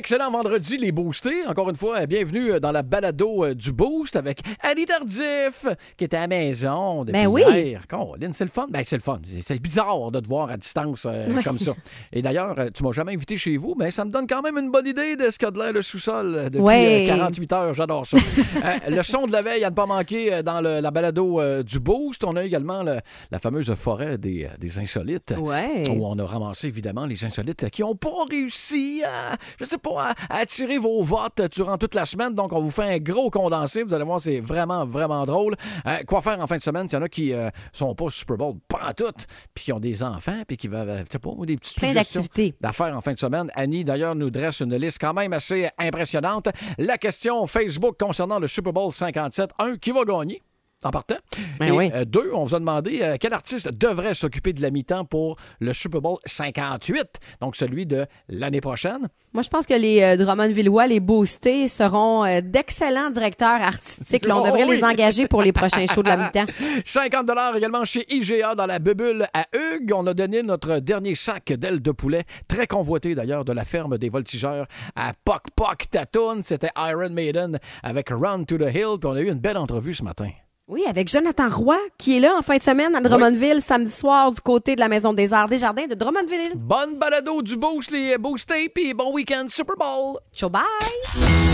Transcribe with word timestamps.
Excellent 0.00 0.30
vendredi, 0.30 0.78
les 0.78 0.92
boostés. 0.92 1.44
Encore 1.46 1.68
une 1.68 1.76
fois, 1.76 2.06
bienvenue 2.06 2.58
dans 2.58 2.72
la 2.72 2.82
balado 2.82 3.44
euh, 3.44 3.52
du 3.54 3.70
Boost 3.70 4.16
avec 4.16 4.40
Annie 4.62 4.86
Tardif, 4.86 5.66
qui 5.98 6.04
était 6.04 6.16
à 6.16 6.20
la 6.20 6.26
maison 6.28 7.04
depuis 7.04 7.12
Ben 7.20 7.26
oui. 7.26 7.42
hier. 7.46 7.82
Colin, 7.86 8.32
c'est 8.32 8.44
le 8.44 8.50
fun. 8.50 8.66
Ben, 8.70 8.80
c'est 8.82 8.96
le 8.96 9.02
fun. 9.02 9.20
C'est- 9.42 9.60
bizarre 9.60 10.10
de 10.10 10.20
te 10.20 10.26
voir 10.26 10.48
à 10.48 10.56
distance 10.56 11.06
euh, 11.06 11.42
comme 11.42 11.58
ça. 11.58 11.74
Et 12.14 12.22
d'ailleurs, 12.22 12.54
euh, 12.58 12.70
tu 12.72 12.82
m'as 12.82 12.92
jamais 12.92 13.12
invité 13.12 13.36
chez 13.36 13.58
vous, 13.58 13.74
mais 13.78 13.90
ça 13.90 14.06
me 14.06 14.10
donne 14.10 14.26
quand 14.26 14.40
même 14.40 14.56
une 14.56 14.70
bonne 14.70 14.86
idée 14.86 15.16
de 15.16 15.30
ce 15.30 15.38
qu'a 15.38 15.50
de 15.50 15.58
l'air 15.58 15.74
le 15.74 15.82
sous-sol 15.82 16.34
euh, 16.34 16.44
depuis 16.48 16.62
Ouais. 16.64 17.02
euh, 17.04 17.06
48 17.06 17.52
heures. 17.52 17.74
J'adore 17.74 18.06
ça. 18.06 18.16
Euh, 18.62 18.90
le 18.96 19.02
son 19.02 19.26
de 19.26 19.32
la 19.32 19.40
veille 19.42 19.64
à 19.64 19.70
ne 19.70 19.74
pas 19.74 19.86
manquer 19.86 20.32
euh, 20.34 20.42
dans 20.42 20.60
le- 20.60 20.80
la 20.80 20.90
balado 20.90 21.40
euh, 21.40 21.62
du 21.62 21.78
Boost. 21.80 22.24
On 22.24 22.36
a 22.36 22.44
également 22.44 22.82
le- 22.82 22.98
la 23.30 23.38
fameuse 23.38 23.72
forêt 23.74 24.16
des, 24.18 24.44
euh, 24.44 24.48
des 24.58 24.78
insolites. 24.78 25.34
Où 25.38 25.50
on 26.06 26.18
a 26.18 26.24
ramassé 26.26 26.66
évidemment 26.68 27.04
les 27.06 27.22
insolites 27.24 27.68
qui 27.70 27.82
n'ont 27.82 27.94
pas 27.96 28.10
réussi 28.30 29.02
à, 29.04 29.36
je 29.58 29.64
sais 29.64 29.78
pas, 29.78 29.89
attirer 29.98 30.78
vos 30.78 31.02
votes 31.02 31.42
durant 31.52 31.78
toute 31.78 31.94
la 31.94 32.04
semaine. 32.04 32.34
Donc, 32.34 32.52
on 32.52 32.60
vous 32.60 32.70
fait 32.70 32.94
un 32.94 32.98
gros 32.98 33.30
condensé. 33.30 33.82
Vous 33.82 33.94
allez 33.94 34.04
voir, 34.04 34.20
c'est 34.20 34.40
vraiment, 34.40 34.86
vraiment 34.86 35.24
drôle. 35.26 35.54
Euh, 35.86 35.98
quoi 36.06 36.20
faire 36.20 36.40
en 36.40 36.46
fin 36.46 36.56
de 36.56 36.62
semaine? 36.62 36.86
Il 36.90 36.92
y 36.92 36.96
en 36.96 37.02
a 37.02 37.08
qui 37.08 37.32
euh, 37.32 37.50
sont 37.72 37.94
pas 37.94 38.04
au 38.04 38.10
Super 38.10 38.36
Bowl, 38.36 38.54
pas 38.68 38.88
en 38.88 38.92
tout, 38.92 39.12
puis 39.54 39.64
qui 39.64 39.72
ont 39.72 39.80
des 39.80 40.02
enfants, 40.02 40.42
puis 40.46 40.56
qui 40.56 40.68
veulent, 40.68 40.88
euh, 40.88 41.04
pas, 41.04 41.46
des 41.46 41.56
petites 41.56 41.78
Plein 41.78 41.92
d'activités. 41.92 42.54
d'affaires 42.60 42.96
en 42.96 43.00
fin 43.00 43.12
de 43.12 43.18
semaine. 43.18 43.50
Annie, 43.54 43.84
d'ailleurs, 43.84 44.14
nous 44.14 44.30
dresse 44.30 44.60
une 44.60 44.76
liste 44.76 44.98
quand 45.00 45.14
même 45.14 45.32
assez 45.32 45.68
impressionnante. 45.78 46.48
La 46.78 46.98
question 46.98 47.46
Facebook 47.46 47.96
concernant 47.98 48.38
le 48.38 48.46
Super 48.46 48.72
Bowl 48.72 48.92
57. 48.92 49.50
Un, 49.58 49.76
qui 49.76 49.90
va 49.90 50.04
gagner? 50.04 50.42
En 50.82 50.90
partant. 50.90 51.16
Ben 51.58 51.66
Et 51.68 51.70
oui. 51.72 51.90
euh, 51.94 52.06
deux, 52.06 52.30
on 52.32 52.44
vous 52.44 52.54
a 52.54 52.58
demandé 52.58 53.00
euh, 53.02 53.16
quel 53.20 53.34
artiste 53.34 53.68
devrait 53.70 54.14
s'occuper 54.14 54.54
de 54.54 54.62
la 54.62 54.70
mi-temps 54.70 55.04
pour 55.04 55.36
le 55.60 55.74
Super 55.74 56.00
Bowl 56.00 56.16
58, 56.24 57.04
donc 57.42 57.54
celui 57.54 57.84
de 57.84 58.06
l'année 58.30 58.62
prochaine. 58.62 59.08
Moi, 59.34 59.42
je 59.42 59.50
pense 59.50 59.66
que 59.66 59.74
les 59.74 60.00
euh, 60.02 60.16
Drummondvillois, 60.16 60.86
les 60.86 61.00
boostés, 61.00 61.68
seront 61.68 62.24
euh, 62.24 62.40
d'excellents 62.42 63.10
directeurs 63.10 63.60
artistiques. 63.60 64.24
Là, 64.26 64.38
on 64.38 64.40
Oh, 64.42 64.46
devrait 64.46 64.64
oui. 64.64 64.76
les 64.76 64.84
engager 64.84 65.26
pour 65.28 65.42
les 65.42 65.52
prochains 65.52 65.86
shows 65.86 66.02
de 66.02 66.08
la 66.08 66.16
mi-temps. 66.16 66.46
50 66.84 67.28
également 67.56 67.84
chez 67.84 68.06
IGA 68.12 68.54
dans 68.54 68.66
la 68.66 68.78
bubule 68.78 69.26
à 69.34 69.44
Hugues. 69.54 69.92
On 69.94 70.06
a 70.06 70.14
donné 70.14 70.42
notre 70.42 70.78
dernier 70.78 71.14
sac 71.14 71.52
d'ailes 71.52 71.82
de 71.82 71.90
poulet, 71.92 72.22
très 72.48 72.66
convoité 72.66 73.14
d'ailleurs 73.14 73.44
de 73.44 73.52
la 73.52 73.64
ferme 73.64 73.98
des 73.98 74.08
voltigeurs 74.08 74.66
à 74.96 75.12
Poc 75.26 75.42
Poc 75.54 75.90
Tatoon. 75.90 76.40
C'était 76.42 76.70
Iron 76.78 77.10
Maiden 77.10 77.58
avec 77.82 78.08
Run 78.08 78.44
to 78.44 78.56
the 78.56 78.72
Hill. 78.74 78.96
Puis 78.98 79.04
on 79.10 79.12
a 79.12 79.20
eu 79.20 79.28
une 79.28 79.38
belle 79.40 79.58
entrevue 79.58 79.92
ce 79.92 80.02
matin. 80.02 80.30
Oui, 80.70 80.84
avec 80.88 81.08
Jonathan 81.08 81.48
Roy, 81.50 81.76
qui 81.98 82.16
est 82.16 82.20
là 82.20 82.36
en 82.38 82.42
fin 82.42 82.56
de 82.56 82.62
semaine 82.62 82.94
à 82.94 83.00
Drummondville, 83.00 83.60
samedi 83.60 83.92
soir, 83.92 84.30
du 84.30 84.40
côté 84.40 84.76
de 84.76 84.80
la 84.80 84.86
Maison 84.86 85.12
des 85.12 85.32
Arts 85.32 85.48
des 85.48 85.58
Jardins 85.58 85.88
de 85.88 85.96
Drummondville. 85.96 86.52
Bonne 86.54 86.96
balado 86.96 87.42
du 87.42 87.56
boost, 87.56 87.90
les 87.90 88.16
boostés, 88.18 88.68
puis 88.72 88.94
bon 88.94 89.12
week-end 89.12 89.46
Super 89.48 89.74
Bowl. 89.76 90.18
Ciao, 90.32 90.48
bye! 90.48 90.62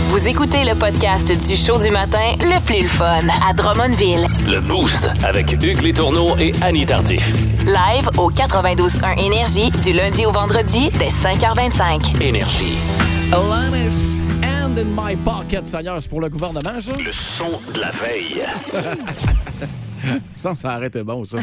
Vous 0.09 0.27
écoutez 0.27 0.63
le 0.65 0.75
podcast 0.77 1.25
du 1.29 1.55
show 1.55 1.79
du 1.79 1.89
matin 1.89 2.35
le 2.41 2.63
plus 2.63 2.83
le 2.83 2.87
fun 2.87 3.23
à 3.43 3.53
Drummondville. 3.53 4.27
Le 4.45 4.59
Boost 4.59 5.09
avec 5.25 5.51
Hugues 5.51 5.81
Létourneau 5.81 6.37
et 6.37 6.53
Annie 6.61 6.85
Tardif. 6.85 7.33
Live 7.65 8.07
au 8.19 8.29
92.1 8.29 9.19
Énergie 9.19 9.71
du 9.71 9.93
lundi 9.93 10.27
au 10.27 10.31
vendredi 10.31 10.91
dès 10.99 11.09
5h25. 11.09 12.21
Énergie. 12.21 12.77
Alanis 13.33 14.16
in 14.77 14.85
my 14.95 15.15
pocket, 15.15 15.65
Seigneur, 15.65 15.99
c'est 16.01 16.09
pour 16.09 16.21
le 16.21 16.29
gouvernement, 16.29 16.79
ça? 16.79 16.95
Le 16.95 17.11
son 17.11 17.59
de 17.73 17.79
la 17.79 17.91
veille. 17.91 18.43
Il 20.03 20.13
me 20.13 20.39
semble 20.39 20.55
que 20.55 20.61
ça 20.61 20.73
arrête 20.73 20.97
bon, 20.99 21.25
ça. 21.25 21.39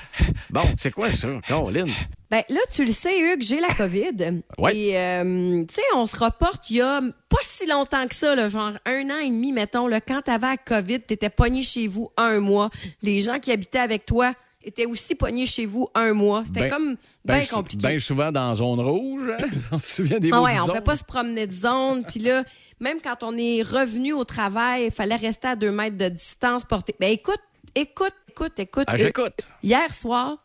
bon, 0.50 0.62
c'est 0.78 0.90
quoi 0.90 1.12
ça, 1.12 1.28
Caroline? 1.46 1.92
Ben 2.30 2.42
là, 2.48 2.60
tu 2.70 2.86
le 2.86 2.92
sais, 2.92 3.20
Hugues, 3.20 3.42
j'ai 3.42 3.60
la 3.60 3.68
COVID. 3.68 4.42
Ouais. 4.58 4.76
Et, 4.76 4.98
euh, 4.98 5.64
tu 5.66 5.74
sais, 5.74 5.82
on 5.94 6.06
se 6.06 6.16
reporte 6.16 6.70
il 6.70 6.76
y 6.76 6.80
a 6.80 7.00
pas 7.28 7.36
si 7.42 7.66
longtemps 7.66 8.06
que 8.08 8.14
ça, 8.14 8.34
là, 8.34 8.48
genre 8.48 8.72
un 8.86 9.10
an 9.10 9.18
et 9.18 9.28
demi, 9.28 9.52
mettons, 9.52 9.86
là, 9.86 10.00
quand 10.00 10.22
t'avais 10.22 10.46
la 10.46 10.56
COVID, 10.56 11.00
t'étais 11.00 11.30
pogné 11.30 11.62
chez 11.62 11.88
vous 11.88 12.10
un 12.16 12.40
mois. 12.40 12.70
Les 13.02 13.20
gens 13.20 13.38
qui 13.38 13.52
habitaient 13.52 13.78
avec 13.78 14.06
toi 14.06 14.32
étaient 14.68 14.86
aussi 14.86 15.14
pognés 15.14 15.46
chez 15.46 15.66
vous 15.66 15.88
un 15.94 16.12
mois. 16.14 16.44
C'était 16.46 16.60
Ben- 16.60 16.70
comme 16.70 16.86
bien 16.86 16.96
Ben, 17.38 17.42
sou- 17.42 17.54
compliqué. 17.56 17.82
ben 17.82 17.98
souvent 18.00 18.30
dans 18.32 18.54
zone 18.54 18.80
rouge, 18.80 19.28
hein? 19.38 19.46
On 19.72 19.78
se 19.78 19.96
souvient 19.96 20.18
des 20.20 20.30
Ah 20.32 20.40
ouais, 20.42 20.58
on 20.60 20.66
peut 20.66 20.80
pas 20.80 20.96
se 20.96 21.04
promener 21.04 21.46
de 21.46 21.52
zone. 21.52 22.04
Puis 22.04 22.20
là, 22.20 22.44
même 22.80 23.00
quand 23.02 23.22
on 23.22 23.36
est 23.36 23.62
revenu 23.62 24.12
au 24.12 24.24
travail, 24.24 24.84
il 24.86 24.90
fallait 24.90 25.16
rester 25.16 25.48
à 25.48 25.56
deux 25.56 25.72
mètres 25.72 25.96
de 25.96 26.08
distance, 26.08 26.64
porter. 26.64 26.94
Ben 27.00 27.10
écoute, 27.10 27.40
écoute, 27.74 28.14
écoute, 28.28 28.58
écoute. 28.58 28.84
Ah, 28.86 28.96
j'écoute. 28.96 29.48
Hier 29.62 29.92
soir, 29.94 30.44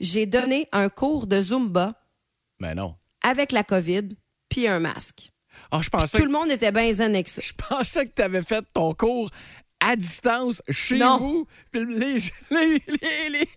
j'ai 0.00 0.26
donné 0.26 0.68
un 0.72 0.88
cours 0.88 1.26
de 1.26 1.40
Zumba 1.40 1.94
Mais 2.60 2.74
non. 2.74 2.94
avec 3.22 3.52
la 3.52 3.62
COVID 3.64 4.08
puis 4.48 4.66
un 4.68 4.80
masque. 4.80 5.30
Ah, 5.70 5.80
je 5.82 5.88
pensais, 5.88 6.18
Tout 6.18 6.24
le 6.24 6.30
monde 6.32 6.50
était 6.50 6.72
bien 6.72 6.92
zen 6.92 7.14
avec 7.14 7.28
ça. 7.28 7.40
je 7.42 7.52
pensais 7.52 8.06
que 8.06 8.12
tu 8.14 8.22
avais 8.22 8.42
fait 8.42 8.64
ton 8.72 8.92
cours 8.94 9.30
à 9.80 9.96
distance 9.96 10.62
chez 10.70 10.98
Non. 10.98 11.18
vous. 11.18 11.46
Puis 11.74 11.84
les, 11.98 12.14
les- 12.50 12.82
les- 13.30 13.30
les- 13.30 13.48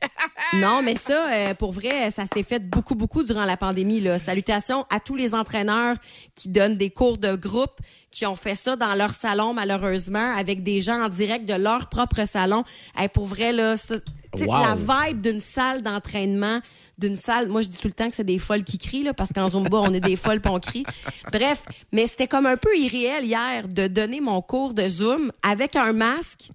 Non, 0.60 0.82
mais 0.82 0.96
ça, 0.96 1.30
euh, 1.32 1.54
pour 1.54 1.72
vrai, 1.72 2.10
ça 2.12 2.26
s'est 2.26 2.44
fait 2.44 2.60
beaucoup, 2.60 2.96
beaucoup 2.96 3.24
durant 3.24 3.46
la 3.46 3.58
pandémie. 3.58 4.00
Là. 4.00 4.18
Salutations 4.18 4.86
à 4.90 5.00
tous 5.00 5.16
les 5.16 5.36
entraîneurs 5.36 5.96
qui 6.36 6.50
donnent 6.50 6.78
des 6.78 6.90
cours 6.90 7.18
de 7.18 7.36
groupe, 7.36 7.80
qui 8.12 8.26
ont 8.26 8.36
fait 8.36 8.56
ça 8.56 8.76
dans 8.76 8.96
leur 8.96 9.14
salon, 9.14 9.54
malheureusement, 9.54 10.36
avec 10.36 10.64
des 10.64 10.82
gens 10.82 11.04
en 11.06 11.10
direct 11.10 11.46
de 11.48 11.54
leur 11.54 11.90
propre 11.90 12.26
salon. 12.26 12.64
Hey, 12.98 13.08
pour 13.10 13.26
vrai, 13.26 13.52
là, 13.54 13.78
ça, 13.78 13.96
Wow. 14.36 14.46
la 14.48 14.76
vibe 15.08 15.22
d'une 15.22 15.40
salle 15.40 15.82
d'entraînement, 15.82 16.60
d'une 17.00 17.16
salle, 17.16 17.48
moi 17.48 17.62
je 17.62 17.70
dis 17.70 17.78
tout 17.78 17.88
le 17.88 17.94
temps 17.94 18.08
que 18.10 18.16
c'est 18.16 18.24
des 18.26 18.38
folles 18.38 18.64
qui 18.64 18.78
crient, 18.78 19.02
là, 19.04 19.14
parce 19.14 19.32
qu'en 19.34 19.50
Zumba, 19.50 19.78
on 19.80 19.92
est 19.94 20.00
des 20.02 20.16
folles 20.18 20.42
pis 20.42 20.50
on 20.50 20.60
crie. 20.60 20.84
Bref, 21.32 21.64
mais 21.92 22.06
c'était 22.06 22.28
comme 22.28 22.46
un 22.46 22.58
peu 22.58 22.78
irréel 22.78 23.26
hier 23.26 23.68
de 23.68 23.88
donner 23.88 24.20
mon 24.22 24.42
cours 24.44 24.74
de 24.76 24.88
Zoom 24.88 25.32
avec 25.42 25.76
un 25.76 25.94
masque 25.94 26.50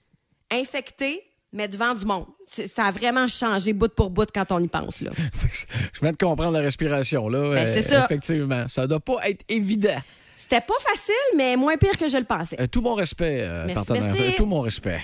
infecté, 0.50 1.22
mais 1.52 1.68
devant 1.68 1.94
du 1.94 2.04
monde. 2.04 2.26
Ça 2.46 2.84
a 2.84 2.90
vraiment 2.90 3.26
changé 3.28 3.72
bout 3.72 3.92
pour 3.94 4.10
bout 4.10 4.28
quand 4.34 4.50
on 4.50 4.58
y 4.60 4.68
pense. 4.68 5.02
Là. 5.02 5.10
Je 5.92 6.00
viens 6.00 6.12
de 6.12 6.16
comprendre 6.16 6.52
la 6.52 6.60
respiration, 6.60 7.28
là. 7.28 7.50
Ben, 7.50 7.66
Euh, 7.68 7.74
c'est 7.74 7.82
ça. 7.82 8.04
Effectivement. 8.04 8.66
Ça 8.68 8.86
doit 8.86 9.00
pas 9.00 9.28
être 9.28 9.44
évident. 9.48 10.00
C'était 10.42 10.60
pas 10.60 10.74
facile, 10.80 11.36
mais 11.36 11.56
moins 11.56 11.76
pire 11.76 11.96
que 11.96 12.08
je 12.08 12.16
le 12.16 12.24
pensais. 12.24 12.60
Euh, 12.60 12.66
tout 12.66 12.80
mon 12.80 12.94
respect, 12.94 13.40
euh, 13.42 13.62
Merci, 13.66 13.74
partenaire. 13.74 14.02
merci. 14.02 14.22
Euh, 14.22 14.36
Tout 14.36 14.46
mon 14.46 14.60
respect. 14.60 15.00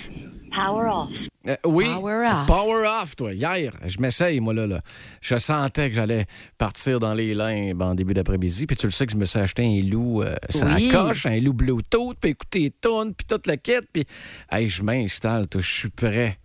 Power 0.54 0.88
off. 0.93 1.09
Euh, 1.47 1.56
oui. 1.65 1.84
Power 1.87 2.26
off. 2.26 2.47
Power 2.47 2.87
off, 3.03 3.15
toi. 3.16 3.32
Hier, 3.32 3.72
je 3.87 3.99
m'essaye, 4.00 4.41
moi, 4.41 4.53
là, 4.54 4.66
là. 4.66 4.81
Je 5.21 5.37
sentais 5.37 5.91
que 5.91 5.94
j'allais 5.97 6.26
partir 6.56 6.99
dans 6.99 7.15
les 7.15 7.34
limbes 7.34 7.81
en 7.82 7.94
début 7.94 8.15
d'après-midi. 8.15 8.66
Puis 8.66 8.76
tu 8.76 8.87
le 8.87 8.93
sais 8.93 9.06
que 9.06 9.12
je 9.12 9.16
me 9.16 9.26
suis 9.26 9.38
acheté 9.38 9.62
un 9.65 9.82
loup 9.88 10.22
euh, 10.22 10.34
ça 10.49 10.66
Oui. 10.75 10.88
coche, 10.88 11.26
un 11.26 11.38
loup 11.41 11.53
Bluetooth, 11.53 12.16
puis 12.20 12.31
écouter 12.31 12.59
les 12.60 12.70
tunes, 12.70 13.15
puis 13.15 13.26
toute 13.28 13.47
la 13.47 13.56
quête. 13.56 13.84
Puis, 13.93 14.05
hey, 14.50 14.69
je 14.69 14.82
m'installe, 14.82 15.47
toi, 15.49 15.60
je 15.60 15.70
suis 15.70 15.91
prêt. 15.91 16.38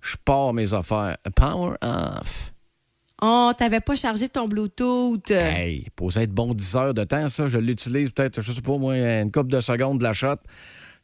Je 0.00 0.16
pars 0.24 0.54
mes 0.54 0.72
affaires. 0.72 1.16
Power 1.36 1.74
off. 1.82 2.52
Oh, 3.22 3.52
t'avais 3.56 3.80
pas 3.80 3.96
chargé 3.96 4.28
ton 4.28 4.48
Bluetooth. 4.48 5.30
Hey, 5.30 5.86
posait 5.96 6.22
être 6.24 6.32
bon 6.32 6.54
10 6.54 6.76
heures 6.76 6.94
de 6.94 7.04
temps, 7.04 7.28
ça. 7.28 7.48
Je 7.48 7.58
l'utilise 7.58 8.10
peut-être, 8.12 8.40
je 8.40 8.52
sais 8.52 8.62
pas, 8.62 8.78
moi, 8.78 8.96
une 8.96 9.30
couple 9.30 9.50
de 9.52 9.60
secondes 9.60 9.98
de 9.98 10.04
la 10.04 10.12
shot. 10.12 10.36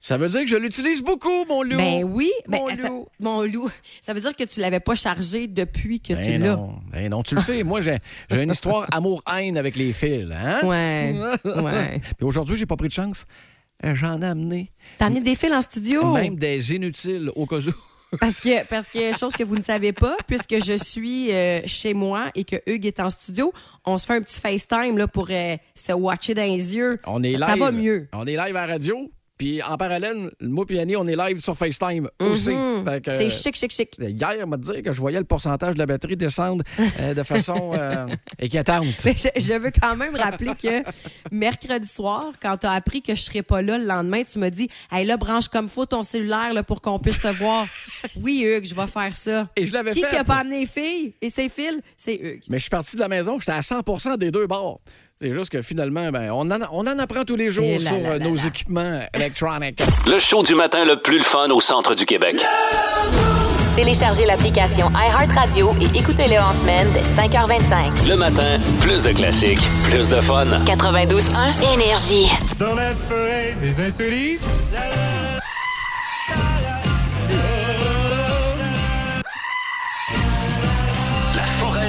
Ça 0.01 0.19
veut 0.19 0.29
dire 0.29 0.41
que 0.43 0.47
je 0.47 0.57
l'utilise 0.57 1.03
beaucoup, 1.03 1.45
mon 1.49 1.63
loup. 1.63 1.77
Ben 1.79 2.05
oui, 2.05 2.31
ben, 2.47 2.59
Mon 2.59 2.75
ça- 2.77 2.89
loup. 2.89 3.07
mon 3.19 3.43
loup. 3.43 3.71
Ça 4.03 4.13
veut 4.13 4.21
dire 4.21 4.37
que 4.37 4.45
tu 4.45 4.61
l'avais 4.61 4.79
pas 4.79 4.95
chargé 4.95 5.47
depuis 5.49 6.01
que 6.01 6.13
tu 6.13 6.19
Ben 6.19 6.41
l'as. 6.43 6.55
non, 6.57 6.79
ben 6.93 7.09
non, 7.11 7.23
tu 7.23 7.35
le 7.35 7.41
sais, 7.41 7.63
moi 7.65 7.81
j'ai 7.81 7.97
j'ai 8.31 8.43
une 8.43 8.51
histoire 8.53 8.87
amour-haine 8.93 9.57
avec 9.57 9.75
les 9.75 9.93
fils, 9.95 10.29
hein? 10.31 10.61
Ouais. 10.65 11.15
ouais. 11.45 12.01
Puis 12.19 12.27
aujourd'hui, 12.27 12.57
j'ai 12.57 12.67
pas 12.67 12.77
pris 12.77 12.89
de 12.89 12.93
chance. 12.93 13.25
Euh, 13.85 13.95
J'en 13.95 14.21
ai 14.23 14.27
amené. 14.27 14.71
T'as 14.99 15.07
amené 15.07 15.21
des 15.23 15.35
fils 15.35 15.53
en 15.53 15.63
studio? 15.63 16.13
Même 16.13 16.37
des 16.37 16.75
inutiles 16.75 17.31
au 17.35 17.47
cas 17.47 17.57
où. 17.59 17.73
Parce 18.21 18.41
que, 18.41 18.67
parce 18.69 18.89
que, 18.89 19.13
chose 19.17 19.35
que 19.35 19.43
vous 19.43 19.57
ne 19.57 19.63
savez 19.63 19.93
pas, 19.93 20.17
puisque 20.27 20.65
je 20.65 20.77
suis 20.83 21.33
euh, 21.33 21.61
chez 21.67 21.93
moi 21.93 22.31
et 22.35 22.45
que 22.45 22.57
Hugues 22.67 22.87
est 22.87 23.01
en 23.01 23.11
studio, 23.11 23.53
on 23.85 23.99
se 23.99 24.07
fait 24.07 24.15
un 24.15 24.23
petit 24.23 24.41
FaceTime 24.41 24.97
là, 24.97 25.09
pour 25.09 25.29
euh, 25.31 25.57
se 25.75 25.93
watcher 25.93 26.35
dans 26.35 26.43
les 26.43 26.77
yeux. 26.77 27.01
On 27.07 27.23
est 27.23 27.33
ça, 27.33 27.39
live. 27.39 27.49
ça 27.49 27.57
va 27.57 27.73
mieux. 27.73 28.09
On 28.13 28.27
est 28.27 28.37
live 28.37 28.57
à 28.57 28.67
la 28.67 28.73
radio. 28.75 29.11
Puis 29.39 29.63
en 29.63 29.77
parallèle, 29.77 30.31
moi 30.41 30.65
et 30.71 30.81
Annie, 30.81 30.97
on 30.97 31.07
est 31.07 31.15
live 31.17 31.41
sur 31.41 31.57
FaceTime 31.57 32.09
aussi. 32.21 32.51
Mhm. 32.55 32.85
C'est 33.07 33.29
chic, 33.29 33.55
chic, 33.57 33.71
chic. 33.71 33.97
Hier, 34.01 34.47
m'a 34.47 34.57
dit 34.57 34.83
que 34.83 34.93
je 34.93 35.01
voyais 35.01 35.19
le 35.19 35.25
pourcentage 35.25 35.75
de 35.75 35.79
la 35.79 35.85
batterie 35.87 36.17
descendre 36.17 36.65
euh, 37.01 37.13
de 37.13 37.23
façon 37.23 37.73
euh, 37.75 38.07
inquiétante. 38.43 38.87
Mais 39.05 39.15
je, 39.15 39.29
je 39.41 39.53
veux 39.55 39.71
quand 39.79 39.95
même 39.97 40.17
rappeler 40.17 40.53
que 40.55 40.83
mercredi 41.31 41.87
soir, 41.89 42.33
quand 42.41 42.57
tu 42.57 42.67
as 42.67 42.73
appris 42.73 43.03
que 43.03 43.15
je 43.15 43.21
serais 43.23 43.43
pas 43.43 43.63
là 43.63 43.79
le 43.79 43.85
lendemain, 43.85 44.23
tu 44.25 44.39
me 44.39 44.49
dis 44.49 44.69
Hey 44.91 45.05
là, 45.07 45.17
branche 45.17 45.49
comme 45.49 45.69
faut 45.69 45.87
ton 45.87 46.03
cellulaire 46.03 46.55
là, 46.55 46.63
pour 46.63 46.81
qu'on 46.81 46.99
puisse 46.99 47.21
te 47.21 47.29
voir. 47.29 47.67
oui, 48.23 48.43
Hugues, 48.45 48.67
je 48.67 48.75
vais 48.75 48.87
faire 48.87 49.15
ça. 49.17 49.49
Et 49.57 49.67
je 49.67 49.73
l'avais 49.73 49.91
Qui 49.93 50.01
fait. 50.03 50.09
qui 50.09 50.17
a 50.17 50.25
pas 50.25 50.37
amené 50.37 50.61
les 50.61 50.67
filles? 50.67 51.15
Et 51.21 51.31
ses 51.31 51.49
fils? 51.49 51.75
C'est 51.97 52.15
Hugues. 52.17 52.43
Mais 52.49 52.57
je 52.59 52.63
suis 52.63 52.71
parti 52.71 52.97
de 52.97 53.01
la 53.01 53.09
maison, 53.09 53.39
j'étais 53.39 53.53
à 53.53 53.61
100% 53.61 54.17
des 54.17 54.31
deux 54.31 54.47
bords. 54.47 54.81
C'est 55.21 55.33
juste 55.33 55.49
que 55.49 55.63
finalement, 55.63 56.11
ben, 56.11 56.31
on, 56.31 56.51
en, 56.51 56.59
on 56.73 56.87
en 56.87 56.99
apprend 56.99 57.25
tous 57.25 57.37
les 57.37 57.49
jours 57.49 57.65
là 57.67 57.81
sur 57.81 57.93
là 57.93 58.09
euh, 58.11 58.19
là 58.19 58.25
nos 58.29 58.35
là. 58.35 58.43
équipements 58.49 59.01
électroniques. 59.15 59.81
Le 60.07 60.19
show 60.19 60.43
du 60.43 60.55
matin 60.55 60.85
le 60.85 61.01
plus 61.01 61.17
le 61.17 61.25
fun 61.25 61.49
au 61.49 61.61
centre 61.61 61.95
du 61.95 62.05
Québec. 62.05 62.37
Téléchargez 63.77 64.27
l'application 64.27 64.91
iHeartRadio 64.91 65.75
et 65.81 65.99
écoutez-le 65.99 66.39
en 66.39 66.53
semaine 66.53 66.89
dès 66.93 67.01
5h25. 67.01 68.07
Le 68.07 68.17
matin, 68.17 68.59
plus 68.81 69.05
de 69.05 69.13
classiques, 69.13 69.67
plus 69.91 70.07
de 70.11 70.21
fun. 70.21 70.45
92.1 70.67 71.75
Énergie. 71.75 72.31
Dans 72.59 72.75
la 72.75 72.93
forêt 73.09 73.55
des 73.63 73.81
insolites. 73.81 74.43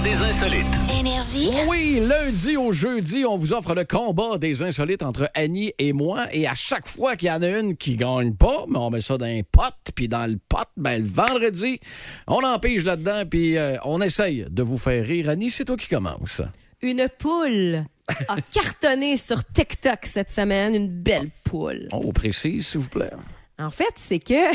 Des 0.07 0.21
insolites. 0.21 0.65
Énergie. 0.98 1.50
Oui, 1.68 2.01
lundi 2.07 2.56
au 2.56 2.71
jeudi, 2.71 3.25
on 3.25 3.36
vous 3.36 3.51
offre 3.51 3.75
le 3.75 3.83
combat 3.83 4.38
des 4.38 4.63
insolites 4.63 5.04
entre 5.04 5.30
Annie 5.33 5.74
et 5.80 5.92
moi. 5.92 6.27
Et 6.31 6.48
à 6.48 6.54
chaque 6.54 6.88
fois 6.88 7.18
qu'il 7.18 7.27
y 7.27 7.31
en 7.31 7.42
a 7.42 7.59
une 7.59 7.75
qui 7.75 7.98
gagne 7.98 8.33
pas, 8.33 8.63
mais 8.69 8.77
on 8.77 8.89
met 8.89 9.01
ça 9.01 9.18
dans 9.18 9.25
un 9.25 9.42
pot, 9.51 9.74
puis 9.95 10.07
dans 10.07 10.25
le 10.25 10.38
pot, 10.48 10.65
ben, 10.77 11.01
le 11.01 11.07
vendredi, 11.07 11.81
on 12.25 12.42
empêche 12.42 12.86
là-dedans, 12.86 13.24
puis 13.30 13.57
euh, 13.57 13.75
on 13.83 14.00
essaye 14.00 14.45
de 14.50 14.63
vous 14.63 14.77
faire 14.77 15.06
rire. 15.06 15.27
Annie, 15.27 15.50
c'est 15.50 15.65
toi 15.65 15.75
qui 15.75 15.89
commence. 15.89 16.42
Une 16.81 17.06
poule 17.19 17.83
a 18.30 18.42
cartonné 18.51 19.18
sur 19.18 19.44
TikTok 19.44 20.00
cette 20.06 20.31
semaine. 20.31 20.74
Une 20.74 20.89
belle 20.89 21.31
poule. 21.44 21.89
On 21.92 22.00
vous 22.00 22.13
précise, 22.13 22.65
s'il 22.65 22.80
vous 22.80 22.89
plaît. 22.89 23.12
En 23.59 23.71
fait, 23.71 23.89
c'est 23.95 24.19
que 24.19 24.33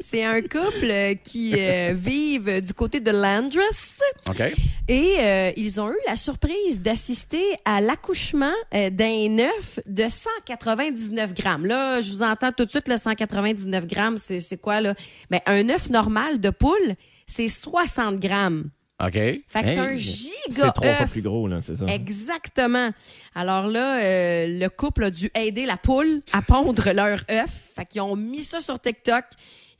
c'est- 0.00 0.24
un 0.24 0.40
couple 0.42 1.16
qui 1.24 1.54
euh, 1.58 1.92
vivent 1.94 2.60
du 2.60 2.72
côté 2.72 3.00
de 3.00 3.10
Landress 3.10 3.98
et 4.88 5.16
euh, 5.18 5.52
ils 5.56 5.80
ont 5.80 5.90
eu 5.90 5.96
la 6.06 6.16
surprise 6.16 6.80
d'assister 6.80 7.42
à 7.64 7.80
l'accouchement 7.80 8.52
euh, 8.74 8.90
d'un 8.90 9.38
œuf 9.40 9.80
de 9.86 10.04
199 10.08 11.34
grammes. 11.34 11.66
Là, 11.66 12.00
je 12.00 12.12
vous 12.12 12.22
entends 12.22 12.52
tout 12.52 12.64
de 12.64 12.70
suite, 12.70 12.88
le 12.88 12.96
199 12.96 13.86
grammes, 13.86 14.18
c'est 14.18 14.40
c'est 14.40 14.56
quoi 14.56 14.80
là? 14.80 14.94
Ben, 15.30 15.40
un 15.46 15.68
œuf 15.70 15.90
normal 15.90 16.40
de 16.40 16.50
poule, 16.50 16.94
c'est 17.26 17.48
60 17.48 18.16
grammes. 18.20 18.70
OK. 19.00 19.12
Fait 19.12 19.42
que 19.44 19.68
c'est 19.68 19.68
Hey. 19.74 19.78
un 19.78 19.94
giga 19.94 20.32
C'est 20.50 20.72
trois 20.72 20.92
fois 20.94 21.06
plus 21.06 21.22
gros, 21.22 21.46
là, 21.46 21.60
c'est 21.62 21.76
ça. 21.76 21.86
Exactement. 21.86 22.90
Alors 23.34 23.68
là, 23.68 23.98
euh, 24.00 24.46
le 24.58 24.68
couple 24.68 25.04
a 25.04 25.10
dû 25.10 25.30
aider 25.36 25.66
la 25.66 25.76
poule 25.76 26.20
à 26.32 26.42
pondre 26.42 26.90
leur 26.92 27.20
œuf. 27.30 27.50
Fait 27.76 27.86
qu'ils 27.86 28.00
ont 28.00 28.16
mis 28.16 28.42
ça 28.42 28.58
sur 28.60 28.80
TikTok. 28.80 29.24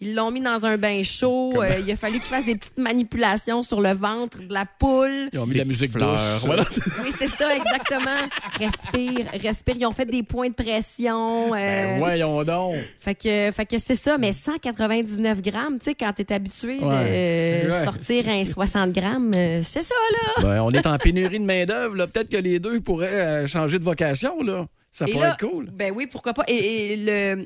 Ils 0.00 0.14
l'ont 0.14 0.30
mis 0.30 0.40
dans 0.40 0.64
un 0.64 0.76
bain 0.76 1.02
chaud. 1.02 1.52
Euh, 1.60 1.80
il 1.84 1.90
a 1.90 1.96
fallu 1.96 2.14
qu'ils 2.20 2.22
fassent 2.28 2.44
des 2.46 2.54
petites 2.54 2.78
manipulations 2.78 3.62
sur 3.62 3.80
le 3.80 3.92
ventre 3.94 4.38
de 4.42 4.54
la 4.54 4.64
poule. 4.64 5.28
Ils 5.32 5.38
ont 5.40 5.46
mis 5.46 5.54
de 5.54 5.58
la 5.58 5.64
musique 5.64 5.90
fleurs. 5.90 6.12
douce. 6.12 6.44
Voilà, 6.44 6.62
Oui, 7.02 7.10
c'est 7.18 7.26
ça, 7.26 7.56
exactement. 7.56 8.28
Respire, 8.60 9.26
respire. 9.42 9.74
Ils 9.76 9.86
ont 9.86 9.92
fait 9.92 10.04
des 10.06 10.22
points 10.22 10.50
de 10.50 10.54
pression. 10.54 11.52
euh, 11.52 11.56
Ben, 11.56 11.98
voyons 11.98 12.44
donc. 12.44 12.76
fait 13.00 13.14
que, 13.16 13.50
fait 13.50 13.66
que 13.66 13.78
c'est 13.78 13.94
ça, 13.96 14.18
mais 14.18 14.32
199 14.32 15.42
grammes, 15.42 15.78
tu 15.80 15.86
sais, 15.86 15.94
quand 15.94 16.12
t'es 16.12 16.32
habitué 16.32 16.78
de 16.78 16.84
Ouais. 16.84 16.94
euh, 16.94 17.70
Ouais. 17.72 17.84
sortir 17.84 18.28
un 18.28 18.44
60 18.44 18.92
grammes, 18.92 19.32
euh, 19.36 19.60
c'est 19.64 19.82
ça, 19.82 19.94
là. 20.12 20.42
Ben, 20.42 20.62
on 20.62 20.70
est 20.70 20.86
en 20.86 20.96
pénurie 20.98 21.40
de 21.40 21.44
main-d'œuvre. 21.44 22.06
Peut-être 22.06 22.28
que 22.30 22.36
les 22.36 22.58
deux 22.60 22.80
pourraient 22.80 23.08
euh, 23.42 23.46
changer 23.46 23.78
de 23.80 23.84
vocation. 23.84 24.42
Là. 24.42 24.66
Ça 24.90 25.06
Et 25.06 25.12
pourrait 25.12 25.28
là, 25.28 25.36
être 25.40 25.48
cool. 25.48 25.68
Ben 25.70 25.92
oui, 25.94 26.06
pourquoi 26.06 26.32
pas. 26.32 26.44
Et, 26.48 26.96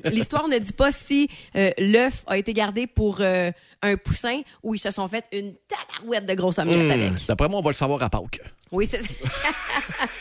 l'histoire 0.05 0.47
ne 0.47 0.57
dit 0.57 0.73
pas 0.73 0.91
si 0.91 1.27
euh, 1.55 1.69
l'œuf 1.77 2.23
a 2.27 2.37
été 2.37 2.53
gardé 2.53 2.87
pour 2.87 3.17
euh, 3.19 3.51
un 3.81 3.97
poussin 3.97 4.41
ou 4.63 4.73
ils 4.75 4.79
se 4.79 4.91
sont 4.91 5.07
fait 5.07 5.25
une 5.33 5.53
tabarouette 5.67 6.25
de 6.25 6.33
grosse 6.33 6.57
omelette 6.57 6.91
avec. 6.91 7.27
D'après 7.27 7.49
moi, 7.49 7.59
on 7.59 7.63
va 7.63 7.69
le 7.71 7.75
savoir 7.75 8.01
à 8.01 8.09
Pâques. 8.09 8.41
Oui, 8.71 8.85
c'est 8.89 9.03
ça. 9.03 9.07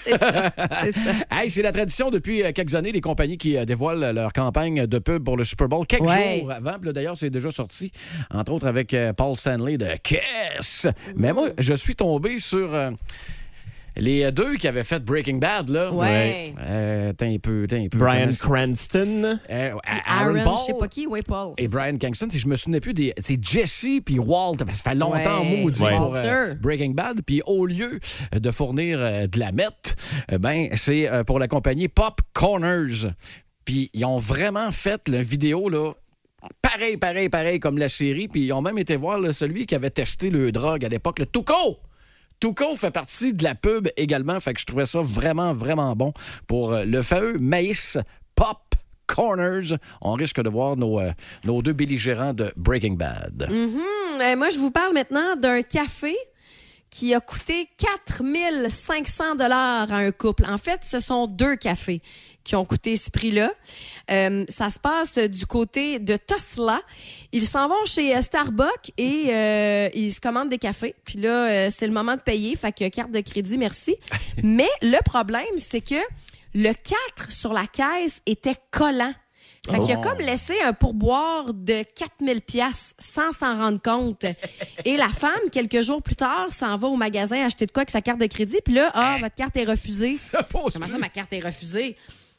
C'est 0.04 0.18
ça. 0.18 0.52
Hey, 1.30 1.50
c'est 1.50 1.62
la 1.62 1.72
tradition 1.72 2.10
depuis 2.10 2.42
euh, 2.42 2.52
quelques 2.52 2.74
années, 2.74 2.92
les 2.92 3.00
compagnies 3.00 3.38
qui 3.38 3.56
dévoilent 3.64 4.12
leur 4.14 4.32
campagne 4.32 4.86
de 4.86 4.98
pub 4.98 5.24
pour 5.24 5.36
le 5.36 5.44
Super 5.44 5.68
Bowl 5.68 5.86
quelques 5.86 6.02
Ouais. 6.02 6.40
jours 6.40 6.50
avant. 6.50 6.76
D'ailleurs, 6.82 7.16
c'est 7.16 7.30
déjà 7.30 7.50
sorti, 7.50 7.92
entre 8.30 8.52
autres 8.52 8.66
avec 8.66 8.94
Paul 9.16 9.36
Stanley 9.36 9.78
de 9.78 9.86
Kiss. 10.02 10.86
Mais 11.16 11.32
moi, 11.32 11.50
je 11.58 11.72
suis 11.74 11.94
tombé 11.94 12.38
sur 12.38 12.74
euh, 12.74 12.90
les 13.96 14.30
deux 14.32 14.56
qui 14.56 14.68
avaient 14.68 14.82
fait 14.82 15.04
Breaking 15.04 15.36
Bad. 15.36 15.68
Là. 15.68 15.92
Ouais. 15.92 16.54
Euh, 16.60 17.12
t'es 17.12 17.26
un 17.26 17.36
peu, 17.38 17.66
t'es 17.68 17.78
un 17.84 17.88
peu. 17.88 17.98
Brian 17.98 18.30
Cranston. 18.38 19.38
Euh, 19.50 19.74
Aaron, 20.06 20.42
Paul. 20.44 20.56
je 20.58 20.64
sais 20.66 20.78
pas 20.78 20.88
qui, 20.88 21.06
oui, 21.06 21.20
Paul. 21.26 21.54
Et. 21.58 21.68
Brian 21.68 21.96
Kingston, 21.96 22.28
si 22.30 22.38
je 22.38 22.48
me 22.48 22.56
souvenais 22.56 22.80
plus 22.80 22.94
des. 22.94 23.12
C'est 23.20 23.42
Jesse 23.42 23.86
puis 24.04 24.18
Walt. 24.18 24.56
Ça 24.58 24.90
fait 24.90 24.94
longtemps 24.94 25.40
Ouais. 25.42 25.62
maudit 25.62 25.82
Ouais. 25.82 25.96
pour 25.96 26.14
euh. 26.16 26.54
Breaking 26.54 26.90
Bad. 26.92 27.20
Puis 27.26 27.42
au 27.46 27.66
lieu 27.66 28.00
de 28.32 28.50
fournir 28.50 28.98
euh, 29.00 29.26
de 29.26 29.38
la 29.38 29.52
meth, 29.52 29.96
euh, 30.30 30.38
ben 30.38 30.68
c'est 30.74 31.10
euh, 31.10 31.24
pour 31.24 31.38
la 31.38 31.48
compagnie 31.48 31.88
Pop 31.88 32.20
Corners. 32.32 33.08
Puis 33.64 33.90
ils 33.94 34.04
ont 34.04 34.18
vraiment 34.18 34.72
fait 34.72 35.08
la 35.08 35.22
vidéo 35.22 35.68
là. 35.68 35.92
Pareil, 36.60 36.96
pareil, 36.96 37.28
pareil 37.28 37.60
comme 37.60 37.78
la 37.78 37.88
série. 37.88 38.26
Puis 38.26 38.42
ils 38.46 38.52
ont 38.52 38.62
même 38.62 38.78
été 38.78 38.96
voir 38.96 39.20
là, 39.20 39.32
celui 39.32 39.66
qui 39.66 39.74
avait 39.76 39.90
testé 39.90 40.28
le 40.30 40.50
drogue 40.50 40.84
à 40.84 40.88
l'époque, 40.88 41.20
le 41.20 41.26
Tuco. 41.26 41.78
Tuco 42.42 42.74
fait 42.74 42.90
partie 42.90 43.32
de 43.32 43.44
la 43.44 43.54
pub 43.54 43.88
également. 43.96 44.40
Fait 44.40 44.52
que 44.52 44.58
je 44.58 44.66
trouvais 44.66 44.84
ça 44.84 45.00
vraiment, 45.00 45.54
vraiment 45.54 45.94
bon 45.94 46.12
pour 46.48 46.72
euh, 46.72 46.84
le 46.84 47.00
fameux 47.00 47.38
maïs 47.38 47.98
Pop 48.34 48.58
Corners. 49.06 49.76
On 50.00 50.14
risque 50.14 50.42
de 50.42 50.48
voir 50.50 50.76
nos, 50.76 50.98
euh, 50.98 51.12
deux 51.44 51.72
belligérants 51.72 52.34
de 52.34 52.52
Breaking 52.56 52.94
Bad. 52.94 53.46
Hum, 53.48 53.78
euh, 54.20 54.36
moi, 54.36 54.50
je 54.50 54.58
vous 54.58 54.72
parle 54.72 54.92
maintenant 54.92 55.36
d'un 55.36 55.62
café 55.62 56.16
qui 56.92 57.14
a 57.14 57.20
coûté 57.20 57.70
4500 57.78 59.36
dollars 59.36 59.90
à 59.90 59.96
un 59.96 60.12
couple. 60.12 60.44
En 60.44 60.58
fait, 60.58 60.80
ce 60.84 61.00
sont 61.00 61.26
deux 61.26 61.56
cafés 61.56 62.02
qui 62.44 62.54
ont 62.54 62.66
coûté 62.66 62.96
ce 62.96 63.10
prix-là. 63.10 63.50
Euh, 64.10 64.44
ça 64.50 64.68
se 64.68 64.78
passe 64.78 65.16
du 65.16 65.46
côté 65.46 65.98
de 65.98 66.18
Tesla. 66.18 66.82
Ils 67.32 67.46
s'en 67.46 67.68
vont 67.68 67.84
chez 67.86 68.14
euh, 68.14 68.20
Starbucks 68.20 68.92
et 68.98 69.28
euh, 69.30 69.88
ils 69.94 70.12
se 70.12 70.20
commandent 70.20 70.50
des 70.50 70.58
cafés. 70.58 70.94
Puis 71.04 71.18
là, 71.18 71.48
euh, 71.48 71.70
c'est 71.74 71.86
le 71.86 71.94
moment 71.94 72.14
de 72.16 72.20
payer. 72.20 72.54
Fait 72.56 72.72
que 72.72 72.86
carte 72.90 73.10
de 73.10 73.20
crédit, 73.20 73.56
merci. 73.56 73.96
Mais 74.42 74.68
le 74.82 75.02
problème, 75.02 75.44
c'est 75.56 75.80
que 75.80 76.02
le 76.54 76.74
4 76.74 77.32
sur 77.32 77.54
la 77.54 77.66
caisse 77.66 78.20
était 78.26 78.56
collant. 78.70 79.14
Fait 79.70 79.78
qu'il 79.78 79.92
a 79.92 79.96
comme 79.96 80.18
laissé 80.18 80.60
un 80.60 80.72
pourboire 80.72 81.54
de 81.54 81.84
4000 81.94 82.40
pièces 82.40 82.94
sans 82.98 83.30
s'en 83.30 83.56
rendre 83.56 83.80
compte. 83.80 84.24
Et 84.84 84.96
la 84.96 85.08
femme, 85.10 85.50
quelques 85.52 85.82
jours 85.82 86.02
plus 86.02 86.16
tard, 86.16 86.52
s'en 86.52 86.76
va 86.76 86.88
au 86.88 86.96
magasin 86.96 87.44
acheter 87.46 87.66
de 87.66 87.70
quoi 87.70 87.82
avec 87.82 87.90
sa 87.90 88.02
carte 88.02 88.18
de 88.18 88.26
crédit. 88.26 88.58
Puis 88.64 88.74
là, 88.74 88.90
ah, 88.92 89.18
votre 89.20 89.36
carte 89.36 89.56
est 89.56 89.64
refusée. 89.64 90.14
Suppose 90.14 90.72
Comment 90.72 90.88
ça, 90.88 90.98
ma 90.98 91.08
carte 91.08 91.32
est 91.32 91.44
refusée? 91.44 91.96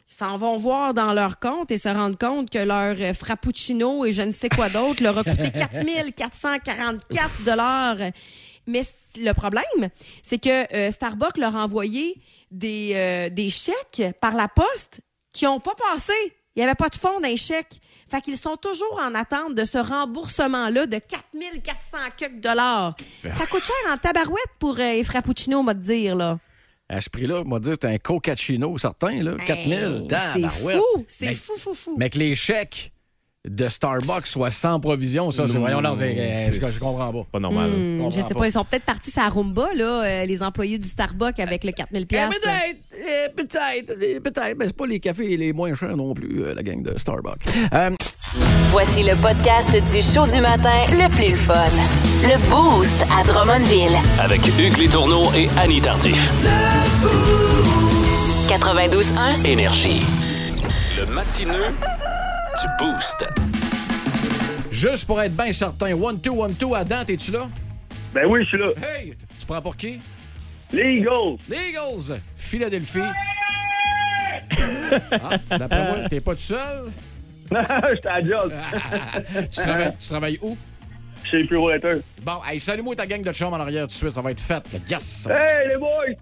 Ils 0.09 0.13
s'en 0.13 0.35
vont 0.35 0.57
voir 0.57 0.93
dans 0.93 1.13
leur 1.13 1.39
compte 1.39 1.71
et 1.71 1.77
se 1.77 1.87
rendent 1.87 2.19
compte 2.19 2.49
que 2.49 2.59
leur 2.59 2.97
euh, 2.99 3.13
frappuccino 3.13 4.03
et 4.03 4.11
je 4.11 4.21
ne 4.21 4.31
sais 4.31 4.49
quoi 4.49 4.67
d'autre 4.67 5.01
leur 5.01 5.17
a 5.17 5.23
coûté 5.23 5.49
4444 5.55 7.45
dollars. 7.45 7.97
Mais 8.67 8.81
le 9.17 9.31
problème, 9.31 9.89
c'est 10.21 10.39
que 10.39 10.75
euh, 10.75 10.91
Starbucks 10.91 11.37
leur 11.37 11.55
a 11.55 11.63
envoyé 11.63 12.21
des, 12.51 12.91
euh, 12.95 13.29
des 13.29 13.49
chèques 13.49 14.03
par 14.19 14.35
la 14.35 14.49
poste 14.49 14.99
qui 15.33 15.45
n'ont 15.45 15.61
pas 15.61 15.73
passé. 15.92 16.13
Il 16.56 16.60
n'y 16.60 16.66
avait 16.66 16.76
pas 16.76 16.90
de 16.90 16.95
fonds 16.95 17.19
d'un 17.19 17.36
chèque. 17.36 17.81
Fait 18.07 18.22
qu'ils 18.22 18.38
sont 18.38 18.56
toujours 18.56 19.02
en 19.02 19.16
attente 19.16 19.56
de 19.56 19.66
ce 19.66 19.80
remboursement-là 19.80 20.86
de 20.86 21.00
4400 21.00 21.98
quelques 22.16 22.42
dollars. 22.42 22.95
Ça 23.24 23.45
coûte 23.48 23.64
cher 23.64 23.76
en 23.92 23.98
tabarouette 23.98 24.52
pour 24.60 24.80
euh, 24.80 24.94
les 24.94 25.04
frappuccinos, 25.04 25.62
on 25.62 25.64
va 25.64 25.74
te 25.74 25.80
dire, 25.80 26.16
là. 26.16 26.38
À 26.90 27.02
ce 27.02 27.10
prix-là, 27.10 27.42
on 27.45 27.50
va 27.50 27.60
dire 27.60 27.74
c'est 27.81 27.88
un 27.88 27.98
cocacino 27.98 28.78
certain, 28.78 29.24
là. 29.24 29.36
4000. 29.48 29.74
Hey. 29.74 30.07
C'est 30.07 30.50
fou. 30.78 31.06
C'est 31.07 31.33
fou, 31.33 31.54
fou, 31.57 31.74
fou. 31.74 31.95
Mais 31.98 32.10
que 32.12 32.19
les 32.19 32.36
chèques 32.36 32.93
de 33.45 33.68
Starbucks 33.68 34.28
soient 34.28 34.50
sans 34.50 34.80
provision, 34.80 35.30
ça, 35.30 35.45
c'est. 35.47 35.57
Voyons, 35.57 35.81
non, 35.81 35.95
c'est- 35.97 36.16
euh, 36.18 36.52
je, 36.54 36.80
comprends 36.80 37.12
pas. 37.12 37.26
Pas 37.30 37.40
normal. 37.42 37.71
Hmm, 37.71 37.97
comprends 37.97 38.12
je 38.12 38.21
sais 38.21 38.33
pas. 38.33 38.40
pas. 38.40 38.47
ils 38.47 38.52
sont 38.54 38.64
peut-être 38.64 38.85
partis 38.85 39.12
à 39.19 39.28
Rumba, 39.28 39.68
là, 39.76 40.04
euh, 40.06 40.26
les 40.26 40.42
employés 40.42 40.78
du 40.80 40.88
Starbucks 40.88 41.40
avec 41.42 41.66
le 41.66 41.73
4000 41.73 42.04
Eh, 42.04 42.06
pièces. 42.06 42.30
peut-être, 42.30 42.80
eh, 42.95 43.30
peut-être, 43.35 43.97
eh, 44.02 44.19
peut-être, 44.21 44.56
mais 44.57 44.68
c'est 44.68 44.78
pas 44.78 44.88
les 44.88 45.00
cafés 45.02 45.35
les 45.35 45.52
moins 45.52 45.73
chers 45.76 45.97
non 45.97 46.14
plus, 46.14 46.42
euh, 46.42 46.54
la 46.56 46.64
gang 46.64 46.81
de 46.81 46.97
Starbucks. 46.97 47.44
Euh, 47.73 47.90
Voici 48.69 49.04
le 49.04 49.16
podcast 49.21 49.71
du 49.71 50.02
show 50.02 50.26
du 50.26 50.40
matin 50.42 50.85
le 50.90 51.09
plus 51.14 51.35
fun. 51.38 51.54
Le 52.23 52.38
Boost 52.50 53.06
à 53.12 53.23
Drummondville. 53.26 53.97
Avec 54.21 54.40
Hugues 54.57 54.78
Létourneau 54.78 55.26
et 55.35 55.50
Annie 55.59 55.81
Tardif. 55.81 56.30
92.1. 58.47 59.44
Énergie. 59.44 60.00
Le 60.97 61.06
matineux 61.07 61.73
du 62.62 62.68
Boost. 62.80 63.26
juste 64.72 65.06
pour 65.06 65.22
être 65.22 65.36
bien 65.36 65.52
certain, 65.52 65.94
one, 65.94 66.19
two, 66.19 66.42
one, 66.42 66.54
two, 66.54 66.76
Adam, 66.76 67.04
es-tu 67.07 67.31
là? 67.31 67.48
Ben 68.14 68.26
oui, 68.28 68.42
je 68.44 68.50
suis 68.50 68.57
là. 68.57 68.68
Hey, 68.81 69.16
tu 69.40 69.45
prends 69.45 69.62
pour 69.62 69.76
qui? 69.76 70.00
Les 70.72 70.98
Eagles. 70.98 71.38
Les 71.50 71.69
Eagles, 71.69 72.19
Philadelphie. 72.36 73.00
Ah, 75.12 75.38
d'après 75.57 75.83
moi, 75.83 76.10
t'es 76.10 76.22
pas 76.22 76.36
tout 76.36 76.42
seul? 76.42 76.92
J'étais 77.94 78.07
à 78.07 78.24
job. 78.24 78.54
tu, 79.52 79.62
travailles, 79.62 79.94
tu 80.00 80.10
travailles 80.10 80.40
où? 80.42 80.57
Chez 81.24 81.44
Pure 81.45 81.69
Letter. 81.69 82.02
Bon, 82.24 82.40
hey, 82.48 82.60
salut-moi 82.60 82.95
ta 82.95 83.07
gang 83.07 83.22
de 83.22 83.31
chum 83.31 83.54
en 83.54 83.60
arrière 83.60 83.83
tout 83.83 83.88
de 83.88 83.94
suite, 83.94 84.14
ça 84.14 84.22
va 84.22 84.31
être 84.31 84.42
fait. 84.42 84.64
Yes! 84.90 85.28
Hey, 85.30 85.69
les 85.69 85.78
boys! 85.78 86.16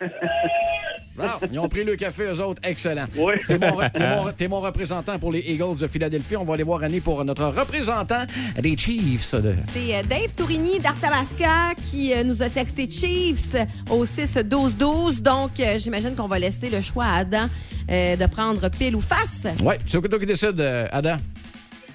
Non, 1.20 1.48
ils 1.52 1.58
ont 1.58 1.68
pris 1.68 1.84
le 1.84 1.96
café, 1.96 2.24
eux 2.24 2.40
autres. 2.40 2.60
Excellent. 2.64 3.04
Oui. 3.16 3.34
T'es 3.46 3.58
mon, 3.58 4.48
mon- 4.48 4.60
représentant 4.60 5.18
pour 5.18 5.32
les 5.32 5.40
Eagles 5.40 5.76
de 5.76 5.86
Philadelphie. 5.86 6.36
On 6.36 6.44
va 6.44 6.54
aller 6.54 6.62
voir 6.62 6.82
Annie 6.82 7.00
pour 7.00 7.24
notre 7.24 7.44
représentant 7.46 8.24
des 8.58 8.76
Chiefs. 8.76 9.34
de- 9.34 9.54
C'est 9.72 9.96
euh, 9.96 10.02
Dave 10.08 10.34
Tourigny 10.36 10.78
d'Arthabasca 10.80 11.74
qui 11.90 12.12
euh, 12.12 12.24
nous 12.24 12.42
a 12.42 12.48
texté 12.48 12.90
Chiefs 12.90 13.54
au 13.90 14.04
6-12-12. 14.04 15.20
Donc, 15.22 15.60
euh, 15.60 15.78
j'imagine 15.78 16.14
qu'on 16.14 16.28
va 16.28 16.38
laisser 16.38 16.70
le 16.70 16.80
choix 16.80 17.04
à 17.04 17.16
Adam 17.18 17.46
euh, 17.90 18.16
de 18.16 18.26
prendre 18.26 18.68
pile 18.70 18.96
ou 18.96 19.00
face. 19.00 19.46
Ouais, 19.62 19.78
c'est 19.86 20.00
toi 20.00 20.18
qui 20.18 20.26
décide, 20.26 20.60
Adam. 20.92 21.16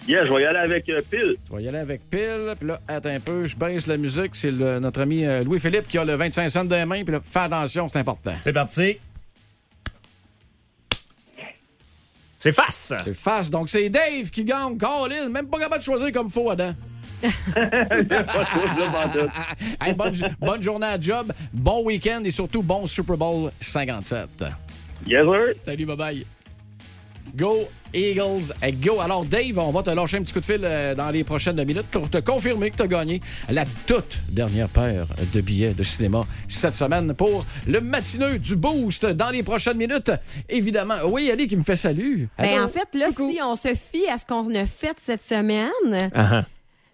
Yeah, 0.07 0.23
je 0.27 0.31
vais 0.33 0.43
y 0.43 0.45
aller 0.45 0.59
avec 0.59 0.87
euh, 0.89 1.01
Pile. 1.09 1.35
Tu 1.47 1.51
vas 1.53 1.61
y 1.61 1.67
aller 1.67 1.79
avec 1.79 2.07
pile. 2.11 2.53
Puis 2.59 2.67
là, 2.67 2.79
attends 2.87 3.09
un 3.09 3.19
peu, 3.19 3.47
je 3.47 3.55
baisse 3.55 3.87
la 3.87 3.97
musique. 3.97 4.35
C'est 4.35 4.51
le- 4.51 4.77
notre 4.79 5.01
ami 5.01 5.25
euh, 5.25 5.43
Louis-Philippe 5.43 5.87
qui 5.87 5.97
a 5.97 6.05
le 6.05 6.13
25 6.13 6.47
cents 6.49 6.63
dans 6.63 6.75
les 6.75 6.85
mains. 6.85 7.03
Puis 7.03 7.11
là, 7.13 7.19
fais 7.23 7.39
attention, 7.39 7.89
c'est 7.89 7.97
important. 7.99 8.33
C'est 8.41 8.53
parti. 8.53 8.97
C'est 12.45 12.51
face. 12.51 12.93
C'est 13.03 13.15
face. 13.15 13.49
Donc, 13.49 13.69
c'est 13.69 13.89
Dave 13.89 14.29
qui 14.29 14.43
gagne. 14.43 14.77
Colin, 14.77 15.29
même 15.29 15.47
pas 15.47 15.57
capable 15.57 15.79
de 15.79 15.83
choisir 15.83 16.11
comme 16.11 16.29
faux, 16.29 16.51
Adam. 16.51 16.75
Hey, 19.81 19.93
bonne, 19.95 20.13
bonne 20.39 20.61
journée 20.61 20.85
à 20.85 20.99
job, 20.99 21.33
bon 21.51 21.83
week-end 21.83 22.21
et 22.23 22.29
surtout 22.29 22.61
bon 22.61 22.85
Super 22.85 23.17
Bowl 23.17 23.49
57. 23.59 24.45
Yes, 25.07 25.23
sir. 25.23 25.39
Salut, 25.63 25.85
bye-bye. 25.87 26.23
Go 27.35 27.67
Eagles, 27.95 28.51
eh, 28.61 28.71
go. 28.73 28.99
Alors, 28.99 29.25
Dave, 29.25 29.57
on 29.57 29.71
va 29.71 29.81
te 29.83 29.89
lâcher 29.89 30.17
un 30.17 30.21
petit 30.23 30.33
coup 30.33 30.39
de 30.41 30.45
fil 30.45 30.61
euh, 30.63 30.93
dans 30.95 31.09
les 31.09 31.23
prochaines 31.23 31.63
minutes 31.63 31.87
pour 31.91 32.09
te 32.09 32.17
confirmer 32.19 32.69
que 32.71 32.77
tu 32.77 32.83
as 32.83 32.87
gagné 32.87 33.21
la 33.49 33.63
toute 33.87 34.19
dernière 34.29 34.67
paire 34.69 35.07
de 35.33 35.41
billets 35.41 35.73
de 35.73 35.83
cinéma 35.83 36.25
cette 36.47 36.75
semaine 36.75 37.13
pour 37.13 37.45
le 37.67 37.79
matineux 37.81 38.37
du 38.37 38.55
Boost 38.55 39.05
dans 39.05 39.29
les 39.29 39.43
prochaines 39.43 39.77
minutes. 39.77 40.11
Évidemment. 40.49 40.95
Oui, 41.05 41.29
Ali 41.31 41.47
qui 41.47 41.55
me 41.57 41.63
fait 41.63 41.75
salut. 41.75 42.27
Ben, 42.37 42.63
en 42.63 42.67
fait, 42.67 42.87
là, 42.93 43.07
Coucou. 43.07 43.31
si 43.31 43.39
on 43.41 43.55
se 43.55 43.73
fie 43.75 44.07
à 44.07 44.17
ce 44.17 44.25
qu'on 44.25 44.53
a 44.55 44.65
fait 44.65 44.95
cette 45.01 45.25
semaine, 45.25 45.69
Ah, 46.13 46.43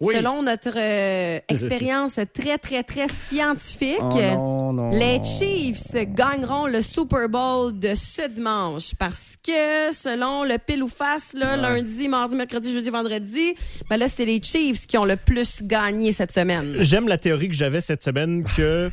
Oui. 0.02 0.14
selon 0.16 0.42
notre 0.42 0.76
euh, 0.76 1.38
expérience 1.48 2.18
très, 2.34 2.58
très, 2.58 2.82
très 2.82 3.08
scientifique, 3.08 3.98
Oh 4.00 4.70
non, 4.72 4.72
non, 4.72 4.90
les. 4.90 5.22
Chiefs 5.24 5.94
gagneront 5.94 6.66
le 6.66 6.82
Super 6.82 7.28
Bowl 7.28 7.78
de 7.78 7.94
ce 7.94 8.28
dimanche 8.28 8.94
parce 8.98 9.36
que, 9.44 9.92
selon 9.92 10.44
le 10.44 10.58
pile 10.58 10.82
ou 10.82 10.88
face, 10.88 11.34
là, 11.34 11.56
lundi, 11.56 12.08
mardi, 12.08 12.36
mercredi, 12.36 12.72
jeudi, 12.72 12.90
vendredi, 12.90 13.54
ben 13.88 13.96
là, 13.96 14.08
c'est 14.08 14.24
les 14.24 14.40
Chiefs 14.42 14.86
qui 14.86 14.98
ont 14.98 15.04
le 15.04 15.16
plus 15.16 15.62
gagné 15.62 16.12
cette 16.12 16.32
semaine. 16.32 16.76
J'aime 16.80 17.08
la 17.08 17.18
théorie 17.18 17.48
que 17.48 17.54
j'avais 17.54 17.80
cette 17.80 18.02
semaine 18.02 18.44
que 18.56 18.90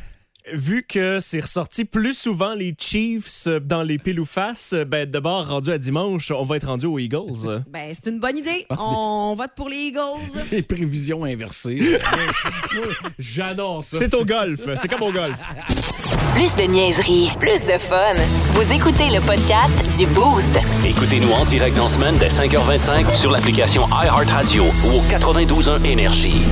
vu 0.52 0.84
que 0.88 1.20
c'est 1.20 1.40
ressorti 1.40 1.84
plus 1.84 2.14
souvent 2.14 2.54
les 2.54 2.74
Chiefs 2.78 3.46
euh, 3.46 3.60
dans 3.60 3.82
les 3.82 3.98
piles 3.98 4.20
ou 4.20 4.24
face, 4.24 4.72
euh, 4.72 4.84
ben, 4.84 5.08
d'abord, 5.08 5.48
rendu 5.48 5.70
à 5.70 5.78
dimanche, 5.78 6.30
on 6.30 6.44
va 6.44 6.56
être 6.56 6.66
rendu 6.66 6.86
aux 6.86 6.98
Eagles. 6.98 7.64
Ben, 7.70 7.92
c'est 7.94 8.10
une 8.10 8.18
bonne 8.18 8.36
idée. 8.36 8.66
Ah, 8.68 8.76
on 8.80 9.34
vote 9.34 9.50
pour 9.54 9.68
les 9.68 9.76
Eagles. 9.76 10.00
Les 10.52 10.62
prévisions 10.62 11.24
inversées. 11.24 11.78
J'adore 13.18 13.84
ça. 13.84 13.98
C'est 13.98 14.14
au 14.14 14.24
golf. 14.24 14.60
C'est 14.76 14.88
comme 14.88 15.02
au 15.02 15.12
golf. 15.12 15.38
Plus 16.34 16.54
de 16.56 16.62
niaiserie, 16.70 17.30
plus 17.38 17.64
de 17.64 17.78
fun. 17.78 18.14
Vous 18.54 18.72
écoutez 18.72 19.10
le 19.10 19.20
podcast 19.20 19.76
du 19.98 20.06
Boost. 20.06 20.58
Écoutez-nous 20.84 21.30
en 21.30 21.44
direct 21.44 21.76
dans 21.76 21.84
la 21.84 21.88
semaine 21.88 22.16
dès 22.18 22.28
5h25 22.28 23.14
sur 23.14 23.30
l'application 23.30 23.86
iHeartRadio 23.88 24.64
ou 24.64 24.98
au 24.98 25.02
92.1 25.02 25.84
Énergie. 25.84 26.42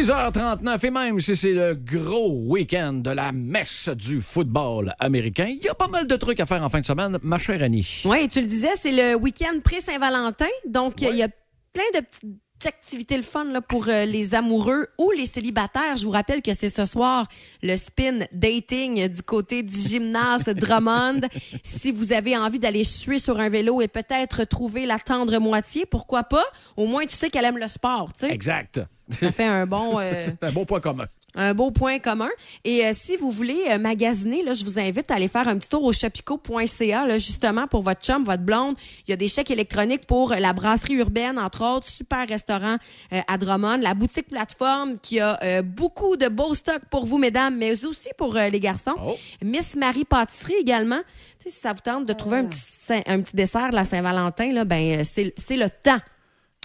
6h39 0.00 0.86
et 0.86 0.90
même 0.90 1.20
si 1.20 1.36
c'est 1.36 1.52
le 1.52 1.74
gros 1.74 2.32
week-end 2.46 2.94
de 2.94 3.10
la 3.10 3.32
messe 3.32 3.90
du 3.90 4.22
football 4.22 4.94
américain, 4.98 5.48
il 5.48 5.62
y 5.62 5.68
a 5.68 5.74
pas 5.74 5.88
mal 5.88 6.06
de 6.06 6.16
trucs 6.16 6.40
à 6.40 6.46
faire 6.46 6.64
en 6.64 6.70
fin 6.70 6.80
de 6.80 6.86
semaine, 6.86 7.18
ma 7.22 7.38
chère 7.38 7.62
Annie. 7.62 8.00
Oui, 8.06 8.26
tu 8.28 8.40
le 8.40 8.46
disais, 8.46 8.70
c'est 8.80 8.92
le 8.92 9.14
week-end 9.16 9.58
pré-Saint-Valentin. 9.62 10.48
Donc, 10.66 11.02
il 11.02 11.16
y 11.16 11.22
a 11.22 11.28
plein 11.74 11.84
de 11.94 12.00
petites 12.00 12.24
activités 12.66 13.16
le 13.16 13.22
fun 13.22 13.44
là, 13.44 13.60
pour 13.60 13.88
euh, 13.88 14.04
les 14.04 14.34
amoureux 14.34 14.88
ou 14.98 15.10
les 15.10 15.26
célibataires. 15.26 15.96
Je 15.96 16.04
vous 16.04 16.10
rappelle 16.10 16.42
que 16.42 16.54
c'est 16.54 16.68
ce 16.68 16.84
soir 16.84 17.26
le 17.62 17.76
spin 17.76 18.20
dating 18.32 19.08
du 19.08 19.22
côté 19.22 19.62
du 19.62 19.76
gymnase 19.76 20.44
Drummond. 20.44 21.22
si 21.62 21.92
vous 21.92 22.12
avez 22.12 22.36
envie 22.36 22.58
d'aller 22.58 22.84
suer 22.84 23.18
sur 23.18 23.38
un 23.40 23.48
vélo 23.48 23.80
et 23.80 23.88
peut-être 23.88 24.44
trouver 24.44 24.86
la 24.86 24.98
tendre 24.98 25.38
moitié, 25.38 25.86
pourquoi 25.86 26.24
pas? 26.24 26.44
Au 26.76 26.86
moins, 26.86 27.04
tu 27.06 27.16
sais 27.16 27.30
qu'elle 27.30 27.44
aime 27.44 27.58
le 27.58 27.68
sport. 27.68 28.12
tu 28.12 28.26
sais. 28.26 28.32
Exact. 28.32 28.80
Ça 29.10 29.32
fait 29.32 29.46
un 29.46 29.66
bon... 29.66 29.98
euh, 29.98 30.28
un 30.42 30.52
bon 30.52 30.64
point 30.64 30.80
commun. 30.80 31.06
Un 31.34 31.54
beau 31.54 31.70
point 31.70 31.98
commun. 31.98 32.30
Et 32.64 32.84
euh, 32.84 32.90
si 32.92 33.16
vous 33.16 33.30
voulez 33.30 33.64
euh, 33.70 33.78
magasiner, 33.78 34.42
là, 34.42 34.52
je 34.52 34.64
vous 34.64 34.78
invite 34.78 35.10
à 35.10 35.14
aller 35.14 35.28
faire 35.28 35.46
un 35.48 35.56
petit 35.58 35.68
tour 35.68 35.84
au 35.84 35.92
chapico.ca, 35.92 37.06
là, 37.06 37.18
justement, 37.18 37.66
pour 37.66 37.82
votre 37.82 38.00
chum, 38.02 38.24
votre 38.24 38.42
blonde. 38.42 38.76
Il 39.06 39.10
y 39.10 39.12
a 39.12 39.16
des 39.16 39.28
chèques 39.28 39.50
électroniques 39.50 40.06
pour 40.06 40.32
euh, 40.32 40.36
la 40.36 40.52
brasserie 40.52 40.94
urbaine, 40.94 41.38
entre 41.38 41.64
autres, 41.64 41.86
super 41.86 42.26
restaurant 42.28 42.76
euh, 43.12 43.20
à 43.28 43.38
Drummond, 43.38 43.78
la 43.78 43.94
boutique 43.94 44.28
plateforme 44.28 44.98
qui 44.98 45.20
a 45.20 45.38
euh, 45.42 45.62
beaucoup 45.62 46.16
de 46.16 46.28
beaux 46.28 46.54
stocks 46.54 46.84
pour 46.90 47.06
vous, 47.06 47.18
mesdames, 47.18 47.56
mais 47.56 47.84
aussi 47.84 48.08
pour 48.18 48.36
euh, 48.36 48.48
les 48.48 48.60
garçons. 48.60 48.94
Oh. 49.04 49.16
Miss 49.42 49.76
Marie 49.76 50.04
Pâtisserie 50.04 50.54
également. 50.60 51.00
Tu 51.38 51.48
sais, 51.48 51.50
si 51.54 51.60
ça 51.60 51.72
vous 51.72 51.80
tente 51.82 52.06
de 52.06 52.12
trouver 52.12 52.38
un 52.38 52.44
petit, 52.46 52.60
Saint- 52.60 53.02
un 53.06 53.20
petit 53.22 53.36
dessert 53.36 53.70
de 53.70 53.76
la 53.76 53.84
Saint-Valentin, 53.84 54.52
là, 54.52 54.64
ben, 54.64 55.04
c'est 55.04 55.32
le 55.56 55.68
temps. 55.70 55.98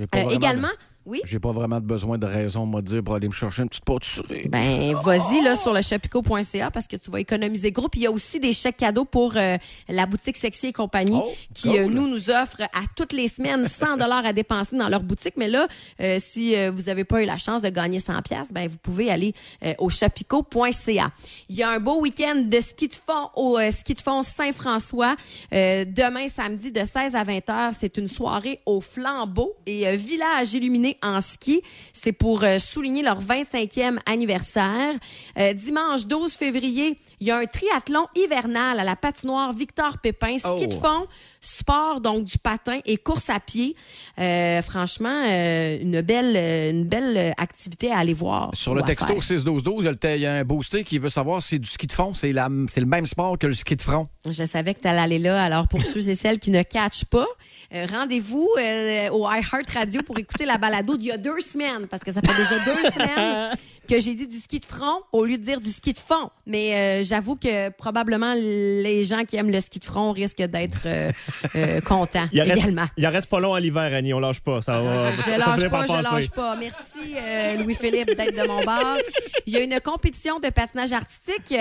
Euh, 0.02 0.30
également, 0.30 0.68
oui? 1.06 1.22
J'ai 1.26 1.40
pas 1.40 1.52
vraiment 1.52 1.80
de 1.80 1.86
besoin 1.86 2.18
de 2.18 2.26
raison, 2.26 2.66
moi, 2.66 2.82
de 2.82 2.88
dire, 2.88 3.04
pour 3.04 3.16
aller 3.16 3.28
me 3.28 3.34
chercher 3.34 3.62
une 3.62 3.70
petite 3.70 3.86
pâtisserie. 3.86 4.48
Ben, 4.50 4.94
vas-y 5.04 5.42
là 5.42 5.56
sur 5.56 5.74
le 5.74 5.82
chapico.ca 5.82 6.72
parce 6.72 6.88
que 6.88 6.96
tu 6.96 7.12
vas 7.12 7.20
économiser 7.20 7.72
gros. 7.72 7.90
Puis 7.90 8.02
il 8.02 8.04
y 8.04 8.08
a 8.08 8.12
aussi 8.12 8.40
des 8.40 8.54
chèques 8.54 8.78
cadeaux 8.78 9.06
pour 9.06 9.34
euh, 9.36 9.58
la 9.88 10.06
boutique 10.08 10.38
Sexy 10.38 10.68
et 10.68 10.74
compagnie 10.74 11.20
Oh, 11.22 11.32
qui 11.54 11.78
euh, 11.78 11.88
nous 11.88 12.08
nous 12.08 12.30
offre 12.32 12.62
à 12.62 12.82
toutes 12.96 13.14
les 13.14 13.28
semaines 13.28 13.68
100 13.68 13.98
dollars 13.98 14.26
à 14.26 14.34
dépenser 14.34 14.76
dans 14.78 14.90
leur 14.90 15.04
boutique. 15.04 15.36
Mais 15.38 15.48
là, 15.48 15.68
euh, 16.02 16.18
si 16.20 16.56
vous 16.70 16.90
avez 16.90 17.04
pas 17.04 17.22
eu 17.22 17.26
la 17.26 17.38
chance 17.38 17.62
de 17.62 17.70
gagner 17.70 18.00
100 18.00 18.22
pièces, 18.24 18.52
ben 18.52 18.68
vous 18.68 18.78
pouvez 18.78 19.12
aller 19.12 19.34
au 19.78 19.90
chapico.ca. 19.90 21.12
Il 21.50 21.56
y 21.56 21.64
a 21.64 21.70
un 21.70 21.80
beau 21.80 22.02
week-end 22.02 22.44
de 22.46 22.60
ski 22.60 22.88
de 22.88 22.96
fond 22.96 23.30
au 23.36 23.60
ski 23.72 23.94
de 23.94 24.00
fond 24.00 24.24
Saint-François. 24.24 25.16
Demain 25.52 26.28
samedi 26.30 26.72
de 26.72 26.80
16 26.80 27.16
à 27.16 27.24
20 27.24 27.50
heures, 27.50 27.74
c'est 27.80 27.98
une 27.98 28.08
soirée 28.08 28.60
au 28.66 28.82
flambeau 28.82 29.56
et 29.66 29.96
village 29.96 30.54
illuminé 30.54 30.95
en 31.02 31.22
ski. 31.22 31.62
C'est 31.94 32.12
pour 32.12 32.44
euh, 32.44 32.60
souligner 32.60 33.04
leur 33.04 33.22
25e 33.22 34.00
anniversaire. 34.06 34.94
Euh, 35.38 35.54
dimanche 35.54 36.06
12 36.06 36.34
février, 36.34 36.98
il 37.20 37.28
y 37.28 37.32
a 37.32 37.38
un 37.38 37.46
triathlon 37.46 38.08
hivernal 38.16 38.80
à 38.80 38.84
la 38.84 38.96
patinoire 38.96 39.54
Victor 39.54 39.98
Pépin, 40.00 40.38
ski 40.38 40.50
Oh. 40.50 40.68
de 40.68 40.74
fond, 40.74 41.08
sport 41.46 42.02
donc 42.02 42.24
du 42.26 42.38
patin 42.38 42.80
et 42.86 42.98
course 42.98 43.30
à 43.30 43.40
pied. 43.40 43.76
Euh, 44.20 44.62
franchement, 44.62 45.24
euh, 45.28 45.78
une 45.82 46.02
belle 46.02 46.36
une 46.76 46.86
belle 46.86 47.34
activité 47.38 47.92
à 47.92 48.00
aller 48.00 48.14
voir. 48.14 48.52
Sur 48.54 48.74
le 48.76 48.82
texto 48.82 49.08
faire. 49.22 49.38
6-12-12, 49.38 49.76
il 49.80 49.86
y 49.86 49.88
a 49.88 49.92
le 49.92 49.96
te- 49.98 50.16
il 50.16 50.22
y 50.22 50.26
a 50.26 50.34
un 50.34 50.44
boosté 50.44 50.84
qui 50.84 50.98
veut 50.98 51.10
savoir 51.10 51.42
si 51.42 51.50
c'est 51.50 51.60
du 51.60 51.70
ski 51.70 51.88
de 51.88 51.92
fond. 51.92 52.14
C'est 52.14 52.32
la- 52.32 52.50
c'est 52.68 52.82
le 52.82 52.88
même 52.88 53.08
sport 53.08 53.38
que 53.38 53.48
le 53.48 53.54
ski 53.54 53.76
de 53.76 53.82
front. 53.82 54.08
Je 54.30 54.44
savais 54.44 54.74
que 54.74 54.82
tu 54.82 54.88
allais 54.88 55.00
aller 55.00 55.20
là. 55.20 55.44
Alors, 55.44 55.68
pour 55.68 55.82
ceux 55.82 56.10
et 56.10 56.16
celles 56.16 56.40
qui 56.40 56.52
ne 56.52 56.64
catchent 56.64 57.06
pas, 57.06 57.28
euh, 57.74 57.86
rendez-vous 57.92 58.50
euh, 58.60 59.10
au 59.10 59.28
iHeart 59.30 59.70
Radio 59.74 60.02
pour 60.04 60.18
écouter 60.20 60.46
la 60.46 60.58
balado 60.58 60.98
d'il 60.98 61.08
y 61.08 61.12
a 61.12 61.18
deux 61.18 61.40
semaines, 61.40 61.88
parce 61.90 62.04
que 62.04 62.12
ça 62.12 62.22
fait 62.22 62.36
déjà 62.36 62.58
deux 62.60 62.92
semaines 62.94 63.56
que 63.88 64.00
j'ai 64.00 64.14
dit 64.16 64.28
du 64.28 64.40
ski 64.40 64.60
de 64.60 64.66
front 64.66 65.02
au 65.12 65.26
lieu 65.26 65.38
de 65.38 65.44
dire 65.44 65.60
du 65.60 65.72
ski 65.72 65.94
de 65.94 66.00
fond. 66.00 66.30
Mais 66.46 66.76
euh, 66.76 67.04
j'avoue 67.04 67.36
que 67.36 67.70
probablement 67.70 68.34
les 68.34 69.04
gens 69.04 69.24
qui 69.26 69.38
aiment 69.38 69.52
le 69.52 69.60
ski 69.62 69.80
de 69.80 69.86
front 69.86 70.12
risquent 70.12 70.44
d'être 70.44 70.82
euh, 70.86 71.12
euh, 71.56 71.82
contents 71.82 72.28
Il 72.32 72.42
reste, 72.42 72.64
également. 72.64 72.86
il 72.98 73.08
en 73.08 73.12
reste 73.12 73.30
pas 73.30 73.40
long 73.40 73.54
à 73.54 73.60
l'hiver, 73.60 73.94
Annie, 73.94 74.14
on 74.14 74.20
lâche 74.20 74.42
pas. 74.42 74.62
Ça 74.62 74.82
va, 74.82 75.12
Je 75.12 75.22
ça, 75.22 75.24
ça 75.24 75.38
lâche 75.38 75.60
finit 75.60 75.70
pas, 75.70 75.86
par 75.86 75.98
je 75.98 76.04
lâche 76.04 76.30
pas. 76.30 76.56
Merci, 76.56 77.16
Louis-Philippe, 77.64 78.16
d'être 78.16 78.36
de 78.36 78.48
mon 78.48 78.64
bord. 78.64 78.98
Il 79.46 79.54
y 79.54 79.58
a 79.58 79.64
une 79.64 79.80
compétition 79.82 80.40
de 80.40 80.50
patinage 80.50 80.92
artistique. 80.92 81.56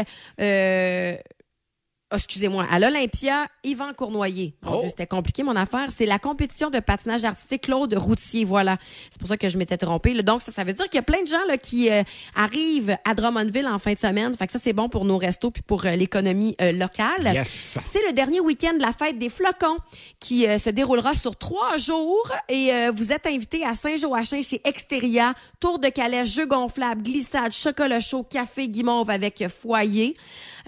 Oh, 2.14 2.16
Excusez-moi, 2.16 2.64
à 2.71 2.78
l'Olympia, 2.78 3.49
Yvan 3.64 3.92
Cournoyer. 3.92 4.54
Oh. 4.66 4.85
C'était 4.88 5.06
compliqué, 5.06 5.42
mon 5.42 5.56
affaire. 5.56 5.88
C'est 5.94 6.06
la 6.06 6.21
compétition 6.21 6.71
de 6.71 6.78
patinage 6.78 7.25
artistique 7.25 7.62
Claude 7.62 7.92
Routier. 7.94 8.44
Voilà. 8.44 8.78
C'est 9.11 9.18
pour 9.18 9.28
ça 9.28 9.37
que 9.37 9.49
je 9.49 9.59
m'étais 9.59 9.76
trompée. 9.76 10.14
là. 10.14 10.23
Donc, 10.23 10.40
ça, 10.40 10.52
ça 10.52 10.62
veut 10.62 10.73
dire 10.73 10.85
qu'il 10.85 10.94
y 10.94 10.99
a 10.99 11.02
plein 11.02 11.23
de 11.23 11.26
gens 11.26 11.44
là, 11.49 11.59
qui 11.59 11.90
euh, 11.90 12.02
arrivent 12.37 12.97
à 13.04 13.14
Drummondville 13.14 13.66
en 13.66 13.78
fin 13.78 13.94
de 13.94 13.99
semaine. 13.99 14.33
Fait 14.37 14.47
que 14.47 14.52
ça, 14.52 14.61
c'est 14.62 14.73
bon 14.73 14.88
pour 14.88 15.04
nos 15.04 15.18
restos 15.18 15.50
puis 15.50 15.62
pour 15.62 15.85
euh, 15.87 15.97
l'économie 15.97 16.54
euh, 16.61 16.71
locale. 16.71 17.33
Yes. 17.35 17.78
C'est 17.85 18.06
le 18.06 18.12
dernier 18.12 18.38
week-end 18.38 18.75
de 18.75 18.83
la 18.83 18.92
fête 18.92 19.18
des 19.18 19.28
flocons 19.28 19.78
qui 20.21 20.44
se 20.59 20.71
déroulera 20.71 21.14
sur 21.14 21.37
trois 21.37 21.76
jours 21.76 22.30
et 22.49 22.71
vous 22.92 23.12
êtes 23.12 23.26
invités 23.26 23.64
à 23.64 23.75
Saint-Joachim 23.75 24.42
chez 24.42 24.61
Exteria, 24.64 25.35
tour 25.61 25.78
de 25.78 25.88
calèche, 25.88 26.33
jeux 26.33 26.47
gonflables, 26.47 27.02
glissade, 27.02 27.52
chocolat 27.52 28.00
chaud, 28.00 28.23
café 28.23 28.68
guimauve 28.68 29.11
avec 29.11 29.44
foyer. 29.49 30.16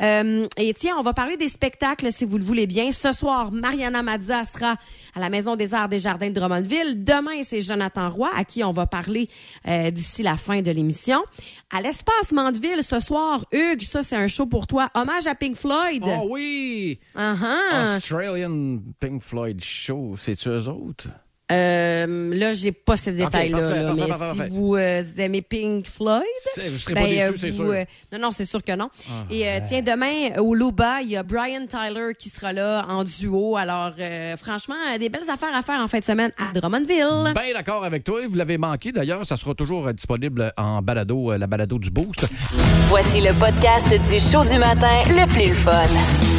Euh, 0.00 0.46
et 0.56 0.74
tiens, 0.74 0.96
on 0.98 1.02
va 1.02 1.12
parler 1.12 1.36
des 1.36 1.48
spectacles, 1.48 2.12
si 2.12 2.24
vous 2.24 2.38
le 2.38 2.44
voulez 2.44 2.66
bien. 2.66 2.92
Ce 2.92 3.12
soir, 3.12 3.52
Mariana 3.52 4.02
Mazza 4.02 4.44
sera 4.44 4.76
à 5.14 5.20
la 5.20 5.30
Maison 5.30 5.56
des 5.56 5.74
Arts 5.74 5.88
des 5.88 5.98
Jardins 5.98 6.28
de 6.28 6.34
Drummondville. 6.34 7.02
Demain, 7.02 7.42
c'est 7.42 7.62
Jonathan 7.62 8.10
Roy, 8.10 8.30
à 8.34 8.44
qui 8.44 8.62
on 8.64 8.72
va 8.72 8.86
parler 8.86 9.28
euh, 9.66 9.90
d'ici 9.90 10.22
la 10.22 10.36
fin 10.36 10.62
de 10.62 10.70
l'émission. 10.70 11.22
À 11.70 11.80
l'Espace 11.80 12.32
Mandeville, 12.32 12.82
ce 12.82 13.00
soir, 13.00 13.44
Hugues, 13.52 13.82
ça, 13.82 14.02
c'est 14.02 14.16
un 14.16 14.28
show 14.28 14.46
pour 14.46 14.66
toi. 14.66 14.90
Hommage 14.94 15.26
à 15.26 15.34
Pink 15.34 15.56
Floyd. 15.56 16.04
Oh 16.06 16.28
oui! 16.30 17.00
Uh-huh. 17.16 17.96
Australian 17.96 18.78
Pink 19.00 19.22
Floyd 19.22 19.62
Show, 19.62 20.14
c'est-tu 20.16 20.48
eux 20.48 20.68
autres? 20.68 21.08
Euh, 21.52 22.34
là, 22.34 22.52
j'ai 22.54 22.72
pas 22.72 22.96
ce 22.96 23.10
détail-là, 23.10 23.58
parfait, 23.58 23.82
là, 23.82 23.88
parfait, 23.88 24.00
mais 24.02 24.08
parfait, 24.08 24.30
si 24.32 24.38
parfait. 24.38 24.52
vous 24.52 24.74
euh, 24.74 25.02
aimez 25.18 25.42
Pink 25.42 25.86
Floyd, 25.86 26.24
C'est- 26.54 26.68
Vous 26.70 26.78
serez 26.78 26.94
pas 26.94 27.00
ben, 27.02 27.08
déçus, 27.10 27.22
euh, 27.22 27.32
c'est 27.38 27.50
vous, 27.50 27.56
sûr. 27.56 27.70
euh, 27.72 27.84
non, 28.12 28.18
non, 28.18 28.30
c'est 28.32 28.44
sûr 28.46 28.64
que 28.64 28.72
non. 28.74 28.88
Ah, 29.08 29.12
Et 29.30 29.48
euh, 29.48 29.60
tiens, 29.64 29.80
demain, 29.80 30.40
au 30.40 30.54
Luba, 30.56 31.02
il 31.02 31.10
y 31.10 31.16
a 31.16 31.22
Brian 31.22 31.66
Tyler 31.68 32.14
qui 32.18 32.30
sera 32.30 32.52
là 32.52 32.84
en 32.88 33.04
duo. 33.04 33.56
Alors, 33.56 33.92
euh, 34.00 34.36
franchement, 34.36 34.74
des 34.98 35.08
belles 35.08 35.30
affaires 35.32 35.54
à 35.54 35.62
faire 35.62 35.80
en 35.80 35.86
fin 35.86 36.00
de 36.00 36.04
semaine 36.04 36.32
à 36.36 36.52
Drummondville. 36.58 37.32
Bien 37.34 37.52
d'accord 37.54 37.84
avec 37.84 38.02
toi. 38.02 38.20
Vous 38.28 38.34
l'avez 38.34 38.58
manqué 38.58 38.90
d'ailleurs. 38.90 39.24
Ça 39.24 39.36
sera 39.36 39.54
toujours 39.54 39.92
disponible 39.92 40.52
en 40.56 40.82
balado, 40.82 41.36
la 41.36 41.46
balado 41.46 41.78
du 41.78 41.90
Boost. 41.90 42.26
Voici 42.88 43.20
le 43.20 43.32
podcast 43.38 43.88
du 43.90 44.18
show 44.18 44.44
du 44.44 44.58
matin 44.58 45.04
le 45.08 45.26
plus 45.30 45.50
le 45.50 45.54
fun. 45.54 45.86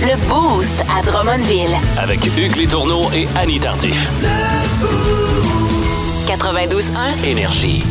Le 0.02 0.18
Boost 0.28 0.74
à 0.94 1.02
Drummondville. 1.02 1.78
Avec 1.98 2.26
Hugues 2.26 2.58
Létourneau 2.58 3.10
et 3.14 3.26
Annie 3.38 3.60
Tardif. 3.62 4.10
92.1. 6.28 7.26
Énergie. 7.26 7.84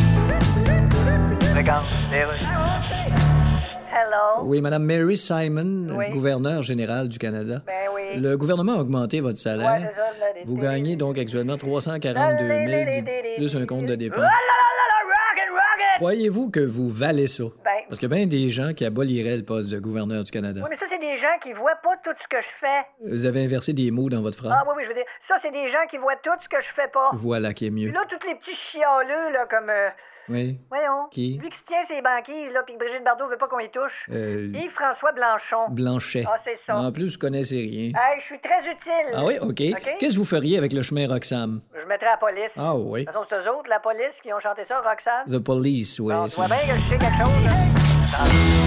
Hello. 3.91 4.43
Oui, 4.43 4.61
Madame 4.61 4.83
Mary 4.85 5.17
Simon, 5.17 5.87
Oui. 5.97 6.09
gouverneure 6.11 6.61
générale 6.63 7.09
du 7.09 7.17
Canada. 7.19 7.61
Ben 7.67 7.73
oui. 7.93 8.21
Le 8.21 8.37
gouvernement 8.37 8.75
a 8.75 8.77
augmenté 8.81 9.19
votre 9.19 9.37
salaire. 9.37 9.81
ça, 9.97 10.01
Vous 10.45 10.55
gagnez 10.55 10.95
donc 10.95 11.17
actuellement 11.17 11.57
342 11.57 12.47
000 12.47 13.03
plus 13.35 13.55
un 13.57 13.65
compte 13.65 13.85
de 13.87 13.95
dépenses. 13.95 14.19
Ah 14.19 14.23
là 14.23 14.29
là 14.29 14.69
là 14.77 14.85
là, 14.87 14.99
rocket, 15.11 15.49
rocket! 15.51 15.86
Croyez-vous 15.97 16.49
que 16.49 16.59
vous 16.59 16.89
valez 16.89 17.27
ça? 17.27 17.43
Ben- 17.63 17.71
Parce 17.87 17.99
qu'il 17.99 18.09
y 18.09 18.13
a 18.13 18.15
bien 18.15 18.25
des 18.27 18.49
gens 18.49 18.73
qui 18.73 18.85
aboliraient 18.85 19.37
le 19.37 19.43
poste 19.43 19.69
de 19.69 19.79
gouverneur 19.79 20.23
du 20.23 20.31
Canada. 20.31 20.61
Oui, 20.63 20.67
mais 20.69 20.77
ça, 20.77 20.85
c'est 20.89 20.99
des 20.99 21.17
gens 21.19 21.37
qui 21.43 21.53
voient 21.53 21.79
pas 21.83 21.95
tout 22.03 22.15
ce 22.21 22.27
que 22.29 22.41
je 22.41 22.47
fais. 22.59 23.09
Vous 23.15 23.25
avez 23.25 23.43
inversé 23.43 23.73
des 23.73 23.91
mots 23.91 24.09
dans 24.09 24.21
votre 24.21 24.37
phrase. 24.37 24.53
Ah 24.55 24.63
oui, 24.67 24.73
oui, 24.77 24.83
je 24.83 24.89
veux 24.89 24.95
dire, 24.95 25.05
ça, 25.27 25.35
c'est 25.41 25.51
des 25.51 25.71
gens 25.71 25.85
qui 25.89 25.97
voient 25.97 26.15
tout 26.23 26.31
ce 26.43 26.49
que 26.49 26.57
je 26.61 26.73
fais 26.81 26.87
pas. 26.93 27.09
Voilà 27.13 27.53
qui 27.53 27.65
est 27.67 27.71
Puis 27.71 27.85
mieux. 27.87 27.91
là, 27.91 28.01
tous 28.09 28.25
les 28.27 28.35
petits 28.35 28.55
chialeux, 28.71 29.31
là, 29.33 29.45
comme... 29.49 29.69
euh, 29.69 29.89
Oui. 30.29 30.59
voyons. 30.69 31.07
Qui? 31.11 31.37
Lui 31.41 31.49
qui 31.49 31.57
se 31.57 31.65
tient 31.67 31.85
ses 31.87 32.01
banquises, 32.01 32.51
là, 32.53 32.61
puis 32.65 32.75
Brigitte 32.77 33.03
Bardot 33.03 33.27
veut 33.29 33.37
pas 33.37 33.47
qu'on 33.47 33.59
y 33.59 33.69
touche. 33.69 33.93
Euh, 34.09 34.51
Yves-François 34.53 35.11
Blanchon. 35.13 35.69
Blanchet. 35.69 36.23
Ah, 36.27 36.37
c'est 36.43 36.59
ça. 36.65 36.77
En 36.77 36.91
plus, 36.91 37.13
vous 37.13 37.19
connaissez 37.19 37.55
rien. 37.57 37.91
Hey, 37.95 38.19
je 38.19 38.25
suis 38.25 38.39
très 38.39 38.59
utile. 38.69 39.13
Ah 39.13 39.23
oui, 39.25 39.37
OK. 39.41 39.55
Qu'est-ce 39.99 40.13
que 40.13 40.19
vous 40.19 40.25
feriez 40.25 40.57
avec 40.57 40.73
le 40.73 40.81
chemin 40.81 41.07
Roxham? 41.07 41.61
Je 41.73 41.87
mettrais 41.87 42.07
la 42.11 42.17
police. 42.17 42.51
Ah 42.57 42.75
oui. 42.75 43.01
De 43.01 43.05
toute 43.05 43.13
façon, 43.13 43.25
c'est 43.29 43.35
eux 43.37 43.51
autres, 43.53 43.69
la 43.69 43.79
police, 43.79 44.13
qui 44.21 44.33
ont 44.33 44.39
chanté 44.39 44.63
ça, 44.67 44.79
Roxane. 44.81 45.25
The 45.31 45.43
Police, 45.43 45.99
oui. 45.99 46.13
C'est- 46.27 46.35
vois 46.35 46.47
bien 46.47 46.57
que 46.59 46.79
je 46.79 46.89
sais 46.89 46.97
quelque 46.97 47.17
chose, 47.23 47.45
là. 47.45 47.86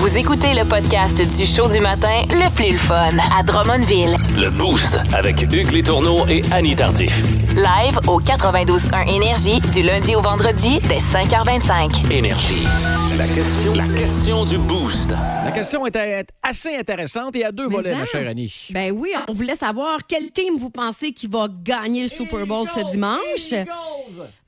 Vous 0.01 0.19
écoutez 0.19 0.53
le 0.55 0.65
podcast 0.69 1.17
du 1.17 1.47
show 1.47 1.69
du 1.69 1.81
matin 1.81 2.23
le 2.31 2.51
plus 2.55 2.73
le 2.73 2.77
fun 2.79 3.13
à 3.35 3.43
Drummondville. 3.43 4.15
Le 4.37 4.51
Boost 4.51 4.99
avec 5.15 5.43
Hugues 5.43 5.71
Létourneau 5.73 6.27
et 6.29 6.43
Annie 6.53 6.77
Tardif. 6.77 7.23
Live 7.55 7.99
au 8.07 8.21
92.1 8.21 9.09
Énergie 9.15 9.61
du 9.73 9.83
lundi 9.83 10.15
au 10.15 10.21
vendredi 10.21 10.79
dès 10.89 10.99
5h25. 10.99 12.11
Énergie. 12.13 12.67
La 13.17 13.27
question, 13.27 13.75
la 13.75 13.87
question 13.87 14.45
du 14.45 14.57
Boost. 14.57 15.11
La 15.45 15.51
question 15.53 15.85
était 15.85 16.25
assez 16.43 16.77
intéressante 16.77 17.35
et 17.37 17.45
à 17.45 17.53
deux 17.53 17.69
Mais 17.69 17.75
volets, 17.77 17.95
ma 17.95 18.07
chère 18.07 18.27
Annie. 18.29 18.69
Ben 18.71 18.93
oui, 18.93 19.11
on 19.29 19.33
voulait 19.33 19.57
savoir 19.57 19.99
quel 20.09 20.31
team 20.31 20.55
vous 20.59 20.71
pensez 20.71 21.13
qui 21.13 21.27
va 21.27 21.49
gagner 21.63 22.03
le 22.05 22.09
Super 22.09 22.47
Bowl 22.47 22.67
ce 22.73 22.81
dimanche. 22.91 23.67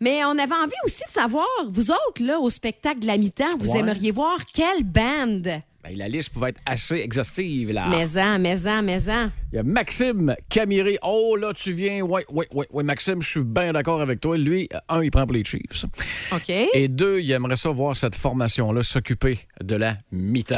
Mais 0.00 0.24
on 0.24 0.30
avait 0.30 0.54
envie 0.54 0.72
aussi 0.86 1.02
de 1.06 1.12
savoir, 1.12 1.46
vous 1.68 1.90
autres, 1.90 2.22
là, 2.22 2.38
au 2.38 2.48
spectacle 2.50 3.00
de 3.00 3.06
la 3.06 3.18
mi-temps, 3.18 3.44
vous 3.58 3.72
Ouais. 3.72 3.80
aimeriez 3.80 4.10
voir 4.10 4.36
quelle 4.82 4.90
band? 4.90 5.62
Ben, 5.82 5.96
la 5.96 6.08
liste 6.08 6.30
pouvait 6.30 6.50
être 6.50 6.60
assez 6.64 6.96
exhaustive. 6.96 7.72
Là. 7.72 7.88
Maison, 7.88 8.38
maison, 8.38 8.82
maison. 8.82 9.30
Il 9.52 9.56
y 9.56 9.58
a 9.58 9.62
Maxime 9.64 10.36
Camiri. 10.48 10.96
Oh, 11.02 11.36
là, 11.36 11.52
tu 11.52 11.72
viens. 11.72 12.02
Oui, 12.02 12.22
oui, 12.30 12.44
oui, 12.52 12.66
oui. 12.72 12.84
Maxime, 12.84 13.20
je 13.20 13.28
suis 13.28 13.42
bien 13.42 13.72
d'accord 13.72 14.00
avec 14.00 14.20
toi. 14.20 14.38
Lui, 14.38 14.68
un, 14.88 15.02
il 15.02 15.10
prend 15.10 15.24
pour 15.24 15.34
les 15.34 15.44
Chiefs. 15.44 15.84
OK. 16.32 16.50
Et 16.50 16.88
deux, 16.88 17.20
il 17.20 17.30
aimerait 17.32 17.56
ça 17.56 17.70
voir 17.70 17.96
cette 17.96 18.14
formation-là 18.14 18.82
s'occuper 18.82 19.40
de 19.62 19.74
la 19.74 19.96
mi-temps. 20.12 20.54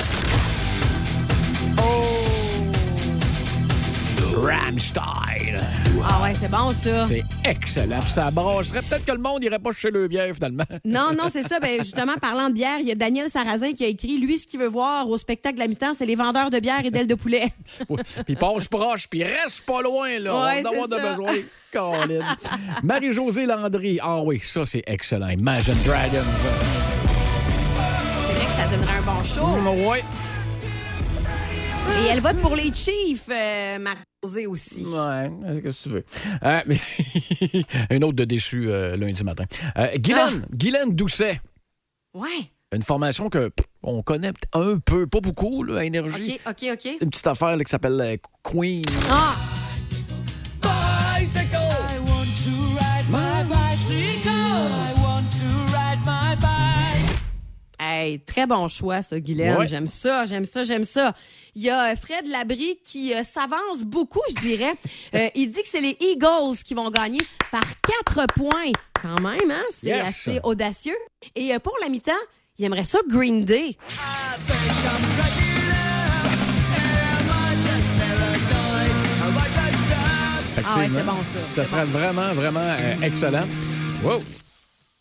Rammstein. 4.36 5.00
Ah 5.00 5.23
ouais, 6.24 6.34
c'est 6.34 6.50
bon, 6.50 6.68
ça. 6.70 7.06
C'est 7.06 7.24
excellent. 7.44 8.00
Puis 8.00 8.10
ça 8.10 8.30
brasserait. 8.30 8.80
Peut-être 8.80 9.04
que 9.04 9.12
le 9.12 9.18
monde 9.18 9.44
irait 9.44 9.58
pas 9.58 9.72
chez 9.72 9.90
le 9.90 10.08
bière, 10.08 10.32
finalement. 10.34 10.64
Non, 10.84 11.10
non, 11.12 11.24
c'est 11.28 11.46
ça. 11.46 11.60
Ben, 11.60 11.80
justement, 11.80 12.14
parlant 12.20 12.48
de 12.48 12.54
bière, 12.54 12.78
il 12.80 12.88
y 12.88 12.92
a 12.92 12.94
Daniel 12.94 13.28
Sarrazin 13.28 13.72
qui 13.72 13.84
a 13.84 13.88
écrit 13.88 14.18
Lui, 14.18 14.38
ce 14.38 14.46
qu'il 14.46 14.60
veut 14.60 14.68
voir 14.68 15.08
au 15.08 15.18
spectacle 15.18 15.56
de 15.56 15.60
la 15.60 15.68
mi-temps, 15.68 15.92
c'est 15.96 16.06
les 16.06 16.14
vendeurs 16.14 16.50
de 16.50 16.58
bière 16.58 16.84
et 16.84 16.90
d'ailes 16.90 17.06
de 17.06 17.14
poulet. 17.14 17.46
Puis 17.88 18.24
il 18.28 18.36
passe 18.36 18.68
proche, 18.68 19.08
puis 19.08 19.20
il 19.20 19.24
reste 19.24 19.62
pas 19.62 19.82
loin, 19.82 20.18
là. 20.18 20.44
Ouais, 20.44 20.62
On 20.66 20.86
va 20.86 20.96
de 20.96 21.08
besoin. 21.10 21.32
Colin. 21.72 22.36
Marie-Josée 22.82 23.46
Landry. 23.46 23.98
Ah 24.00 24.22
oui, 24.22 24.40
ça, 24.40 24.64
c'est 24.64 24.84
excellent. 24.86 25.28
Imagine 25.28 25.74
Dragons. 25.84 26.22
C'est 28.26 28.34
vrai 28.34 28.44
que 28.44 28.52
ça 28.52 28.66
donnerait 28.68 28.98
un 28.98 29.02
bon 29.02 29.24
show. 29.24 29.46
Mm, 29.46 29.88
ouais. 29.88 30.04
Et 31.88 32.06
elle 32.10 32.20
vote 32.20 32.36
pour 32.40 32.56
les 32.56 32.72
Chiefs, 32.72 33.28
euh, 33.30 33.78
aussi. 34.46 34.84
Ouais, 34.86 35.30
qu'est-ce 35.62 35.84
que 35.84 35.88
tu 35.88 35.88
veux. 35.90 36.04
Euh, 36.42 36.62
mais 36.66 36.76
une 37.90 38.04
autre 38.04 38.16
de 38.16 38.24
déçu 38.24 38.70
euh, 38.70 38.96
lundi 38.96 39.22
matin. 39.24 39.44
Euh, 39.76 39.88
Guylaine, 39.96 40.46
Guylaine 40.52 40.94
Doucet. 40.94 41.40
Ouais. 42.14 42.50
Une 42.74 42.82
formation 42.82 43.28
que 43.28 43.50
on 43.82 44.02
connaît 44.02 44.32
un 44.52 44.78
peu, 44.78 45.06
pas 45.06 45.20
beaucoup, 45.20 45.62
là, 45.62 45.78
à 45.80 45.84
Énergie. 45.84 46.38
OK, 46.46 46.64
OK, 46.64 46.70
OK. 46.72 46.96
Une 47.00 47.10
petite 47.10 47.26
affaire 47.26 47.56
là, 47.56 47.62
qui 47.64 47.70
s'appelle 47.70 48.00
euh, 48.00 48.16
Queen. 48.42 48.82
Ah! 49.10 49.36
Hey, 57.86 58.20
très 58.20 58.46
bon 58.46 58.66
choix, 58.68 59.02
ça, 59.02 59.20
Guylaine. 59.20 59.56
Ouais. 59.58 59.68
J'aime 59.68 59.86
ça, 59.86 60.24
j'aime 60.26 60.46
ça, 60.46 60.64
j'aime 60.64 60.84
ça. 60.84 61.14
Il 61.54 61.62
y 61.62 61.68
a 61.70 61.92
euh, 61.92 61.96
Fred 61.96 62.26
Labrie 62.26 62.78
qui 62.82 63.12
euh, 63.12 63.22
s'avance 63.24 63.82
beaucoup, 63.84 64.22
je 64.30 64.40
dirais. 64.40 64.72
Euh, 65.14 65.28
il 65.34 65.50
dit 65.52 65.62
que 65.62 65.68
c'est 65.68 65.80
les 65.82 65.96
Eagles 66.00 66.56
qui 66.64 66.72
vont 66.74 66.88
gagner 66.90 67.20
par 67.50 67.62
quatre 67.82 68.26
points. 68.34 68.72
Quand 69.02 69.20
même, 69.20 69.50
hein? 69.50 69.62
C'est 69.70 69.88
Yes. 69.88 70.08
assez 70.08 70.40
audacieux. 70.44 70.96
Et 71.36 71.54
euh, 71.54 71.58
pour 71.58 71.74
la 71.82 71.88
mi-temps, 71.90 72.12
il 72.58 72.64
aimerait 72.64 72.84
ça 72.84 72.98
Green 73.08 73.44
Day. 73.44 73.76
Ah 80.66 80.78
ouais, 80.78 80.88
c'est 80.88 81.02
bon, 81.04 81.12
ça. 81.22 81.38
Ça 81.56 81.64
serait 81.64 81.86
bon, 81.86 81.92
ça. 81.92 81.98
vraiment, 81.98 82.32
vraiment 82.34 82.76
excellent. 83.02 83.44
Wow! 84.02 84.20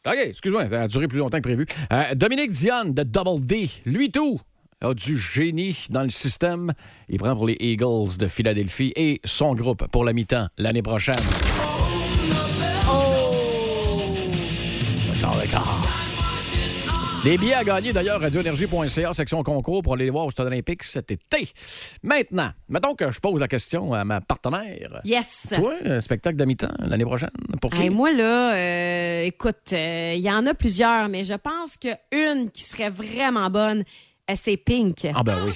OK, 0.06 0.18
excuse-moi, 0.18 0.68
ça 0.68 0.82
a 0.82 0.88
duré 0.88 1.08
plus 1.08 1.20
longtemps 1.20 1.38
que 1.38 1.44
prévu. 1.44 1.66
Euh, 1.94 2.13
Dominique 2.13 2.52
Diane 2.52 2.94
de 2.94 3.04
Double 3.04 3.46
D, 3.46 3.70
lui 3.86 4.12
tout, 4.12 4.39
a 4.82 4.94
du 4.94 5.18
génie 5.18 5.86
dans 5.89 6.04
le 6.04 6.10
système. 6.10 6.74
Il 7.08 7.20
prend 7.20 7.36
pour 7.36 7.48
les 7.48 7.56
Eagles 7.60 8.18
de 8.20 8.28
Philadelphie 8.28 8.92
et 8.98 9.22
son 9.24 9.56
groupe 9.56 9.88
pour 9.92 10.04
la 10.04 10.12
mi-temps 10.12 10.48
l'année 10.58 10.82
prochaine. 10.82 11.16
Les 17.26 17.38
billets 17.38 17.54
à 17.54 17.64
gagner, 17.64 17.94
d'ailleurs, 17.94 18.20
radioénergie.ca, 18.20 19.14
section 19.14 19.44
concours, 19.44 19.82
pour 19.82 19.94
aller 19.94 20.04
les 20.04 20.12
voir 20.12 20.26
au 20.26 20.32
Stade 20.32 20.48
olympique 20.48 20.84
cet 20.84 21.10
été. 21.10 21.48
Maintenant, 22.04 22.50
mettons 22.68 22.96
que 22.96 23.12
je 23.12 23.20
pose 23.22 23.40
la 23.40 23.48
question 23.48 23.94
à 23.94 24.04
ma 24.04 24.20
partenaire. 24.20 25.00
Yes. 25.06 25.46
Toi, 25.56 25.76
un 25.86 26.02
spectacle 26.02 26.36
de 26.36 26.44
mi-temps 26.44 26.68
l'année 26.80 27.06
prochaine, 27.06 27.30
pour 27.62 27.72
qui? 27.72 27.84
Hey, 27.84 27.90
moi, 27.90 28.12
là, 28.12 28.54
euh, 28.56 29.24
écoute, 29.24 29.72
euh, 29.72 30.12
il 30.16 30.22
y 30.22 30.30
en 30.30 30.46
a 30.46 30.54
plusieurs, 30.54 31.08
mais 31.08 31.24
je 31.24 31.36
pense 31.36 31.78
qu'une 31.78 32.52
qui 32.52 32.64
serait 32.64 32.90
vraiment 32.90 33.50
bonne, 33.50 33.86
euh, 34.30 34.34
c'est 34.36 34.58
Pink. 34.58 35.08
Ah 35.16 35.24
ben 35.24 35.38
oui. 35.46 35.54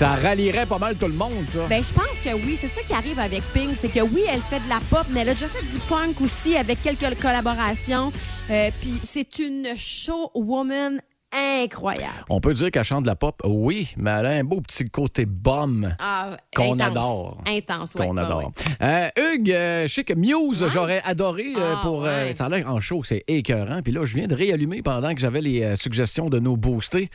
Ça 0.00 0.14
rallierait 0.14 0.64
pas 0.64 0.78
mal 0.78 0.96
tout 0.96 1.08
le 1.08 1.12
monde, 1.12 1.46
ça. 1.46 1.66
Ben, 1.68 1.84
je 1.84 1.92
pense 1.92 2.18
que 2.24 2.32
oui, 2.32 2.56
c'est 2.58 2.68
ça 2.68 2.80
qui 2.80 2.94
arrive 2.94 3.20
avec 3.20 3.42
Pink, 3.52 3.72
c'est 3.76 3.90
que 3.90 4.00
oui, 4.00 4.22
elle 4.32 4.40
fait 4.40 4.60
de 4.60 4.68
la 4.70 4.80
pop, 4.88 5.04
mais 5.10 5.20
elle 5.20 5.28
a 5.28 5.34
déjà 5.34 5.48
fait 5.48 5.62
du 5.66 5.78
punk 5.90 6.22
aussi 6.22 6.56
avec 6.56 6.80
quelques 6.80 7.20
collaborations. 7.20 8.10
Euh, 8.50 8.70
Puis 8.80 8.94
c'est 9.02 9.38
une 9.40 9.76
showwoman 9.76 11.02
incroyable. 11.32 12.24
On 12.28 12.40
peut 12.40 12.54
dire 12.54 12.70
qu'elle 12.70 12.84
chante 12.84 13.02
de 13.04 13.08
la 13.08 13.16
pop, 13.16 13.40
oui, 13.46 13.92
mais 13.96 14.10
elle 14.10 14.26
a 14.26 14.30
un 14.30 14.44
beau 14.44 14.60
petit 14.60 14.88
côté 14.90 15.26
bomb. 15.26 15.94
Ah, 15.98 16.36
Qu'on 16.56 16.78
adore. 16.78 17.38
Intense, 17.46 17.94
ouais, 17.94 18.06
qu'on 18.06 18.16
ouais, 18.16 18.22
adore. 18.22 18.38
ouais. 18.38 18.52
Euh, 18.82 19.08
Hugues, 19.34 19.52
euh, 19.52 19.82
je 19.86 19.94
sais 19.94 20.04
que 20.04 20.14
Muse, 20.14 20.66
j'aurais 20.68 21.00
adoré 21.04 21.44
euh, 21.56 21.74
Ah, 21.76 21.80
pour. 21.82 22.06
ça 22.34 22.46
a 22.46 22.48
l'air 22.48 22.68
en 22.70 22.80
show, 22.80 23.02
c'est 23.04 23.24
écœurant. 23.28 23.80
Puis 23.82 23.92
là, 23.92 24.04
je 24.04 24.14
viens 24.16 24.26
de 24.26 24.34
réallumer 24.34 24.82
pendant 24.82 25.14
que 25.14 25.20
j'avais 25.20 25.40
les 25.40 25.76
suggestions 25.76 26.28
de 26.28 26.38
nos 26.38 26.56
boostés. 26.56 27.10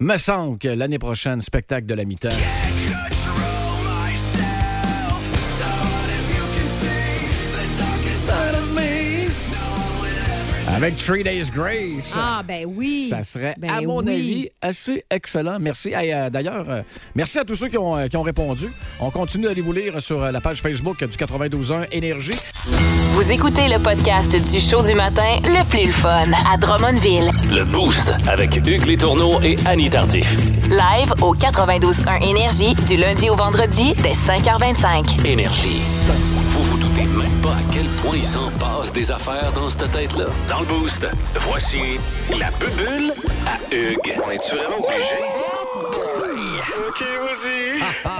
Me 0.00 0.16
semble 0.16 0.58
que 0.58 0.68
l'année 0.68 0.98
prochaine, 0.98 1.40
spectacle 1.40 1.86
de 1.86 1.94
la 1.94 2.04
mi-temps. 2.04 2.28
Avec 10.76 10.94
Three 10.98 11.22
Days 11.24 11.46
Grace. 11.54 12.12
Ah, 12.14 12.42
ben 12.46 12.66
oui. 12.66 13.06
Ça 13.08 13.22
serait, 13.22 13.54
Ben 13.56 13.70
à 13.70 13.80
mon 13.80 14.02
oui. 14.02 14.12
avis, 14.12 14.48
assez 14.60 15.02
excellent. 15.10 15.56
Merci. 15.58 15.94
Hey, 15.94 16.12
euh, 16.12 16.28
D'ailleurs, 16.28 16.66
euh, 16.68 16.82
merci 17.14 17.38
à 17.38 17.44
tous 17.44 17.54
ceux 17.54 17.68
qui 17.68 17.78
ont, 17.78 17.96
euh, 17.96 18.08
qui 18.08 18.16
ont 18.18 18.22
répondu. 18.22 18.66
On 19.00 19.08
continue 19.10 19.44
d'aller 19.44 19.62
vous 19.62 19.72
lire 19.72 20.02
sur 20.02 20.22
euh, 20.22 20.30
la 20.30 20.40
page 20.42 20.60
Facebook 20.60 20.98
du 21.02 21.16
92.1 21.16 21.86
Énergie. 21.92 22.34
Vous 23.14 23.32
écoutez 23.32 23.68
le 23.68 23.78
podcast 23.78 24.30
du 24.30 24.60
show 24.60 24.82
du 24.82 24.94
matin 24.94 25.38
le 25.44 25.64
plus 25.66 25.86
le 25.86 25.92
fun 25.92 26.26
à 26.52 26.58
Drummondville. 26.58 27.30
Le 27.50 27.64
Boost 27.64 28.12
avec 28.28 28.56
Hugues 28.58 28.84
Létourneau 28.84 29.40
et 29.40 29.56
Annie 29.64 29.88
Tardif. 29.88 30.36
Live 30.68 31.10
au 31.22 31.34
92.1 31.34 32.22
Énergie 32.28 32.74
du 32.74 32.96
lundi 32.98 33.30
au 33.30 33.36
vendredi 33.36 33.94
dès 34.02 34.12
5h25. 34.12 35.24
Énergie. 35.26 35.80
Pas 37.46 37.52
à 37.52 37.72
quel 37.72 37.86
point 38.02 38.16
il 38.16 38.24
s'en 38.24 38.50
passe 38.58 38.92
des 38.92 39.10
affaires 39.10 39.52
dans 39.52 39.70
cette 39.70 39.90
tête-là. 39.92 40.26
Dans 40.48 40.60
le 40.60 40.66
Boost, 40.66 41.06
voici 41.42 41.98
la 42.30 42.50
bubule 42.52 43.12
à 43.46 43.74
Hugues. 43.74 44.18
On 44.24 44.30
est-tu 44.30 44.56
vraiment 44.56 44.78
obligé? 44.78 45.18
OK, 46.88 47.02
vas-y. 47.22 48.15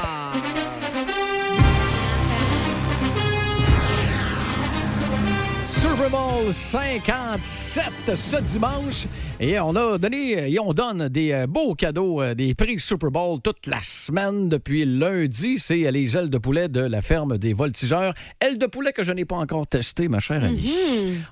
Bowl 6.11 6.53
57 6.53 8.14
ce 8.14 8.37
dimanche. 8.42 9.07
Et 9.40 9.59
on 9.59 9.75
a 9.75 9.99
donné, 9.99 10.53
et 10.53 10.59
on 10.61 10.73
donne 10.73 11.09
des 11.09 11.33
euh, 11.33 11.47
beaux 11.47 11.75
cadeaux, 11.75 12.23
euh, 12.23 12.35
des 12.35 12.55
prix 12.55 12.79
Super 12.79 13.11
Bowl 13.11 13.40
toute 13.42 13.66
la 13.66 13.81
semaine 13.83 14.49
depuis 14.49 14.85
lundi. 14.85 15.59
C'est 15.59 15.90
les 15.90 16.16
ailes 16.16 16.31
de 16.31 16.38
poulet 16.38 16.69
de 16.69 16.81
la 16.81 17.03
ferme 17.03 17.38
des 17.38 17.53
voltigeurs. 17.53 18.14
Ailes 18.40 18.59
de 18.59 18.66
poulet 18.66 18.92
que 18.92 19.03
je 19.03 19.12
n'ai 19.12 19.25
pas 19.25 19.37
encore 19.37 19.66
testées, 19.66 20.09
ma 20.09 20.19
chère 20.19 20.45
amie. 20.45 20.73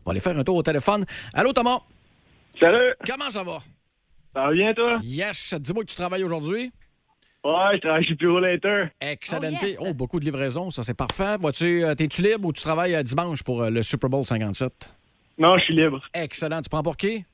On 0.04 0.10
va 0.10 0.10
aller 0.10 0.20
faire 0.20 0.36
un 0.36 0.44
tour 0.44 0.56
au 0.56 0.62
téléphone. 0.62 1.04
Allô, 1.32 1.52
Thomas? 1.52 1.80
Salut! 2.60 2.94
Comment 3.06 3.30
ça 3.30 3.42
va? 3.42 3.58
Ça 4.34 4.40
va 4.40 4.52
bien, 4.52 4.74
toi? 4.74 4.98
Yes. 5.02 5.54
Dis-moi 5.60 5.84
que 5.84 5.90
tu 5.90 5.96
travailles 5.96 6.24
aujourd'hui. 6.24 6.72
Ouais, 7.44 7.74
je 7.74 7.80
travaille 7.80 8.04
chez 8.04 8.14
Puro 8.14 8.40
Later. 8.40 8.86
Excellent. 9.00 9.50
Oh, 9.52 9.64
yes. 9.66 9.76
Oh, 9.80 9.92
beaucoup 9.92 10.18
de 10.18 10.24
livraisons, 10.24 10.70
ça 10.70 10.82
c'est 10.82 10.94
parfait. 10.94 11.36
Vas-tu, 11.38 11.84
euh, 11.84 11.94
t'es-tu 11.94 12.22
libre 12.22 12.48
ou 12.48 12.52
tu 12.52 12.62
travailles 12.62 12.94
euh, 12.94 13.02
dimanche 13.02 13.42
pour 13.42 13.62
euh, 13.62 13.70
le 13.70 13.82
Super 13.82 14.08
Bowl 14.08 14.24
57? 14.24 14.94
Non, 15.38 15.58
je 15.58 15.64
suis 15.64 15.74
libre. 15.74 16.00
Excellent. 16.14 16.62
Tu 16.62 16.70
prends 16.70 16.82
pour 16.82 16.96
qui? 16.96 17.24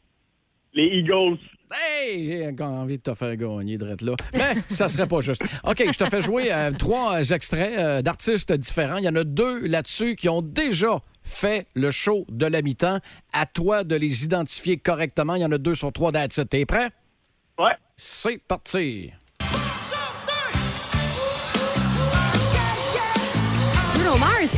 Les 0.72 0.86
Eagles. 0.86 1.38
Hey, 1.72 2.26
j'ai 2.26 2.46
encore 2.48 2.70
envie 2.70 2.98
de 2.98 3.02
te 3.02 3.14
faire 3.14 3.36
gagner, 3.36 3.78
drette 3.78 4.02
là. 4.02 4.14
Mais 4.32 4.54
ça 4.68 4.88
serait 4.88 5.06
pas 5.06 5.20
juste. 5.20 5.42
OK, 5.64 5.84
je 5.86 5.96
te 5.96 6.04
fais 6.06 6.20
jouer 6.20 6.52
euh, 6.52 6.72
trois 6.72 7.30
extraits 7.30 7.78
euh, 7.78 8.02
d'artistes 8.02 8.52
différents. 8.52 8.96
Il 8.96 9.04
y 9.04 9.08
en 9.08 9.14
a 9.14 9.22
deux 9.22 9.66
là-dessus 9.66 10.16
qui 10.16 10.28
ont 10.28 10.42
déjà 10.42 11.00
fait 11.22 11.68
le 11.74 11.92
show 11.92 12.24
de 12.28 12.46
la 12.46 12.62
mi-temps. 12.62 12.98
À 13.32 13.46
toi 13.46 13.84
de 13.84 13.94
les 13.94 14.24
identifier 14.24 14.78
correctement. 14.78 15.36
Il 15.36 15.42
y 15.42 15.44
en 15.44 15.52
a 15.52 15.58
deux 15.58 15.76
sur 15.76 15.92
trois 15.92 16.10
d'Atit. 16.10 16.44
T'es 16.46 16.66
prêt? 16.66 16.90
Ouais. 17.58 17.72
C'est 17.96 18.42
parti. 18.42 19.12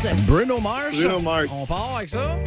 Mars. 0.01 0.27
Bruno 0.27 0.59
Mars. 0.61 0.97
Bruno 1.01 1.21
Mars. 1.21 1.49
On 1.53 1.67
part 1.67 1.97
avec 1.97 2.09
ça. 2.09 2.39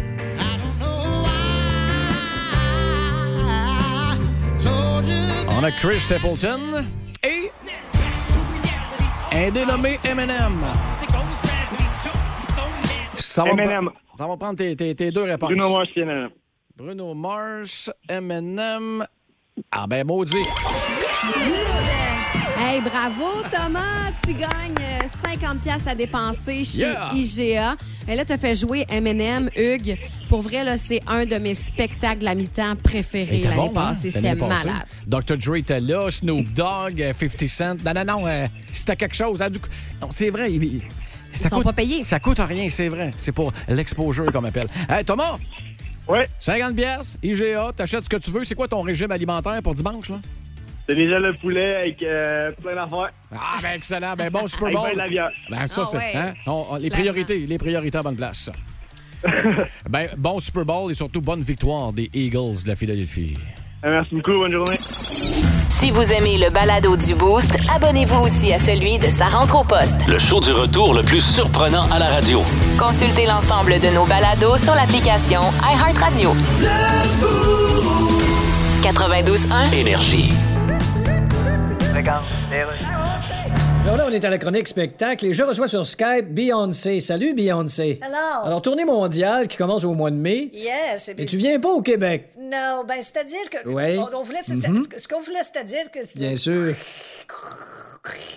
On 5.57 5.63
a 5.63 5.71
Chris 5.71 5.99
Stapleton 6.01 6.59
et 7.23 7.49
un 9.31 9.51
dénommé 9.51 9.99
Eminem. 10.03 10.61
Ça 13.15 13.43
va, 13.43 13.49
Eminem. 13.51 13.89
ça 14.17 14.27
va 14.27 14.37
prendre 14.37 14.55
tes, 14.57 14.75
tes- 14.75 14.95
tes 14.95 15.11
deux 15.11 15.23
réponses. 15.23 15.49
Bruno 15.49 15.69
Mars, 15.71 15.89
c'est 15.93 16.01
Eminem. 16.01 16.29
Bruno 16.75 17.13
Mars, 17.13 17.91
Eminem. 18.09 19.05
Ah 19.71 19.85
ben 19.87 20.05
maudit. 20.05 20.35
Hey, 22.57 22.81
bravo, 22.81 23.43
Thomas. 23.51 24.11
Tu 24.25 24.33
gagnes 24.33 24.75
50 25.39 25.61
pièces 25.61 25.87
à 25.87 25.95
dépenser 25.95 26.63
chez 26.63 26.77
Yeah. 26.79 27.11
IGA. 27.13 27.75
Et 28.07 28.15
là, 28.15 28.23
tu 28.25 28.31
as 28.33 28.37
fait 28.37 28.55
jouer 28.55 28.85
M&M, 28.89 29.49
Hugues. 29.55 29.97
Pour 30.29 30.41
vrai, 30.41 30.63
là, 30.63 30.77
c'est 30.77 31.01
un 31.07 31.25
de 31.25 31.35
mes 31.37 31.53
spectacles 31.53 32.19
de 32.19 32.25
la 32.25 32.35
mi-temps 32.35 32.75
préférés 32.81 33.39
l'année 33.41 33.55
bon, 33.55 33.69
hein? 33.69 33.73
passée. 33.73 34.09
C'était 34.11 34.35
malade. 34.35 34.69
Dr. 35.07 35.37
Dre 35.37 35.55
était 35.57 35.79
là, 35.79 36.09
Snoop 36.09 36.47
Dogg, 36.53 37.01
euh, 37.01 37.13
50 37.13 37.49
Cent. 37.49 37.75
Non, 37.83 37.93
non, 37.93 38.05
non, 38.05 38.27
euh, 38.27 38.47
c'était 38.71 38.95
quelque 38.95 39.15
chose. 39.15 39.41
hein, 39.41 39.49
du 39.49 39.59
coup- 39.59 39.69
Non, 40.01 40.09
c'est 40.11 40.29
vrai. 40.29 40.51
il- 40.51 40.81
ça 41.31 41.49
sont 41.49 41.57
coûte, 41.57 41.65
pas 41.65 41.73
payés. 41.73 42.03
Ça 42.03 42.19
coûte 42.19 42.39
rien, 42.39 42.69
c'est 42.69 42.87
vrai. 42.89 43.11
C'est 43.17 43.31
pour 43.31 43.51
l'exposure 43.67 44.31
qu'on 44.31 44.43
appelle. 44.45 44.67
Hey, 44.89 45.03
Thomas, 45.03 45.37
Ouais. 46.07 46.27
50 46.39 46.75
pièces, 46.75 47.17
IGA, 47.23 47.71
t'achètes 47.75 48.03
ce 48.05 48.09
que 48.09 48.17
tu 48.17 48.29
veux. 48.31 48.43
C'est 48.45 48.53
quoi 48.55 48.67
ton 48.67 48.81
régime 48.83 49.11
alimentaire 49.11 49.59
pour 49.63 49.73
dimanche, 49.73 50.09
là? 50.09 50.19
C'est 50.87 50.93
ailes 50.93 51.09
de 51.33 51.37
poulet 51.39 51.75
avec 51.77 52.03
euh, 52.03 52.51
plein 52.61 52.75
d'affaires. 52.75 53.09
Ah, 53.33 53.57
ben 53.61 53.71
excellent. 53.75 54.13
Ben 54.15 54.29
bon 54.29 54.45
Super 54.47 54.67
Avec 54.67 54.75
Bowl. 54.77 54.85
ben 54.87 54.93
de 54.93 54.97
la 54.99 55.07
bière. 55.07 55.29
Ben 55.49 55.67
ça, 55.67 55.81
Ah 55.83 55.87
c'est... 55.91 55.97
ouais. 55.97 56.11
hein? 56.15 56.33
On- 56.45 56.65
on- 56.71 56.75
les 56.75 56.89
Clairement. 56.89 57.11
priorités, 57.11 57.39
les 57.45 57.57
priorités 57.57 57.97
à 57.97 58.03
bonne 58.03 58.15
place. 58.15 58.51
ben, 59.89 60.09
bon 60.17 60.39
Super 60.39 60.63
Bowl 60.65 60.91
et 60.91 60.95
surtout 60.95 61.21
bonne 61.21 61.41
victoire 61.41 61.91
des 61.91 62.09
Eagles 62.13 62.63
de 62.63 62.67
la 62.69 62.75
Philadelphie. 62.75 63.35
Euh, 63.83 63.89
Merci 63.91 64.13
beaucoup, 64.15 64.37
bonne 64.37 64.51
journée. 64.51 64.77
Si 64.77 65.91
vous 65.91 66.13
aimez 66.13 66.37
le 66.37 66.49
balado 66.51 66.95
du 66.95 67.15
Boost, 67.15 67.57
abonnez-vous 67.75 68.21
aussi 68.23 68.53
à 68.53 68.59
celui 68.59 68.97
de 68.99 69.05
sa 69.05 69.25
rentre 69.25 69.59
au 69.59 69.63
poste. 69.63 70.07
Le 70.07 70.17
show 70.19 70.39
du 70.39 70.51
retour 70.51 70.93
le 70.93 71.01
plus 71.01 71.21
surprenant 71.21 71.83
à 71.91 71.99
la 71.99 72.05
radio. 72.07 72.39
Consultez 72.79 73.25
l'ensemble 73.25 73.73
de 73.79 73.93
nos 73.93 74.05
balados 74.05 74.57
sur 74.57 74.73
l'application 74.75 75.41
iHeartRadio. 75.63 76.31
92.1 78.83 79.73
Énergie. 79.73 80.31
Alors 83.85 83.95
là, 83.95 84.05
on 84.05 84.11
est 84.11 84.25
à 84.25 84.29
la 84.29 84.37
chronique 84.37 84.67
spectacle 84.67 85.27
et 85.27 85.31
je 85.31 85.43
reçois 85.43 85.69
sur 85.69 85.87
Skype 85.87 86.25
Beyoncé. 86.27 86.99
Salut 86.99 87.33
Beyoncé. 87.33 88.01
Alors? 88.01 88.45
Alors, 88.45 88.61
tournée 88.61 88.83
mondiale 88.83 89.47
qui 89.47 89.55
commence 89.55 89.85
au 89.85 89.93
mois 89.93 90.11
de 90.11 90.17
mai. 90.17 90.49
Yes. 90.51 91.09
Et 91.17 91.25
tu 91.25 91.37
viens 91.37 91.57
pas 91.57 91.69
au 91.69 91.81
Québec, 91.81 92.31
Non, 92.37 92.83
ben, 92.85 92.97
c'est-à-dire 92.99 93.49
que. 93.49 93.69
Ouais. 93.69 93.97
On, 93.97 94.09
on 94.19 94.23
voulait. 94.23 94.39
c'est- 94.43 94.55
ce- 94.55 94.99
Ce 94.99 95.07
qu'on 95.07 95.21
voulait, 95.21 95.43
c'est-à-dire 95.43 95.89
que. 95.89 95.99
bien 96.17 96.35
sûr. 96.35 96.73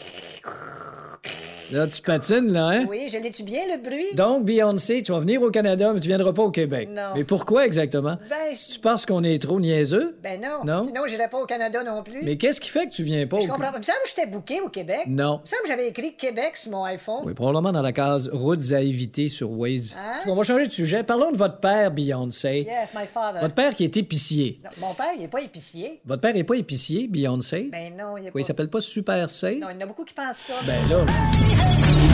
Là, 1.70 1.87
tu 1.87 2.00
patines, 2.00 2.50
là, 2.50 2.68
hein? 2.68 2.87
Oui, 2.88 3.09
je 3.12 3.18
l'ai-tu 3.18 3.42
bien, 3.42 3.61
le 3.66 3.83
bruit? 3.83 4.14
Donc, 4.14 4.44
Beyoncé, 4.46 5.02
tu 5.02 5.12
vas 5.12 5.18
venir 5.18 5.42
au 5.42 5.50
Canada, 5.50 5.92
mais 5.92 6.00
tu 6.00 6.09
viendras 6.09 6.33
pas 6.33 6.42
au 6.44 6.50
Québec. 6.50 6.88
Non. 6.90 7.12
Mais 7.14 7.24
pourquoi 7.24 7.66
exactement? 7.66 8.16
Ben, 8.31 8.54
Tu 8.72 8.78
penses 8.81 9.04
qu'on 9.04 9.22
est 9.22 9.38
trop 9.40 9.61
niaiseux? 9.61 10.16
ben 10.22 10.40
non. 10.40 10.64
Non? 10.64 10.83
Sinon, 10.85 11.02
j'irais 11.07 11.28
pas 11.28 11.38
au 11.38 11.44
Canada 11.44 11.83
non 11.85 12.02
plus. 12.02 12.22
Mais 12.22 12.38
qu'est-ce 12.38 12.59
qui 12.61 12.70
fait 12.70 12.87
que 12.87 12.92
tu 12.94 13.02
viens 13.02 13.26
pas 13.26 13.38
Je 13.40 13.44
au 13.44 13.48
comprends 13.48 13.70
pas. 13.70 13.76
Il 13.76 13.78
me 13.81 13.83
semble 13.83 13.98
que 14.02 14.09
j'étais 14.09 14.26
booké 14.26 14.61
au 14.62 14.70
Québec. 14.70 15.00
Non. 15.09 15.40
Il 15.40 15.42
me 15.42 15.46
semble 15.46 15.62
que 15.64 15.68
j'avais 15.68 15.88
écrit 15.88 16.14
Québec 16.16 16.57
sur 16.57 16.72
mon 16.72 16.85
iPhone. 16.85 17.20
Oui, 17.24 17.35
probablement 17.35 17.70
dans 17.72 17.83
la 17.83 17.92
case 17.92 18.31
routes 18.33 18.72
à 18.72 18.81
éviter 18.81 19.28
sur 19.28 19.50
Waze. 19.50 19.94
Hein? 19.98 20.20
On 20.26 20.35
va 20.35 20.42
changer 20.44 20.66
de 20.66 20.72
sujet. 20.72 21.02
Parlons 21.02 21.33
de 21.33 21.37
votre 21.37 21.59
père, 21.61 21.90
Beyoncé. 21.90 22.66
Yes, 22.66 22.94
my 22.94 23.07
father. 23.12 23.42
Votre 23.42 23.54
père 23.54 23.74
qui 23.74 23.85
est 23.85 23.94
épicier. 23.96 24.59
Non, 24.64 24.70
mon 24.88 24.94
père, 24.94 25.12
il 25.18 25.24
est 25.24 25.28
pas 25.28 25.42
épicier. 25.42 26.00
Votre 26.07 26.22
père 26.22 26.35
est 26.35 26.44
pas 26.44 26.54
épicier, 26.57 27.09
Beyoncé? 27.09 27.68
Ben 27.70 27.94
non, 27.94 28.16
il 28.16 28.22
est 28.22 28.26
Oui, 28.28 28.33
pas. 28.33 28.40
il 28.40 28.44
s'appelle 28.46 28.70
pas 28.70 28.81
Super 28.81 29.28
C? 29.28 29.59
Non, 29.61 29.68
il 29.70 29.74
y 29.74 29.78
en 29.78 29.81
a 29.83 29.87
beaucoup 29.87 30.04
qui 30.04 30.14
pensent 30.14 30.37
ça. 30.46 30.54
Ben 30.66 30.88
là, 30.88 31.04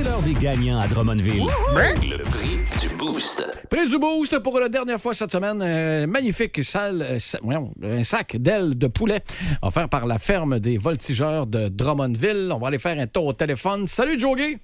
C'est 0.00 0.06
l'heure 0.08 0.22
des 0.22 0.32
gagnants 0.32 0.80
à 0.80 0.88
Drummondville. 0.88 1.44
Le 1.74 2.22
prix 2.22 2.56
du 2.80 2.88
Boost. 2.96 3.44
Prix 3.68 3.86
du 3.90 3.98
boost 3.98 4.38
pour 4.38 4.58
la 4.58 4.70
dernière 4.70 4.98
fois 4.98 5.12
cette 5.12 5.30
semaine. 5.30 5.60
euh, 5.60 6.06
magnifique 6.06 6.64
salle, 6.64 7.02
euh, 7.02 7.18
sa- 7.18 7.38
voyons, 7.42 7.70
un 7.82 8.02
sac 8.02 8.34
d'ailes 8.38 8.78
de 8.78 8.86
poulet 8.86 9.20
offert 9.60 9.90
par 9.90 10.06
la 10.06 10.16
ferme 10.18 10.58
des 10.58 10.78
voltigeurs 10.78 11.46
de 11.46 11.68
Drummondville. 11.68 12.48
On 12.50 12.58
va 12.58 12.68
aller 12.68 12.78
faire 12.78 12.98
un 12.98 13.06
tour 13.06 13.26
au 13.26 13.34
téléphone. 13.34 13.86
Salut, 13.86 14.18
Jogué! 14.18 14.56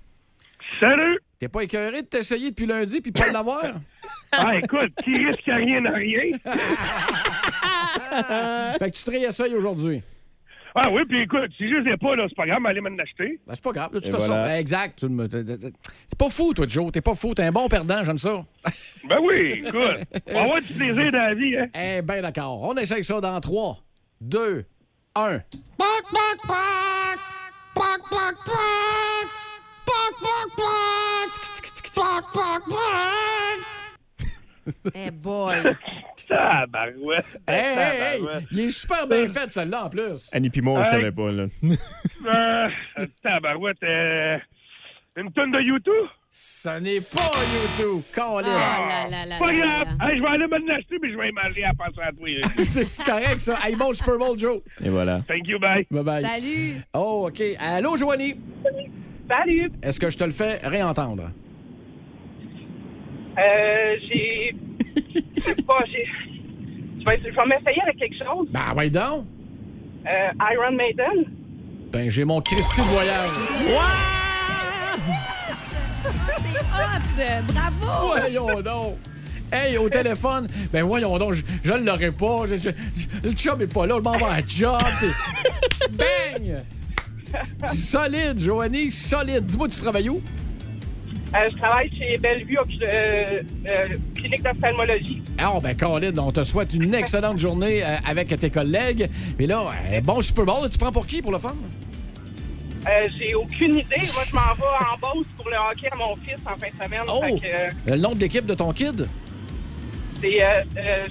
Salut! 0.80 1.18
T'es 1.38 1.48
pas 1.48 1.64
écœuré 1.64 2.00
de 2.00 2.06
t'essayer 2.06 2.48
depuis 2.52 2.64
lundi 2.64 3.02
puis 3.02 3.12
pas 3.12 3.28
de 3.28 3.34
l'avoir? 3.34 3.62
Ah, 4.32 4.56
écoute, 4.56 4.92
qui 5.04 5.12
risque 5.12 5.44
rien 5.46 5.82
n'a 5.82 5.92
rien. 5.92 6.32
fait 8.78 8.90
que 8.90 8.96
tu 8.96 9.04
te 9.04 9.10
réessayes 9.10 9.54
aujourd'hui. 9.54 10.02
Ah 10.78 10.90
oui, 10.92 11.02
puis 11.08 11.22
écoute, 11.22 11.50
si 11.56 11.68
je 11.70 11.76
les 11.76 11.92
ai 11.92 11.96
pas, 11.96 12.14
là, 12.16 12.26
c'est 12.28 12.34
pas 12.36 12.46
grave, 12.46 12.58
allez 12.66 12.82
m'en 12.82 12.90
acheter. 12.98 13.40
Ben, 13.46 13.54
c'est 13.54 13.64
pas 13.64 13.72
grave, 13.72 13.92
de 13.92 13.98
toute 13.98 14.08
Et 14.08 14.12
façon. 14.12 14.26
voilà. 14.26 14.60
Exact. 14.60 14.98
Tu 14.98 15.08
me- 15.08 15.26
t'es- 15.26 15.72
pas 16.18 16.28
fou, 16.28 16.52
toi, 16.52 16.66
Joe. 16.68 16.92
T'es 16.92 17.00
pas 17.00 17.14
fou. 17.14 17.32
T'es 17.34 17.44
un 17.44 17.52
bon 17.52 17.66
perdant, 17.68 18.04
j'aime 18.04 18.18
ça. 18.18 18.44
Ben 19.08 19.18
oui, 19.22 19.62
écoute, 19.66 20.00
on 20.28 20.32
va 20.34 20.40
avoir 20.42 20.60
du 20.60 20.72
plaisir 20.74 21.12
dans 21.12 21.18
la 21.18 21.34
vie, 21.34 21.56
hein. 21.56 21.68
Eh 21.74 22.02
ben 22.02 22.20
d'accord. 22.22 22.60
On 22.62 22.74
essaye 22.76 23.04
ça 23.04 23.20
dans 23.20 23.40
3, 23.40 23.78
2, 24.20 24.64
1. 25.14 25.40
Eh 34.94 35.10
boy. 35.10 35.56
Tabarouette. 36.28 37.26
Hey, 37.46 37.76
hey, 37.76 38.00
hey! 38.00 38.46
Il 38.50 38.60
est 38.60 38.70
super 38.70 39.06
bien 39.06 39.28
fait, 39.28 39.50
celui-là, 39.50 39.84
en 39.84 39.90
plus. 39.90 40.30
Annie 40.32 40.50
pis 40.50 40.60
moi, 40.62 40.74
on 40.74 40.76
le 40.78 40.84
Hey. 40.84 40.90
savait 40.90 41.12
pas, 41.12 41.30
là. 41.32 41.46
Euh, 42.26 43.06
tabarouette, 43.22 43.82
euh, 43.82 44.38
une 45.16 45.30
tonne 45.32 45.52
de 45.52 45.60
YouTube? 45.60 45.92
Ce 46.28 46.68
n'est 46.80 47.00
pas 47.00 47.30
YouTube, 47.54 48.02
Oh 48.02 48.14
Colin. 48.14 48.42
là 48.58 49.08
là 49.10 49.24
là 49.26 49.38
Pas 49.38 49.52
grave. 49.54 49.88
Hey, 50.02 50.16
je 50.18 50.22
vais 50.22 50.28
aller 50.28 50.46
m'en 50.46 50.74
acheter, 50.74 50.96
mais 51.00 51.10
je 51.12 51.16
vais 51.16 51.28
y 51.28 51.32
manger 51.32 51.64
à 51.64 51.72
passer 51.74 52.00
à 52.02 52.12
toi. 52.12 52.64
C'est 52.66 53.04
correct, 53.04 53.40
ça. 53.40 53.54
Hey, 53.64 53.76
bon 53.76 53.92
Super 53.94 54.18
Bowl, 54.18 54.38
Joe. 54.38 54.60
Et 54.84 54.88
voilà. 54.90 55.20
Thank 55.28 55.46
you, 55.46 55.58
bye. 55.58 55.86
Bye-bye. 55.90 56.22
Salut. 56.22 56.76
Oh, 56.94 57.28
OK. 57.30 57.42
Allô, 57.58 57.96
Joanie? 57.96 58.36
Salut. 59.28 59.70
Est-ce 59.82 59.98
que 60.00 60.10
je 60.10 60.18
te 60.18 60.24
le 60.24 60.30
fais 60.30 60.56
réentendre? 60.64 61.30
Euh, 63.38 63.96
j'ai. 64.08 64.54
Je 65.36 65.40
sais 65.40 65.62
pas, 65.62 65.78
j'ai. 65.90 66.06
Je 67.00 67.04
vais, 67.04 67.16
je 67.18 67.24
vais 67.36 67.46
m'essayer 67.46 67.82
avec 67.82 67.96
quelque 67.98 68.16
chose. 68.18 68.48
Ben, 68.50 68.74
ouais, 68.76 68.90
donc. 68.90 69.26
Euh, 70.06 70.52
Iron 70.52 70.72
Maiden. 70.76 71.24
Ben, 71.92 72.08
j'ai 72.10 72.24
mon 72.24 72.40
Christy 72.40 72.80
de 72.80 72.86
voyage. 72.86 73.30
Hot. 76.46 77.52
Bravo. 77.52 78.06
Voyons 78.06 78.60
donc. 78.62 78.96
Hey, 79.52 79.76
au 79.78 79.88
téléphone, 79.88 80.48
ben 80.72 80.82
voyons 80.84 81.16
donc, 81.18 81.34
je, 81.34 81.42
je 81.62 81.72
ne 81.72 81.84
l'aurais 81.86 82.10
pas. 82.10 82.46
Je- 82.48 82.56
je- 82.56 82.70
je- 82.70 83.28
le 83.28 83.32
chum 83.32 83.60
est 83.62 83.72
pas 83.72 83.86
là, 83.86 83.94
je 83.98 84.00
m'en 84.02 84.18
vais 84.18 84.24
à 84.24 84.40
job. 84.44 84.76
Bang! 85.92 86.62
Solide, 87.72 88.38
Joanie, 88.40 88.90
solide. 88.90 89.44
Dis-moi, 89.46 89.68
tu 89.68 89.78
travailles 89.80 90.08
où? 90.08 90.20
Euh, 91.34 91.48
je 91.50 91.56
travaille 91.56 91.90
chez 91.92 92.16
Bellevue, 92.18 92.56
euh, 92.82 93.40
euh, 93.66 93.88
clinique 94.14 94.42
d'ophtalmologie. 94.42 95.22
Ah, 95.38 95.58
ben, 95.60 95.76
Colin, 95.76 96.16
on 96.18 96.30
te 96.30 96.44
souhaite 96.44 96.72
une 96.74 96.94
excellente 96.94 97.38
journée 97.38 97.82
avec 97.82 98.28
tes 98.38 98.50
collègues. 98.50 99.10
Mais 99.38 99.46
là, 99.46 99.70
bon 100.02 100.20
Super 100.22 100.44
Bowl, 100.44 100.70
tu 100.70 100.78
prends 100.78 100.92
pour 100.92 101.06
qui 101.06 101.20
pour 101.22 101.32
le 101.32 101.38
fun? 101.38 101.54
Euh, 102.88 103.08
j'ai 103.18 103.34
aucune 103.34 103.78
idée. 103.78 103.96
Moi, 103.96 104.22
je 104.28 104.34
m'en 104.34 104.54
vais 104.54 104.84
en 104.92 104.96
Beauce 105.00 105.26
pour 105.36 105.48
le 105.48 105.56
hockey 105.56 105.88
à 105.90 105.96
mon 105.96 106.14
fils 106.16 106.38
en 106.46 106.56
fin 106.56 106.68
de 106.68 106.84
semaine. 106.84 107.00
Oh! 107.08 107.38
Que, 107.40 107.90
Le 107.90 107.96
nom 107.96 108.14
de 108.14 108.20
l'équipe 108.20 108.46
de 108.46 108.54
ton 108.54 108.72
kid? 108.72 109.08
c'est, 110.22 110.38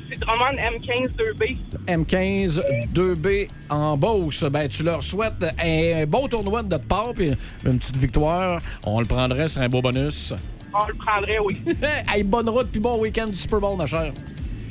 c'est 0.10 0.20
Drummond 0.20 0.58
M15 0.58 1.10
2B. 1.18 1.58
M15 1.88 2.62
2B 2.94 3.48
en 3.70 3.98
Beauce. 3.98 4.44
Ben, 4.44 4.68
tu 4.68 4.84
leur 4.84 5.02
souhaites 5.04 5.46
un 5.64 6.06
bon 6.06 6.28
tournoi 6.28 6.64
de 6.64 6.70
notre 6.70 6.86
part, 6.86 7.14
puis 7.14 7.32
une 7.66 7.78
petite 7.80 7.98
victoire. 7.98 8.62
On 8.86 9.00
le 9.00 9.06
prendrait 9.06 9.48
sur 9.48 9.62
un 9.62 9.70
beau 9.70 9.82
bonus. 9.82 10.34
On 10.74 10.88
le 10.88 10.94
prendrait, 10.94 11.40
oui. 11.40 11.58
hey, 12.14 12.24
bonne 12.24 12.50
route, 12.50 12.68
puis 12.72 12.82
bon 12.82 13.00
week-end 13.00 13.28
du 13.28 13.36
Super 13.36 13.60
Bowl, 13.60 13.78
ma 13.78 13.86
chère. 13.86 14.12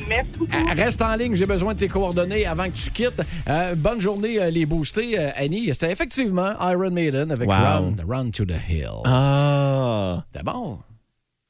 Merci 0.08 0.28
beaucoup. 0.38 0.52
Euh, 0.54 0.74
Reste 0.74 1.00
en 1.00 1.16
ligne, 1.16 1.34
j'ai 1.34 1.46
besoin 1.46 1.72
de 1.72 1.78
tes 1.78 1.88
coordonnées 1.88 2.44
avant 2.46 2.64
que 2.64 2.76
tu 2.76 2.90
quittes. 2.90 3.22
Euh, 3.48 3.74
bonne 3.74 4.00
journée, 4.00 4.38
euh, 4.40 4.50
les 4.50 4.66
boostés, 4.66 5.18
euh, 5.18 5.30
Annie. 5.36 5.72
C'était 5.72 5.92
effectivement 5.92 6.52
Iron 6.60 6.90
Maiden 6.90 7.30
avec 7.30 7.48
Wow. 7.48 7.54
Run, 7.54 7.94
Run 8.06 8.30
to 8.30 8.44
the 8.44 8.56
Hill. 8.68 9.00
Ah! 9.06 10.24
C'était 10.30 10.44
bon. 10.44 10.78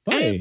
Ouais. 0.06 0.40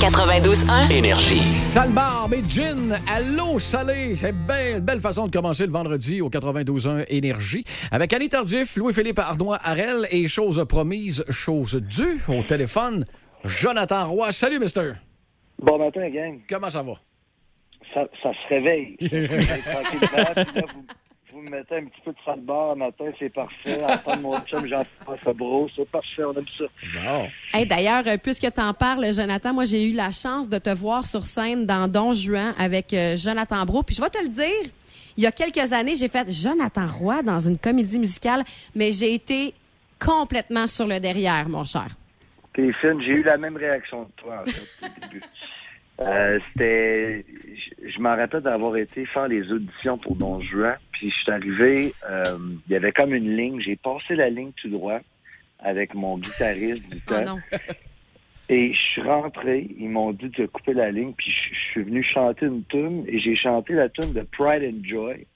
92.1 0.00 0.92
Énergie. 0.92 1.40
Salbar, 1.54 2.28
mais 2.28 2.42
gin, 2.46 2.98
allô 3.08 3.58
salé. 3.58 4.14
C'est 4.14 4.32
belle, 4.32 4.82
belle 4.82 5.00
façon 5.00 5.26
de 5.26 5.32
commencer 5.32 5.64
le 5.64 5.72
vendredi 5.72 6.20
au 6.20 6.28
92.1 6.28 7.06
Énergie. 7.08 7.64
Avec 7.90 8.12
Annie 8.12 8.28
Tardif, 8.28 8.76
Louis-Philippe 8.76 9.18
Ardois 9.18 9.58
Harel 9.64 10.06
et 10.10 10.28
chose 10.28 10.62
promise, 10.68 11.24
chose 11.30 11.76
due 11.76 12.20
au 12.28 12.42
téléphone. 12.42 13.06
Jonathan 13.44 14.10
Roy. 14.10 14.32
Salut, 14.32 14.58
mister. 14.58 14.92
Bon 15.58 15.78
matin, 15.78 16.10
gang. 16.10 16.40
Comment 16.46 16.68
ça 16.68 16.82
va? 16.82 16.92
Ça, 17.94 18.04
ça 18.22 18.32
se 18.32 18.54
réveille. 18.54 18.98
Vous, 21.36 21.42
me 21.42 21.50
mettez 21.50 21.76
un 21.76 21.84
petit 21.84 22.00
peu 22.02 22.12
de 22.12 22.16
salle 22.24 22.40
bar 22.40 22.74
matin, 22.76 23.04
c'est 23.18 23.28
parfait. 23.28 23.84
Entendre 23.84 24.22
mon 24.22 24.40
chum 24.46 24.66
Jean-François 24.66 25.34
Bro, 25.34 25.68
c'est 25.76 25.86
parfait, 25.90 26.24
on 26.24 26.32
aime 26.32 26.46
ça. 26.56 26.64
Bon. 26.94 27.28
Hey, 27.52 27.66
D'ailleurs, 27.66 28.04
euh, 28.06 28.16
puisque 28.16 28.50
tu 28.50 28.60
en 28.60 28.72
parles, 28.72 29.12
Jonathan, 29.12 29.52
moi, 29.52 29.64
j'ai 29.66 29.86
eu 29.90 29.92
la 29.92 30.10
chance 30.12 30.48
de 30.48 30.56
te 30.56 30.70
voir 30.70 31.04
sur 31.04 31.26
scène 31.26 31.66
dans 31.66 31.88
Don 31.88 32.14
Juan 32.14 32.54
avec 32.58 32.94
euh, 32.94 33.16
Jonathan 33.16 33.66
Brault. 33.66 33.82
Puis 33.82 33.96
je 33.96 34.00
vais 34.00 34.08
te 34.08 34.22
le 34.22 34.30
dire, 34.30 34.70
il 35.18 35.24
y 35.24 35.26
a 35.26 35.32
quelques 35.32 35.74
années, 35.74 35.94
j'ai 35.94 36.08
fait 36.08 36.26
Jonathan 36.30 36.86
Roy 36.86 37.22
dans 37.22 37.38
une 37.38 37.58
comédie 37.58 37.98
musicale, 37.98 38.42
mais 38.74 38.90
j'ai 38.90 39.12
été 39.12 39.52
complètement 40.02 40.66
sur 40.66 40.86
le 40.86 41.00
derrière, 41.00 41.50
mon 41.50 41.64
cher. 41.64 41.88
T'es 42.54 42.72
fine, 42.80 42.98
j'ai 43.02 43.12
eu 43.12 43.22
la 43.24 43.36
même 43.36 43.58
réaction 43.58 44.06
que 44.06 44.22
toi, 44.22 44.40
en 44.40 44.44
fait, 44.44 44.86
au 44.86 45.00
début. 45.02 45.22
Euh, 46.00 46.38
c'était. 46.52 47.24
Je, 47.86 47.98
m'en 48.00 48.16
rappelle 48.16 48.42
d'avoir 48.42 48.76
été 48.76 49.06
faire 49.06 49.28
les 49.28 49.50
auditions 49.50 49.96
pour 49.98 50.14
Don 50.16 50.40
Juan, 50.42 50.76
puis 50.92 51.10
je 51.10 51.14
suis 51.16 51.32
arrivé, 51.32 51.94
euh, 52.10 52.22
il 52.68 52.72
y 52.72 52.76
avait 52.76 52.92
comme 52.92 53.14
une 53.14 53.32
ligne, 53.32 53.60
j'ai 53.60 53.76
passé 53.76 54.14
la 54.14 54.28
ligne 54.28 54.52
tout 54.60 54.68
droit 54.68 55.00
avec 55.58 55.94
mon 55.94 56.18
guitariste 56.18 56.90
du 56.90 56.98
Oh 57.08 57.10
temps. 57.14 57.24
non. 57.24 57.38
Et 58.48 58.72
je 58.74 58.78
suis 58.78 59.02
rentré, 59.02 59.66
ils 59.78 59.88
m'ont 59.88 60.12
dit 60.12 60.28
de 60.28 60.46
couper 60.46 60.72
la 60.74 60.90
ligne, 60.92 61.12
puis 61.16 61.32
je, 61.32 61.58
suis 61.72 61.82
venu 61.82 62.04
chanter 62.04 62.46
une 62.46 62.62
tune, 62.66 63.04
et 63.08 63.18
j'ai 63.18 63.34
chanté 63.34 63.72
la 63.72 63.88
tune 63.88 64.12
de 64.12 64.20
Pride 64.20 64.62
and 64.62 64.84
Joy. 64.84 65.26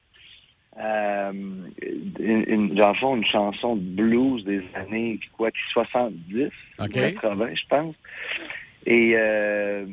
Euh, 0.79 1.33
une, 2.21 2.45
une- 2.47 2.75
dans 2.77 2.91
le 2.91 2.95
fond, 2.95 3.17
une 3.17 3.25
chanson 3.27 3.75
de 3.75 3.81
blues 3.83 4.45
des 4.45 4.63
années 4.75 5.19
quoi, 5.37 5.51
70, 5.73 6.51
OK. 6.79 6.93
80, 6.93 7.49
je 7.55 7.67
pense. 7.69 7.97
Et 8.87 9.15
euh, 9.17 9.87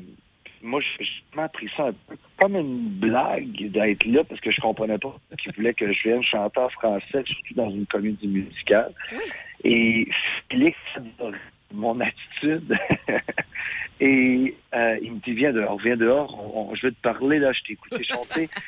moi, 0.67 0.81
j'ai 0.99 1.05
vraiment 1.33 1.49
pris 1.49 1.69
ça 1.75 1.87
un 1.87 1.93
peu 1.93 2.15
comme 2.39 2.55
une 2.55 2.89
blague 2.89 3.71
d'être 3.71 4.05
là 4.05 4.23
parce 4.23 4.39
que 4.41 4.51
je 4.51 4.61
comprenais 4.61 4.97
pas 4.97 5.15
qu'ils 5.39 5.53
voulaient 5.55 5.73
que 5.73 5.91
je 5.91 6.03
vienne 6.03 6.23
chanter 6.23 6.59
en 6.59 6.69
français, 6.69 7.23
surtout 7.25 7.53
dans 7.55 7.69
une 7.69 7.85
comédie 7.87 8.27
musicale. 8.27 8.91
Et 9.63 10.07
Félix 10.49 10.77
mon 11.73 11.99
attitude. 11.99 12.77
Et 13.99 14.55
euh, 14.75 14.97
il 15.01 15.13
me 15.13 15.19
dit, 15.19 15.33
viens 15.33 15.51
dehors, 15.51 15.77
viens 15.79 15.97
dehors, 15.97 16.39
on- 16.55 16.71
on- 16.71 16.75
je 16.75 16.83
vais 16.87 16.91
te 16.91 17.01
parler, 17.01 17.39
là, 17.39 17.51
je 17.51 17.61
t'ai 17.63 17.73
écouté 17.73 18.03
chanter. 18.03 18.49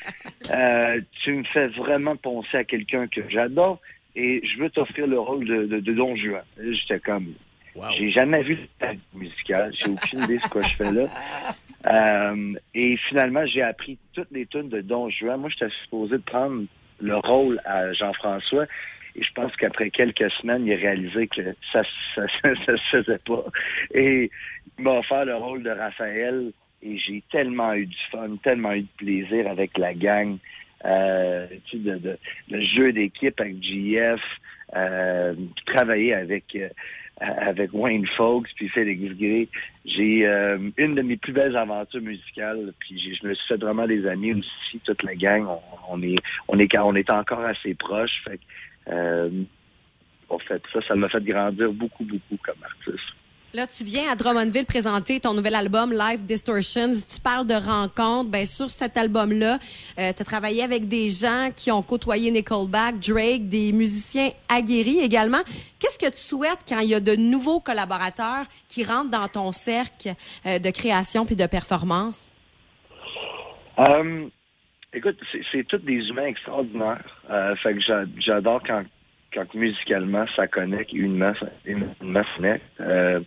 Euh, 0.51 0.99
tu 1.21 1.33
me 1.33 1.43
fais 1.43 1.67
vraiment 1.67 2.15
penser 2.15 2.57
à 2.57 2.63
quelqu'un 2.63 3.05
que 3.07 3.21
j'adore 3.29 3.79
et 4.15 4.41
je 4.43 4.57
veux 4.59 4.71
t'offrir 4.71 5.05
le 5.05 5.19
rôle 5.19 5.45
de, 5.45 5.67
de, 5.67 5.79
de 5.79 5.93
Don 5.93 6.15
Juan. 6.15 6.41
J'étais 6.59 6.99
comme, 6.99 7.33
j'ai 7.97 8.11
jamais 8.11 8.41
vu 8.43 8.55
de 8.55 9.17
musicale, 9.17 9.71
j'ai 9.79 9.91
aucune 9.91 10.23
idée 10.23 10.37
de 10.37 10.41
ce 10.41 10.49
que 10.49 10.61
je 10.61 10.75
fais 10.75 10.91
là. 10.91 11.05
Euh, 11.87 12.55
et 12.75 12.97
finalement, 13.07 13.45
j'ai 13.45 13.61
appris 13.61 13.97
toutes 14.13 14.31
les 14.31 14.45
tunes 14.47 14.67
de 14.67 14.81
Don 14.81 15.09
Juan. 15.09 15.39
Moi, 15.39 15.49
j'étais 15.49 15.71
supposé 15.85 16.17
de 16.17 16.23
prendre 16.23 16.65
le 16.99 17.15
rôle 17.15 17.61
à 17.63 17.93
Jean-François. 17.93 18.65
Et 19.15 19.23
je 19.23 19.31
pense 19.33 19.55
qu'après 19.55 19.89
quelques 19.89 20.29
semaines, 20.31 20.65
il 20.67 20.73
a 20.73 20.75
réalisé 20.75 21.27
que 21.27 21.41
ça, 21.71 21.83
ça, 22.15 22.23
ça, 22.41 22.49
ça 22.65 22.75
se 22.75 22.97
faisait 22.97 23.19
pas. 23.19 23.45
Et 23.93 24.29
il 24.77 24.83
m'a 24.83 24.91
offert 24.95 25.23
le 25.23 25.35
rôle 25.37 25.63
de 25.63 25.69
Raphaël. 25.69 26.51
Et 26.83 26.97
j'ai 26.97 27.23
tellement 27.31 27.73
eu 27.73 27.85
du 27.85 27.97
fun, 28.11 28.35
tellement 28.43 28.73
eu 28.73 28.81
de 28.81 28.87
plaisir 28.97 29.47
avec 29.49 29.77
la 29.77 29.93
gang. 29.93 30.37
Euh, 30.83 31.47
tu 31.67 31.77
sais, 31.77 31.83
de, 31.83 31.95
de- 31.97 32.17
le 32.49 32.61
jeu 32.61 32.91
d'équipe 32.91 33.39
avec 33.39 33.63
GF, 33.63 34.19
euh, 34.75 35.33
travailler 35.65 36.13
avec 36.13 36.43
euh, 36.55 36.67
avec 37.19 37.71
Wayne 37.73 38.07
Fox 38.17 38.51
puis 38.55 38.69
Félix 38.69 39.15
Gray. 39.17 39.49
J'ai 39.85 40.25
euh, 40.25 40.57
une 40.77 40.95
de 40.95 41.01
mes 41.01 41.17
plus 41.17 41.33
belles 41.33 41.57
aventures 41.57 42.01
musicales. 42.01 42.73
Puis 42.79 43.17
je 43.21 43.27
me 43.27 43.33
suis 43.33 43.47
fait 43.47 43.57
vraiment 43.57 43.87
des 43.87 44.05
amis 44.07 44.33
aussi, 44.33 44.79
toute 44.83 45.03
la 45.03 45.15
gang. 45.15 45.47
On, 45.89 46.01
est 46.01 46.15
on 46.47 46.59
est 46.59 46.77
on 46.77 46.95
est 46.95 47.11
encore 47.11 47.41
assez 47.41 47.73
proches. 47.73 48.21
Fait 48.23 48.39
euh, 48.89 49.29
pas 50.27 50.37
fait. 50.47 50.61
Ça, 50.73 50.79
ça 50.87 50.95
m'a 50.95 51.09
fait 51.09 51.23
grandir 51.23 51.71
beaucoup, 51.73 52.05
beaucoup 52.05 52.37
comme 52.43 52.63
artiste. 52.63 53.18
Là, 53.51 53.65
tu 53.65 53.83
viens 53.83 54.11
à 54.11 54.15
Drummondville 54.15 54.65
présenter 54.65 55.19
ton 55.19 55.33
nouvel 55.33 55.55
album 55.55 55.91
Live 55.91 56.23
Distortions. 56.23 56.91
Tu 57.11 57.19
parles 57.19 57.47
de 57.47 57.55
rencontres. 57.55 58.29
Ben, 58.29 58.45
sur 58.45 58.69
cet 58.69 58.95
album-là, 58.95 59.57
tu 59.97 60.01
as 60.03 60.13
travaillé 60.13 60.61
avec 60.61 60.87
des 60.87 61.09
gens 61.09 61.49
qui 61.55 61.71
ont 61.71 61.81
côtoyé 61.81 62.29
Nickelback, 62.29 62.99
Drake, 62.99 63.47
des 63.47 63.71
musiciens 63.71 64.29
aguerris 64.49 64.99
également. 64.99 65.39
Qu'est-ce 65.79 65.97
que 65.97 66.11
tu 66.11 66.21
souhaites 66.21 66.59
quand 66.67 66.77
il 66.79 66.89
y 66.89 66.93
a 66.93 66.99
de 66.99 67.15
nouveaux 67.15 67.59
collaborateurs 67.59 68.45
qui 68.67 68.83
rentrent 68.83 69.09
dans 69.09 69.27
ton 69.27 69.51
cercle 69.51 70.09
euh, 70.45 70.59
de 70.59 70.69
création 70.69 71.25
puis 71.25 71.35
de 71.35 71.47
performance? 71.47 72.29
Euh, 73.79 74.27
écoute, 74.93 75.17
c'est- 75.51 75.63
tous 75.67 75.77
des 75.79 76.07
humains 76.07 76.27
extraordinaires. 76.27 77.03
Euh, 77.31 77.55
fait 77.63 77.73
que 77.73 77.79
j'a- 77.81 78.05
j'adore 78.19 78.61
quand, 78.67 78.83
quand 79.33 79.51
musicalement 79.55 80.25
ça 80.35 80.45
connecte, 80.47 80.93
humainement 80.93 81.33
ça, 81.39 81.47
humainement 81.65 82.21
ça 82.21 82.35
connecte. 82.37 83.25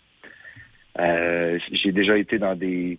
Euh, 0.99 1.59
J'ai 1.73 1.93
déjà 1.93 2.19
été 2.19 2.39
dans 2.39 2.55
des 2.55 2.99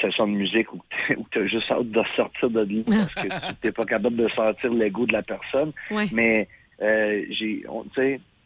sessions 0.00 0.26
de 0.26 0.32
musique 0.32 0.72
où, 0.72 0.80
où 1.16 1.26
tu 1.30 1.38
as 1.40 1.46
juste 1.46 1.70
hâte 1.70 1.90
de 1.90 2.02
sortir 2.16 2.50
de 2.50 2.62
là 2.64 2.84
parce 2.86 3.14
que 3.14 3.28
tu 3.60 3.66
n'es 3.66 3.72
pas 3.72 3.84
capable 3.84 4.16
de 4.16 4.28
sentir 4.28 4.72
l'ego 4.72 5.06
de 5.06 5.12
la 5.12 5.22
personne. 5.22 5.72
Ouais. 5.90 6.06
Mais 6.12 6.48
euh, 6.82 7.22
j'ai 7.30 7.64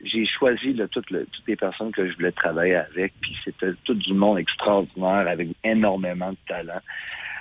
j'ai 0.04 0.26
choisi 0.26 0.74
là, 0.74 0.86
toutes, 0.88 1.10
le- 1.10 1.26
toutes 1.26 1.46
les 1.48 1.56
personnes 1.56 1.90
que 1.90 2.08
je 2.08 2.14
voulais 2.16 2.30
travailler 2.32 2.76
avec, 2.76 3.12
puis 3.20 3.36
c'était 3.44 3.72
tout 3.84 3.94
du 3.94 4.14
monde 4.14 4.38
extraordinaire 4.38 5.26
avec 5.26 5.48
énormément 5.64 6.30
de 6.30 6.36
talent. 6.46 6.80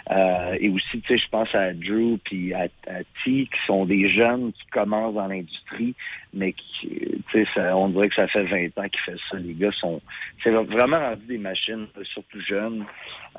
Euh, 0.10 0.58
et 0.60 0.70
aussi, 0.70 1.02
tu 1.02 1.08
sais, 1.08 1.18
je 1.18 1.28
pense 1.30 1.54
à 1.54 1.74
Drew 1.74 2.18
puis 2.24 2.54
à, 2.54 2.68
à 2.88 3.00
T, 3.26 3.26
qui 3.26 3.50
sont 3.66 3.86
des 3.86 4.10
jeunes 4.10 4.54
qui 4.54 4.66
commencent 4.72 5.16
dans 5.16 5.28
l'industrie, 5.28 5.96
mais 6.34 6.54
qui, 6.54 6.88
tu 6.88 7.22
sais, 7.34 7.46
ça- 7.54 7.76
on 7.76 7.90
dirait 7.90 8.08
que 8.08 8.16
ça 8.16 8.28
fait 8.28 8.46
20 8.46 8.78
ans 8.78 8.88
qu'ils 8.88 9.02
font 9.14 9.20
ça. 9.32 9.38
Les 9.38 9.54
gars 9.54 9.72
sont, 9.74 10.02
c'est 10.44 10.52
vraiment 10.52 10.98
rendu 10.98 11.26
des 11.28 11.38
machines, 11.38 11.88
surtout 12.14 12.40
jeunes, 12.40 12.86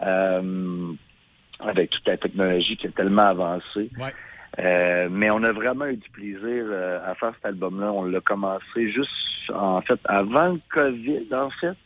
euh, 0.03 0.93
avec 1.61 1.91
toute 1.91 2.07
la 2.07 2.17
technologie 2.19 2.77
qui 2.77 2.87
est 2.87 2.95
tellement 2.95 3.29
avancée. 3.29 3.89
Ouais. 3.99 4.13
Euh, 4.59 5.09
mais 5.11 5.31
on 5.31 5.43
a 5.45 5.53
vraiment 5.53 5.87
eu 5.87 5.97
du 5.97 6.09
plaisir 6.11 6.65
à 7.07 7.15
faire 7.15 7.33
cet 7.37 7.47
album-là. 7.47 7.93
On 7.93 8.05
l'a 8.05 8.21
commencé 8.21 8.91
juste, 8.93 9.11
en 9.55 9.81
fait, 9.83 10.01
avant 10.05 10.49
le 10.49 10.61
COVID, 10.71 11.27
en 11.33 11.51
fait. 11.51 11.77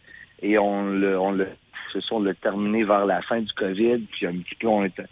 Et 0.42 0.59
on 0.59 0.90
l'a, 0.90 1.47
c'est 1.92 2.00
ça, 2.00 2.14
on 2.14 2.20
l'a 2.20 2.35
terminé 2.35 2.85
vers 2.85 3.07
la 3.07 3.22
fin 3.22 3.40
du 3.40 3.52
COVID. 3.52 3.98
Puis 4.12 4.26
un 4.26 4.37
petit 4.38 4.55
peu, 4.57 4.68
on 4.68 4.85
était, 4.85 5.05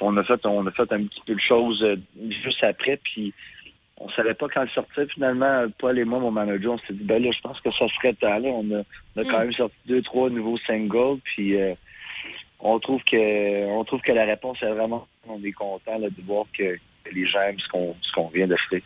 on 0.00 0.16
a 0.16 0.24
fait, 0.24 0.44
on 0.46 0.66
a 0.66 0.70
fait 0.70 0.92
un 0.92 1.04
petit 1.04 1.22
peu 1.26 1.34
de 1.34 1.40
choses 1.40 1.82
euh, 1.82 1.96
juste 2.44 2.64
après. 2.64 2.98
Puis 3.02 3.32
on 3.98 4.08
savait 4.10 4.34
pas 4.34 4.48
quand 4.48 4.62
le 4.62 4.68
sortir. 4.68 5.06
Finalement, 5.14 5.66
Paul 5.78 5.98
et 5.98 6.04
moi, 6.04 6.18
mon 6.18 6.30
manager, 6.30 6.72
on 6.72 6.78
s'est 6.78 6.94
dit, 6.94 7.04
ben 7.04 7.22
là, 7.22 7.30
je 7.32 7.40
pense 7.40 7.60
que 7.60 7.70
ça 7.72 7.86
serait 7.96 8.14
temps. 8.14 8.38
Là, 8.38 8.48
on 8.48 8.70
a, 8.72 8.82
on 9.16 9.20
a 9.20 9.24
quand 9.24 9.40
même 9.40 9.52
sorti 9.52 9.76
deux, 9.86 10.02
trois 10.02 10.30
nouveaux 10.30 10.58
singles. 10.66 11.18
Puis 11.24 11.56
euh, 11.56 11.74
on 12.60 12.78
trouve 12.78 13.02
que, 13.04 13.66
on 13.66 13.84
trouve 13.84 14.00
que 14.00 14.12
la 14.12 14.24
réponse 14.24 14.62
est 14.62 14.72
vraiment, 14.72 15.06
on 15.28 15.42
est 15.42 15.52
content 15.52 15.98
là, 15.98 16.08
de 16.08 16.22
voir 16.22 16.44
que, 16.56 16.76
les 17.12 17.26
gens 17.26 17.40
aiment 17.40 17.58
ce 17.58 17.68
qu'on, 17.68 17.96
ce 18.00 18.12
qu'on 18.12 18.28
vient 18.28 18.46
d'offrir. 18.46 18.80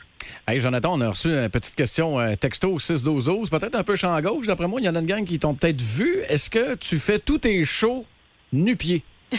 Hey, 0.46 0.60
Jonathan, 0.60 0.94
on 0.94 1.00
a 1.00 1.08
reçu 1.10 1.28
une 1.28 1.48
petite 1.48 1.74
question 1.76 2.18
euh, 2.20 2.34
texto 2.36 2.78
612 2.78 3.50
peut-être 3.50 3.74
un 3.74 3.82
peu 3.84 3.96
champ 3.96 4.18
gauche. 4.20 4.46
D'après 4.46 4.68
moi, 4.68 4.80
il 4.80 4.84
y 4.84 4.88
en 4.88 4.94
a 4.94 5.00
une 5.00 5.06
gang 5.06 5.24
qui 5.24 5.38
t'ont 5.38 5.54
peut-être 5.54 5.80
vu. 5.80 6.18
Est-ce 6.28 6.48
que 6.50 6.74
tu 6.76 6.98
fais 6.98 7.18
tous 7.18 7.38
tes 7.38 7.62
shows 7.64 8.04
nu-pieds? 8.52 9.02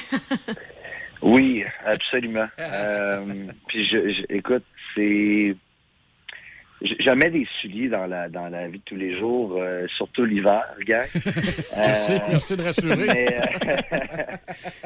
Oui, 1.24 1.64
absolument. 1.86 2.46
Euh, 2.60 3.26
puis 3.68 3.88
je, 3.88 4.14
je- 4.14 4.36
écoute, 4.36 4.64
c'est 4.96 5.56
jamais 7.00 7.32
des 7.32 7.48
souliers 7.60 7.90
dans 7.90 8.06
la 8.06 8.30
dans 8.30 8.48
la 8.50 8.68
vie 8.68 8.78
de 8.78 8.84
tous 8.86 8.96
les 8.96 9.18
jours, 9.18 9.56
euh, 9.58 9.88
surtout 9.98 10.26
l'hiver, 10.26 10.64
gars. 10.86 11.02
Merci, 11.76 12.14
merci 12.30 12.56
de 12.56 12.62
rassurer. 12.62 13.08
Mais, 13.08 13.28
euh, 13.34 14.38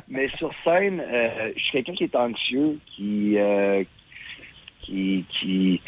mais 0.07 0.29
sur 0.37 0.51
scène, 0.63 1.01
euh, 1.01 1.51
je 1.55 1.61
suis 1.61 1.71
quelqu'un 1.73 1.93
qui 1.95 2.05
est 2.05 2.15
anxieux, 2.15 2.79
qui 2.95 3.37
euh, 3.37 3.83
qui 4.83 5.25
qui 5.39 5.81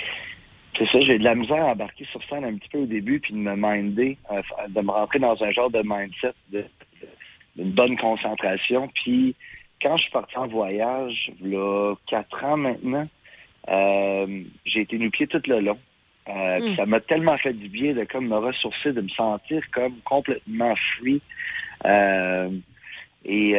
c'est 0.77 0.85
ça, 0.87 0.99
j'ai 1.05 1.19
de 1.19 1.23
la 1.23 1.35
misère 1.35 1.63
à 1.65 1.71
embarquer 1.73 2.05
sur 2.05 2.23
scène 2.23 2.43
un 2.45 2.55
petit 2.55 2.69
peu 2.69 2.79
au 2.79 2.85
début, 2.87 3.19
puis 3.19 3.33
de 3.33 3.37
me 3.37 3.55
minder, 3.55 4.17
euh, 4.31 4.41
de 4.69 4.81
me 4.81 4.89
rentrer 4.89 5.19
dans 5.19 5.43
un 5.43 5.51
genre 5.51 5.69
de 5.69 5.81
mindset 5.85 6.33
de, 6.51 6.61
de- 7.01 7.07
d'une 7.55 7.71
bonne 7.73 7.95
concentration. 7.97 8.89
Puis 8.95 9.35
quand 9.81 9.97
je 9.97 10.03
suis 10.03 10.11
parti 10.11 10.35
en 10.35 10.47
voyage, 10.47 11.31
là, 11.41 11.93
quatre 12.07 12.43
ans 12.43 12.57
maintenant, 12.57 13.07
euh, 13.69 14.41
j'ai 14.65 14.81
été 14.81 14.97
nu-pied 14.97 15.27
tout 15.27 15.41
le 15.45 15.59
long. 15.59 15.77
Euh, 16.27 16.59
puis 16.59 16.71
Mm. 16.73 16.75
Ça 16.77 16.85
m'a 16.87 16.99
tellement 17.01 17.37
fait 17.37 17.53
du 17.53 17.67
bien 17.69 17.93
de 17.93 18.05
comme 18.05 18.27
me 18.27 18.37
ressourcer, 18.37 18.93
de 18.93 19.01
me 19.01 19.09
sentir 19.09 19.61
comme 19.71 19.97
complètement 20.05 20.73
free. 20.97 21.21
Et 23.25 23.53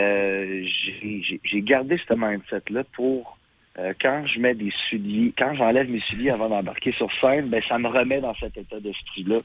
j'ai 1.45 1.63
gardé 1.63 1.99
ce 2.09 2.15
mindset-là 2.15 2.83
pour 2.95 3.39
euh, 3.79 3.93
quand 4.01 4.25
je 4.27 4.39
mets 4.41 4.55
des 4.55 4.73
souliers, 4.89 5.33
quand 5.37 5.55
j'enlève 5.55 5.89
mes 5.91 6.01
souliers 6.09 6.31
avant 6.31 6.49
d'embarquer 6.49 6.93
sur 6.93 7.09
scène, 7.21 7.49
ben 7.49 7.63
ça 7.69 7.79
me 7.79 7.89
remet 7.89 8.21
dans 8.21 8.35
cet 8.37 8.57
état 8.57 8.79
d'esprit-là. 8.81 9.39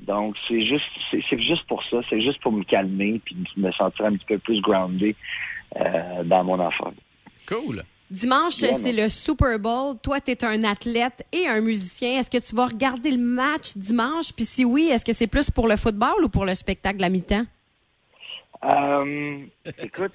Donc 0.00 0.34
c'est 0.48 0.66
juste 0.66 0.84
c'est 1.10 1.22
c'est 1.30 1.40
juste 1.40 1.66
pour 1.66 1.82
ça, 1.84 1.98
c'est 2.10 2.20
juste 2.20 2.40
pour 2.40 2.52
me 2.52 2.64
calmer 2.64 3.20
puis 3.24 3.36
me 3.56 3.70
sentir 3.72 4.06
un 4.06 4.12
petit 4.16 4.26
peu 4.26 4.38
plus 4.38 4.60
groundé 4.60 5.14
euh, 5.76 6.24
dans 6.24 6.44
mon 6.44 6.60
affaire. 6.60 6.92
Cool. 7.48 7.82
Dimanche, 8.10 8.60
Yeah, 8.60 8.74
c'est 8.74 8.92
non. 8.92 9.02
le 9.04 9.08
Super 9.08 9.58
Bowl. 9.58 9.96
Toi, 10.02 10.20
tu 10.20 10.30
es 10.32 10.44
un 10.44 10.62
athlète 10.64 11.26
et 11.32 11.48
un 11.48 11.60
musicien. 11.62 12.18
Est-ce 12.20 12.30
que 12.30 12.38
tu 12.38 12.54
vas 12.54 12.66
regarder 12.66 13.10
le 13.10 13.16
match 13.18 13.72
dimanche? 13.76 14.32
Puis 14.36 14.44
si 14.44 14.64
oui, 14.64 14.88
est-ce 14.92 15.04
que 15.04 15.12
c'est 15.14 15.26
plus 15.26 15.50
pour 15.50 15.66
le 15.68 15.76
football 15.76 16.22
ou 16.22 16.28
pour 16.28 16.44
le 16.44 16.54
spectacle 16.54 16.96
de 16.98 17.02
la 17.02 17.08
mi-temps? 17.08 17.44
Euh, 18.64 19.38
écoute, 19.82 20.12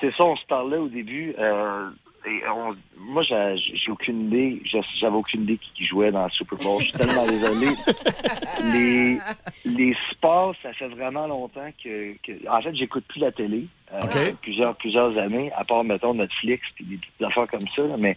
c'est 0.00 0.12
ça, 0.16 0.24
on 0.24 0.36
se 0.36 0.44
parlait 0.46 0.76
au 0.78 0.88
début. 0.88 1.34
euh, 1.38 1.90
et 2.26 2.40
on- 2.48 2.76
moi, 2.98 3.22
j'ai 3.22 3.56
j'ai 3.56 3.90
aucune 3.90 4.26
idée. 4.26 4.62
J'avais 5.00 5.16
aucune 5.16 5.42
idée 5.42 5.58
qui, 5.58 5.72
qui 5.74 5.84
jouait 5.86 6.10
dans 6.12 6.24
le 6.24 6.30
Super 6.30 6.56
Bowl. 6.58 6.80
Je 6.80 6.84
suis 6.84 6.92
tellement 6.92 7.26
désolé. 7.26 7.66
Les, 8.72 9.18
les 9.64 9.96
sports, 10.12 10.54
ça 10.62 10.72
fait 10.72 10.88
vraiment 10.88 11.26
longtemps 11.26 11.70
que. 11.82 12.14
que- 12.22 12.48
en 12.48 12.60
fait, 12.62 12.74
j'écoute 12.74 13.04
plus 13.08 13.20
la 13.20 13.32
télé. 13.32 13.66
euh, 13.92 14.02
OK. 14.04 14.36
plusieurs, 14.42 14.76
plusieurs 14.76 15.16
années, 15.18 15.50
à 15.56 15.64
part, 15.64 15.84
mettons, 15.84 16.14
Netflix 16.14 16.62
puis 16.76 16.84
des 16.84 16.96
petites 16.96 17.22
affaires 17.22 17.48
comme 17.48 17.66
ça. 17.74 17.82
là, 17.82 17.96
mais, 17.98 18.16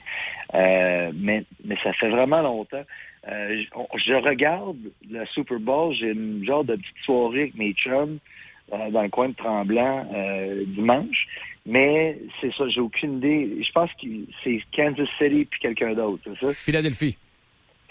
euh, 0.54 1.12
mais, 1.16 1.44
mais 1.64 1.76
ça 1.84 1.92
fait 1.94 2.10
vraiment 2.10 2.42
longtemps. 2.42 2.84
Euh, 3.28 3.64
je, 3.64 3.68
on- 3.76 3.88
je 3.98 4.14
regarde 4.14 4.78
le 5.10 5.26
Super 5.28 5.60
Bowl. 5.60 5.94
J'ai 5.96 6.12
une 6.12 6.46
genre 6.46 6.64
de 6.64 6.76
petite 6.76 6.98
soirée 7.06 7.42
avec 7.42 7.56
mes 7.56 7.74
chums 7.74 8.20
euh, 8.74 8.90
dans 8.92 9.02
le 9.02 9.10
coin 9.10 9.30
de 9.30 9.34
Tremblant 9.36 10.08
euh, 10.14 10.64
dimanche. 10.68 11.26
Mais 11.66 12.20
c'est 12.40 12.54
ça, 12.54 12.68
j'ai 12.70 12.80
aucune 12.82 13.18
idée. 13.18 13.64
Je 13.64 13.72
pense 13.72 13.90
que 14.02 14.08
c'est 14.44 14.60
Kansas 14.76 15.08
City 15.18 15.46
puis 15.46 15.60
quelqu'un 15.60 15.94
d'autre, 15.94 16.22
c'est 16.40 16.46
ça? 16.46 16.54
Philadelphie. 16.54 17.18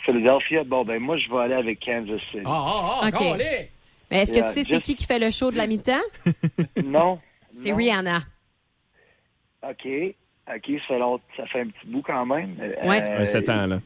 Philadelphia. 0.04 0.62
Bon, 0.64 0.84
ben 0.84 1.00
moi, 1.00 1.16
je 1.18 1.28
vais 1.28 1.38
aller 1.38 1.54
avec 1.54 1.80
Kansas 1.84 2.20
City. 2.30 2.42
Ah, 2.44 2.50
ah, 2.66 2.98
ah, 3.02 3.08
OK. 3.08 3.14
encore, 3.14 3.34
allez! 3.34 3.70
Mais 4.10 4.22
est-ce 4.22 4.32
que 4.32 4.38
Yeah, 4.38 4.48
tu 4.48 4.54
sais 4.54 4.62
c'est 4.64 4.74
just- 4.74 4.82
qui 4.84 4.94
qui 4.94 5.06
fait 5.06 5.18
le 5.18 5.30
show 5.30 5.50
de 5.50 5.56
la 5.56 5.66
mi-temps? 5.66 5.92
Non. 6.84 7.18
C'est. 7.56 7.72
Rihanna. 7.72 8.20
OK. 9.68 9.88
OK, 10.54 10.70
ça 10.87 10.94
ça 11.37 11.46
fait 11.46 11.60
un 11.62 11.66
petit 11.68 11.87
bout 11.87 12.02
quand 12.02 12.26
même. 12.26 12.54
Euh, 12.60 12.88
Ouais. 12.88 13.02
Un 13.08 13.24
7 13.24 13.48
ans, 13.48 13.66
là. 13.66 13.80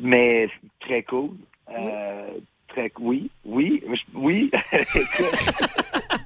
Mais 0.00 0.48
très 0.80 1.02
cool. 1.02 1.30
Euh, 1.70 2.30
Très 2.68 2.92
oui, 3.00 3.28
oui, 3.44 3.82
oui. 4.14 4.48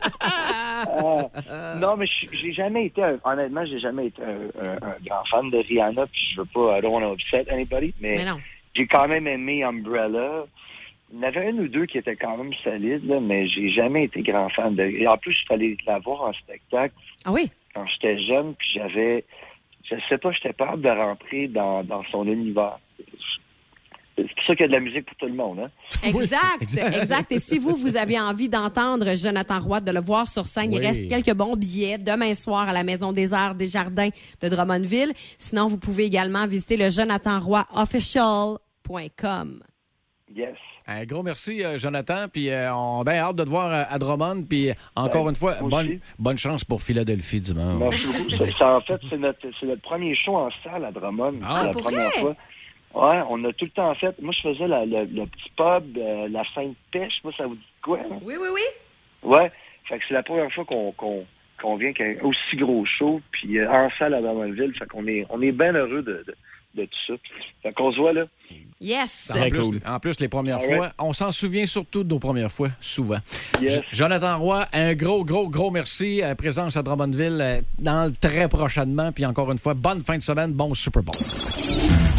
Euh, 0.88 1.78
non, 1.78 1.96
mais 1.96 2.06
je- 2.06 2.26
j'ai 2.36 2.52
jamais 2.52 2.86
été, 2.86 3.02
un- 3.02 3.18
honnêtement, 3.24 3.64
j'ai 3.66 3.78
jamais 3.80 4.06
été 4.06 4.22
un, 4.22 4.64
un- 4.64 4.76
un 4.88 4.96
grand 5.04 5.24
fan 5.30 5.50
de 5.50 5.58
Rihanna, 5.58 6.06
puis 6.06 6.20
je 6.34 6.40
veux 6.40 6.46
pas, 6.46 6.78
I 6.78 6.82
don't 6.82 6.92
want 6.92 7.00
to 7.02 7.14
upset 7.14 7.46
anybody, 7.50 7.94
mais, 8.00 8.18
j'ai 8.74 8.86
quand 8.86 9.08
même 9.08 9.26
aimé 9.26 9.62
Umbrella. 9.62 10.46
Il 11.12 11.18
y 11.18 11.24
en 11.24 11.28
avait 11.28 11.50
une 11.50 11.60
ou 11.60 11.68
deux 11.68 11.86
qui 11.86 11.98
étaient 11.98 12.16
quand 12.16 12.36
même 12.36 12.52
solides, 12.64 13.06
là, 13.06 13.20
mais 13.20 13.46
j'ai 13.48 13.70
jamais 13.70 14.04
été 14.04 14.22
grand 14.22 14.48
fan 14.48 14.74
de. 14.74 14.82
Et 14.82 15.06
en 15.06 15.16
plus, 15.16 15.32
je 15.32 15.38
suis 15.38 15.54
allé 15.54 15.76
la 15.86 15.98
voir 16.00 16.22
en 16.22 16.32
spectacle 16.32 16.94
Ah 17.24 17.32
oui? 17.32 17.50
quand 17.74 17.86
j'étais 17.86 18.18
jeune, 18.22 18.54
puis 18.54 18.68
j'avais, 18.74 19.24
je 19.84 19.94
sais 20.08 20.18
pas, 20.18 20.32
j'étais 20.32 20.52
pas 20.52 20.70
hâte 20.70 20.80
de 20.80 20.88
rentrer 20.88 21.46
dans, 21.48 21.84
dans 21.84 22.02
son 22.10 22.26
univers. 22.26 22.78
C'est 24.16 24.22
pour 24.22 24.44
ça 24.46 24.54
qu'il 24.54 24.60
y 24.62 24.64
a 24.64 24.68
de 24.68 24.72
la 24.74 24.78
musique 24.80 25.04
pour 25.06 25.16
tout 25.16 25.26
le 25.26 25.34
monde, 25.34 25.58
hein? 25.58 25.70
Exact, 26.08 26.62
exact. 26.94 27.32
Et 27.32 27.40
si 27.40 27.58
vous, 27.58 27.74
vous 27.76 27.96
avez 27.96 28.18
envie 28.20 28.48
d'entendre 28.48 29.12
Jonathan 29.16 29.58
Roy, 29.60 29.80
de 29.80 29.90
le 29.90 30.00
voir 30.00 30.28
sur 30.28 30.46
scène, 30.46 30.72
il 30.72 30.78
reste 30.78 31.08
quelques 31.08 31.34
bons 31.34 31.56
billets 31.56 31.98
demain 31.98 32.32
soir 32.34 32.68
à 32.68 32.72
la 32.72 32.84
Maison 32.84 33.12
des 33.12 33.34
Arts 33.34 33.56
des 33.56 33.66
Jardins 33.66 34.10
de 34.40 34.48
Drummondville. 34.48 35.12
Sinon, 35.38 35.66
vous 35.66 35.78
pouvez 35.78 36.04
également 36.04 36.46
visiter 36.46 36.76
le 36.76 36.90
jonathanroyofficial.com. 36.90 39.62
Yes. 40.34 40.54
Un 40.86 41.04
gros 41.06 41.22
merci, 41.22 41.64
euh, 41.64 41.78
Jonathan. 41.78 42.26
Puis 42.30 42.50
euh, 42.50 42.74
on 42.74 43.00
a 43.00 43.04
bien 43.04 43.14
hâte 43.22 43.36
de 43.36 43.44
te 43.44 43.48
voir 43.48 43.72
euh, 43.72 43.84
à 43.88 43.98
Drummond. 43.98 44.42
Puis 44.48 44.70
encore 44.94 45.24
Ouais, 45.24 45.30
une 45.30 45.36
fois, 45.36 45.54
bonne, 46.18 46.36
chance 46.38 46.62
pour 46.64 46.82
Philadelphie 46.82 47.40
dimanche. 47.40 47.78
Merci 47.78 48.06
beaucoup. 48.06 48.30
C'est- 48.44 48.50
c'est- 48.52 48.64
en 48.64 48.80
fait, 48.82 49.00
c'est 49.08 49.16
notre, 49.16 49.40
premier 49.82 50.14
show 50.14 50.36
en 50.36 50.50
salle 50.62 50.84
à 50.84 50.92
Drummond. 50.92 51.38
Ah, 51.42 51.60
c'est 51.60 51.66
la 51.68 51.72
pour 51.72 51.82
première 51.82 52.10
vrai? 52.10 52.20
fois. 52.20 52.36
Ouais, 52.94 53.20
on 53.28 53.44
a 53.44 53.52
tout 53.52 53.64
le 53.64 53.70
temps 53.72 53.94
fait. 53.96 54.14
Moi, 54.22 54.32
je 54.36 54.48
faisais 54.52 54.68
la- 54.68 54.86
le, 54.86 55.04
le 55.04 55.26
petit 55.26 55.50
pub, 55.56 55.98
euh, 55.98 56.28
la 56.28 56.44
fin 56.54 56.64
de 56.66 56.74
pêche. 56.92 57.14
Moi, 57.24 57.32
ça 57.36 57.46
vous 57.46 57.56
dit 57.56 57.62
quoi? 57.82 57.98
hein? 57.98 58.18
Oui, 58.24 58.34
oui, 58.40 58.48
oui. 58.54 58.60
Ouais. 59.22 59.50
Fait 59.88 59.98
que 59.98 60.04
c'est 60.08 60.14
la 60.14 60.22
première 60.22 60.50
fois 60.52 60.64
qu'on 60.64 60.92
qu'on 60.92 61.26
qu'on 61.60 61.76
vient 61.76 61.92
qu'un 61.92 62.14
aussi 62.22 62.56
gros 62.56 62.84
show, 62.98 63.20
puis 63.32 63.58
euh, 63.58 63.70
en 63.70 63.88
salle 63.98 64.14
à 64.14 64.20
Drummondville. 64.20 64.74
Fait 64.78 64.86
qu'on 64.86 65.06
est, 65.06 65.26
on 65.30 65.40
est 65.42 65.52
bien 65.52 65.72
heureux 65.72 66.02
de, 66.02 66.24
de, 66.26 66.34
de 66.74 66.84
tout 66.84 66.98
ça. 67.06 67.14
Fait 67.62 67.72
qu'on 67.72 67.92
se 67.92 67.98
voit 67.98 68.12
là. 68.12 68.24
Yes. 68.80 69.32
En 69.34 69.48
plus, 69.48 69.80
en 69.86 69.98
plus, 70.00 70.20
les 70.20 70.28
premières 70.28 70.58
Ah 70.60 70.74
fois, 70.76 70.88
on 70.98 71.12
s'en 71.12 71.32
souvient 71.32 71.64
surtout 71.66 72.04
de 72.04 72.08
nos 72.10 72.18
premières 72.18 72.50
fois, 72.52 72.68
souvent. 72.80 73.18
Yes. 73.60 73.80
Jonathan 73.92 74.38
Roy, 74.38 74.64
un 74.72 74.94
gros, 74.94 75.24
gros, 75.24 75.48
gros 75.48 75.70
merci. 75.70 76.22
Euh, 76.22 76.34
présence 76.34 76.76
à 76.76 76.82
Drummondville 76.82 77.38
euh, 77.40 77.60
dans 77.78 78.08
le 78.10 78.12
très 78.16 78.48
prochainement. 78.48 79.10
Puis 79.12 79.24
encore 79.24 79.50
une 79.50 79.58
fois, 79.58 79.74
bonne 79.74 80.02
fin 80.02 80.16
de 80.18 80.22
semaine, 80.22 80.52
bon 80.52 80.74
Super 80.74 81.02
Bowl. 81.02 81.14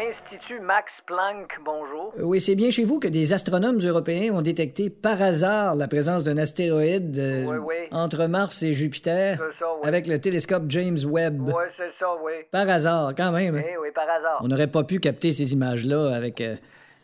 L'Institut 0.00 0.60
Max 0.60 0.92
Planck, 1.06 1.48
bonjour. 1.64 2.12
Euh, 2.18 2.22
Oui, 2.24 2.38
c'est 2.38 2.54
bien 2.54 2.70
chez 2.70 2.84
vous 2.84 3.00
que 3.00 3.08
des 3.08 3.32
astronomes 3.32 3.78
européens 3.78 4.34
ont 4.34 4.42
détecté 4.42 4.90
par 4.90 5.22
hasard 5.22 5.74
la 5.74 5.88
présence 5.88 6.22
d'un 6.22 6.36
astéroïde 6.36 7.18
euh, 7.18 7.46
Oui, 7.46 7.56
oui. 7.56 7.74
entre 7.92 8.26
Mars 8.26 8.62
et 8.62 8.74
Jupiter 8.74 9.38
ça, 9.38 9.66
oui. 9.80 9.88
avec 9.88 10.06
le 10.06 10.18
télescope 10.20 10.64
James 10.68 10.98
Webb. 11.06 11.40
Oui, 11.40 11.52
c'est 11.78 11.92
ça, 11.98 12.08
oui. 12.22 12.32
Par 12.50 12.68
hasard, 12.68 13.14
quand 13.16 13.32
même. 13.32 13.56
hein. 13.56 13.62
Oui, 13.64 13.72
oui, 13.84 13.88
par 13.94 14.04
hasard. 14.04 14.38
On 14.42 14.48
n'aurait 14.48 14.66
pas 14.70 14.84
pu 14.84 15.00
capter 15.00 15.32
ces 15.32 15.54
images-là 15.54 16.14
avec, 16.14 16.42
euh, 16.42 16.56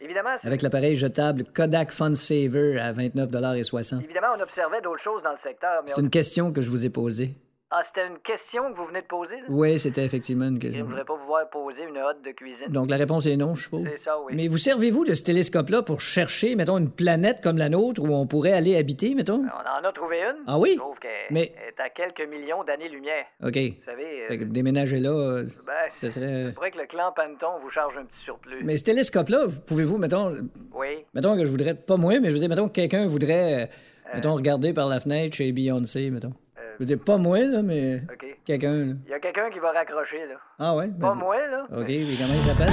Évidemment, 0.02 0.36
avec 0.42 0.60
l'appareil 0.60 0.94
jetable 0.96 1.44
Kodak 1.54 1.92
Fun 1.92 2.14
Saver 2.14 2.78
à 2.78 2.92
29,60 2.92 4.02
évidemment, 4.04 4.34
on 4.36 4.42
observait 4.42 4.82
d'autres 4.82 5.02
choses 5.02 5.22
dans 5.22 5.30
le 5.32 5.38
secteur, 5.42 5.80
mais 5.82 5.92
C'est 5.94 5.98
on- 5.98 6.02
une 6.04 6.10
question 6.10 6.52
que 6.52 6.60
je 6.60 6.68
vous 6.68 6.84
ai 6.84 6.90
posée. 6.90 7.30
Ah, 7.74 7.82
c'était 7.86 8.06
une 8.06 8.18
question 8.18 8.70
que 8.70 8.76
vous 8.76 8.84
venez 8.84 9.00
de 9.00 9.06
poser? 9.06 9.36
là? 9.36 9.44
Oui, 9.48 9.78
c'était 9.78 10.04
effectivement 10.04 10.44
une 10.44 10.60
Je 10.60 10.66
ne 10.66 10.72
question. 10.72 10.84
voudrais 10.84 11.04
pas 11.06 11.14
vous 11.16 11.26
voir 11.26 11.48
poser 11.48 11.84
une 11.88 11.96
hotte 11.96 12.22
de 12.22 12.30
cuisine? 12.32 12.68
Donc 12.68 12.90
la 12.90 12.98
réponse 12.98 13.24
est 13.24 13.36
non, 13.38 13.54
je 13.54 13.62
suppose. 13.62 13.86
C'est 13.90 14.04
ça, 14.04 14.20
oui. 14.20 14.34
Mais 14.36 14.46
vous 14.48 14.58
servez-vous 14.58 15.06
de 15.06 15.14
ce 15.14 15.24
télescope-là 15.24 15.80
pour 15.80 16.02
chercher, 16.02 16.54
mettons, 16.54 16.76
une 16.76 16.90
planète 16.90 17.40
comme 17.42 17.56
la 17.56 17.70
nôtre 17.70 18.02
où 18.02 18.08
on 18.14 18.26
pourrait 18.26 18.52
aller 18.52 18.76
habiter, 18.76 19.14
mettons? 19.14 19.42
On 19.42 19.86
en 19.86 19.88
a 19.88 19.92
trouvé 19.92 20.18
une. 20.20 20.36
Ah 20.46 20.58
oui? 20.58 20.76
Sauf 20.76 20.98
qu'elle 20.98 21.10
Mais- 21.30 21.54
est 21.66 21.80
à 21.80 21.88
quelques 21.88 22.28
millions 22.28 22.62
d'années-lumière. 22.62 23.24
OK. 23.42 23.56
Vous 23.56 23.84
savez, 23.86 24.26
euh, 24.30 24.44
déménager 24.44 24.98
là, 24.98 25.08
euh, 25.10 25.44
ben, 25.66 25.72
ce 25.98 26.10
serait... 26.10 26.26
c'est 26.48 26.54
vrai 26.56 26.70
que 26.72 26.78
le 26.78 26.86
clan 26.86 27.10
Panton 27.16 27.58
vous 27.62 27.70
charge 27.70 27.94
un 27.96 28.04
petit 28.04 28.22
surplus. 28.24 28.62
Mais 28.64 28.76
ce 28.76 28.84
télescope-là, 28.84 29.46
vous- 29.46 29.60
pouvez-vous, 29.60 29.96
mettons, 29.96 30.34
Oui. 30.74 31.04
mettons 31.14 31.36
que 31.38 31.44
je 31.46 31.50
voudrais, 31.50 31.74
pas 31.74 31.96
moi, 31.96 32.20
mais 32.20 32.28
je 32.28 32.34
veux 32.34 32.38
dire, 32.40 32.50
mettons 32.50 32.68
que 32.68 32.74
quelqu'un 32.74 33.06
voudrait, 33.06 33.62
euh, 33.62 33.66
mettons, 34.14 34.34
regarder 34.34 34.74
par 34.74 34.88
la 34.88 35.00
fenêtre 35.00 35.34
chez 35.36 35.50
Beyoncé, 35.52 36.10
mettons. 36.10 36.34
Je 36.82 36.88
veux 36.88 36.96
dire, 36.96 37.04
pas 37.06 37.16
moi, 37.16 37.38
là, 37.38 37.62
mais 37.62 37.92
Euh. 37.92 38.00
OK. 38.12 38.26
quelqu'un, 38.44 38.72
là. 38.72 38.92
Il 39.06 39.10
y 39.12 39.14
a 39.14 39.20
quelqu'un 39.20 39.48
qui 39.52 39.60
va 39.60 39.70
raccrocher, 39.70 40.26
là. 40.28 40.34
Ah 40.58 40.74
ouais? 40.74 40.88
Pas 40.88 41.10
Ben, 41.10 41.14
moi, 41.14 41.36
là. 41.36 41.62
OK, 41.78 41.86
mais 41.86 42.16
comment 42.18 42.34
il 42.34 42.42
s'appelle? 42.42 42.72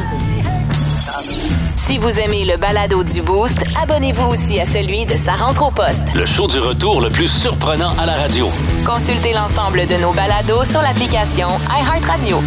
Si 1.77 1.99
vous 1.99 2.19
aimez 2.19 2.43
le 2.45 2.57
balado 2.57 3.03
du 3.03 3.21
Boost, 3.21 3.63
abonnez-vous 3.79 4.27
aussi 4.31 4.59
à 4.59 4.65
celui 4.65 5.05
de 5.05 5.11
sa 5.11 5.33
rentre 5.33 5.67
au 5.67 5.69
poste. 5.71 6.15
Le 6.15 6.25
show 6.25 6.47
du 6.47 6.57
retour 6.57 7.01
le 7.01 7.09
plus 7.09 7.27
surprenant 7.27 7.91
à 7.99 8.07
la 8.07 8.13
radio. 8.13 8.47
Consultez 8.83 9.33
l'ensemble 9.33 9.85
de 9.85 10.01
nos 10.01 10.11
balados 10.13 10.63
sur 10.63 10.81
l'application 10.81 11.49
iHeartRadio. 11.69 12.37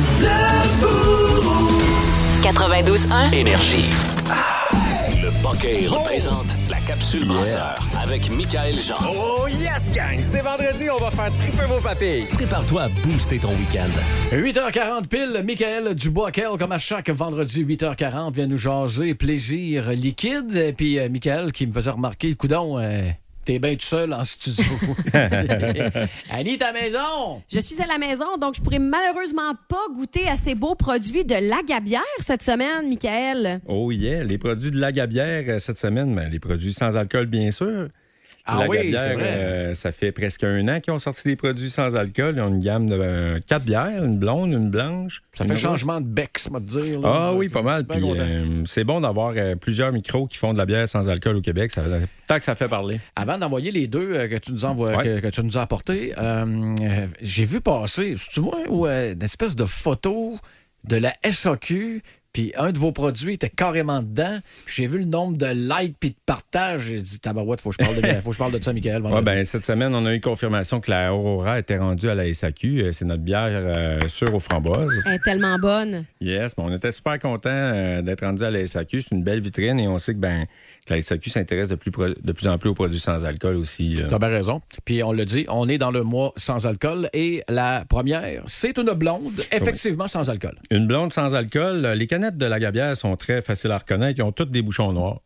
92.1 2.43 3.33
Énergie. 3.33 3.89
Le 5.23 5.31
Buckale 5.43 5.97
présente 6.05 6.47
capsule 6.87 7.26
brasseur 7.26 7.76
avec 8.03 8.30
Michael 8.30 8.74
Jean. 8.74 8.97
Oh 9.07 9.47
yes, 9.49 9.93
gang! 9.95 10.18
C'est 10.22 10.41
vendredi, 10.41 10.89
on 10.91 10.99
va 10.99 11.11
faire 11.11 11.30
triper 11.30 11.66
vos 11.66 11.80
papilles. 11.80 12.26
Prépare-toi 12.33 12.83
à 12.83 12.89
booster 12.89 13.39
ton 13.39 13.51
week-end. 13.51 13.91
8h40 14.33 15.07
pile, 15.07 15.43
Michael 15.45 15.95
Dubois-Quel, 15.95 16.59
comme 16.59 16.72
à 16.72 16.78
chaque 16.78 17.11
vendredi 17.11 17.64
8h40, 17.64 18.33
vient 18.35 18.47
nous 18.47 18.57
jaser 18.57 19.14
plaisir 19.14 19.91
liquide. 19.91 20.55
Et 20.57 20.72
puis 20.72 20.99
euh, 20.99 21.09
Michael 21.09 21.53
qui 21.53 21.66
me 21.66 21.72
faisait 21.72 21.91
remarquer, 21.91 22.35
coudon, 22.35 22.78
euh, 22.78 23.03
t'es 23.45 23.59
bien 23.59 23.74
tout 23.74 23.86
seul 23.86 24.12
en 24.12 24.24
studio. 24.24 24.64
Annie, 26.30 26.59
ta 26.59 26.72
maison! 26.72 27.43
Je 27.53 27.59
suis 27.61 27.80
à 27.80 27.86
la 27.86 27.99
maison, 27.99 28.36
donc 28.38 28.55
je 28.57 28.61
pourrais 28.61 28.78
malheureusement 28.78 29.55
pas 29.68 29.93
goûter 29.95 30.28
à 30.28 30.36
ces 30.36 30.55
beaux 30.55 30.74
produits 30.74 31.24
de 31.24 31.34
la 31.34 31.62
Gabière 31.66 32.03
cette 32.18 32.43
semaine, 32.43 32.88
Michael. 32.88 33.61
Oh 33.66 33.90
yeah, 33.90 34.24
les 34.24 34.38
produits 34.38 34.70
de 34.70 34.78
la 34.78 34.93
Gabière 34.93 35.45
euh, 35.49 35.59
cette 35.59 35.78
semaine, 35.78 36.12
mais 36.12 36.28
les 36.28 36.38
produits 36.40 36.72
sans 36.72 36.97
alcool, 36.97 37.26
bien 37.26 37.51
sûr. 37.51 37.88
Ah 38.45 38.59
la 38.61 38.68
oui, 38.68 38.76
Gabière, 38.78 39.01
c'est 39.01 39.14
vrai. 39.14 39.24
euh, 39.28 39.74
ça 39.74 39.93
fait 39.93 40.11
presque 40.11 40.43
un 40.43 40.66
an 40.68 40.80
qu'ils 40.80 40.93
ont 40.93 40.99
sorti 40.99 41.28
des 41.28 41.36
produits 41.36 41.70
sans 41.70 41.95
alcool. 41.95 42.34
Ils 42.36 42.40
ont 42.43 42.49
une 42.49 42.59
gamme 42.59 42.88
de 42.88 42.99
euh, 43.01 43.38
quatre 43.47 43.64
bières, 43.64 44.03
une 44.03 44.18
blonde, 44.18 44.51
une 44.53 44.68
blanche. 44.68 45.22
Ça 45.32 45.45
fait 45.45 45.55
changement 45.55 46.01
de 46.01 46.07
bec, 46.07 46.38
ça 46.38 46.51
m'a 46.51 46.59
dire. 46.59 47.01
là. 47.01 47.09
Ah 47.12 47.32
oui, 47.34 47.49
pas 47.49 47.62
mal. 47.62 47.86
Puis, 47.86 48.01
euh, 48.03 48.62
c'est 48.66 48.84
bon 48.84 49.01
d'avoir 49.01 49.34
plusieurs 49.61 49.93
micros 49.93 50.26
qui 50.26 50.38
font 50.38 50.53
de 50.53 50.59
la 50.59 50.66
bière 50.66 50.88
sans 50.88 51.09
alcool 51.09 51.36
au 51.36 51.40
Québec. 51.40 51.70
Ça, 51.70 51.82
tant 52.26 52.38
que 52.38 52.45
ça 52.45 52.55
fait 52.57 52.68
parler. 52.68 52.99
Avant 53.14 53.38
d'envoyer 53.38 53.70
les 53.70 53.86
deux 53.86 54.26
que 54.28 54.38
tu 54.38 54.53
nous 54.53 54.64
envoies, 54.64 54.97
Ouais. 54.97 55.05
que, 55.05 55.20
que 55.20 55.28
tu 55.28 55.43
nous 55.45 55.57
as 55.57 55.62
apportés, 55.62 56.12
j'ai 57.20 57.45
vu 57.45 57.61
passer, 57.61 58.14
ou 58.68 58.86
euh, 58.86 59.12
une 59.12 59.22
espèce 59.22 59.57
de 59.57 59.64
photo 59.64 60.36
de 60.84 60.97
la 60.97 61.12
SAQ, 61.30 62.03
puis 62.33 62.53
un 62.57 62.72
de 62.72 62.78
vos 62.78 62.93
produits 62.93 63.35
était 63.35 63.51
carrément 63.51 64.03
dedans, 64.03 64.39
puis 64.64 64.74
j'ai 64.76 64.87
vu 64.87 64.99
le 64.99 65.05
nombre 65.05 65.37
de 65.37 65.47
likes 65.47 65.97
puis 66.01 66.11
de 66.11 66.16
partages, 66.24 66.83
j'ai 66.83 67.01
dit, 67.01 67.20
tabarouette, 67.20 67.61
faut 67.61 67.70
que 67.70 67.76
je 67.78 67.85
parle 67.85 68.01
de, 68.01 68.20
faut 68.22 68.30
que 68.30 68.35
je 68.35 68.39
parle 68.39 68.53
de 68.53 68.62
ça, 68.62 68.72
Michael. 68.72 69.03
Ouais, 69.03 69.22
ben, 69.22 69.45
cette 69.45 69.64
semaine, 69.64 69.95
on 69.95 70.07
a 70.07 70.14
eu 70.14 70.20
confirmation 70.20 70.80
que 70.80 70.91
la 70.91 71.14
Aurora 71.14 71.59
était 71.59 71.78
rendue 71.78 72.09
à 72.09 72.14
la 72.14 72.33
SAQ. 72.33 72.83
Euh, 72.83 72.93
C'est 72.93 73.05
notre 73.05 73.22
bière 73.22 73.51
euh, 73.53 74.01
sûre 74.09 74.35
aux 74.35 74.41
framboises. 74.41 74.95
Elle 75.07 75.14
est 75.14 75.22
tellement 75.22 75.59
bonne. 75.59 76.05
Yes, 76.20 76.57
mais 76.57 76.64
on 76.64 76.74
était 76.74 76.93
super 76.93 77.18
contents 77.18 78.03
d'être 78.03 78.24
rendu 78.24 78.43
à 78.45 78.51
la 78.51 78.66
SAQ. 78.66 79.03
C'est 79.03 79.14
une 79.14 79.24
belle 79.24 79.41
vitrine 79.41 79.78
et 79.78 79.89
on 79.89 79.99
sait 79.99 80.14
que, 80.14 80.18
ben, 80.18 80.47
que 80.87 80.95
la 80.95 81.01
SAQ 81.01 81.30
s'intéresse 81.30 81.68
de 81.68 81.76
plus, 81.76 81.91
pro- 81.93 82.09
de 82.09 82.33
plus 82.33 82.49
en 82.49 82.59
plus 82.59 82.70
aux 82.70 82.74
produits 82.74 82.99
sans 82.99 83.24
alcool 83.24 83.57
aussi. 83.57 83.95
là. 83.95 84.07
T'as 84.11 84.18
bien 84.18 84.28
raison. 84.28 84.61
Puis 84.85 85.03
on 85.03 85.12
l'a 85.12 85.24
dit, 85.24 85.47
on 85.49 85.68
est 85.68 85.78
dans 85.78 85.91
le 85.93 86.03
mois 86.03 86.33
sans 86.37 86.66
alcool 86.66 87.09
et 87.12 87.43
la 87.49 87.85
première, 87.89 88.43
c'est 88.47 88.76
une 88.78 88.93
blonde, 88.95 89.33
effectivement 89.53 90.09
sans 90.09 90.28
alcool. 90.28 90.57
Une 90.70 90.87
blonde 90.89 91.12
sans 91.12 91.35
alcool. 91.37 91.85
euh, 91.85 91.95
Les 91.95 92.07
canettes 92.09 92.37
de 92.37 92.47
la 92.47 92.59
Gabière 92.59 92.97
sont 92.97 93.14
très 93.16 93.43
faciles 93.43 93.70
à 93.70 93.78
reconnaître. 93.78 94.18
Ils 94.18 94.22
ont 94.22 94.33
toutes 94.33 94.51
des 94.51 94.62
bouchons 94.62 94.93
noirs. 94.93 95.20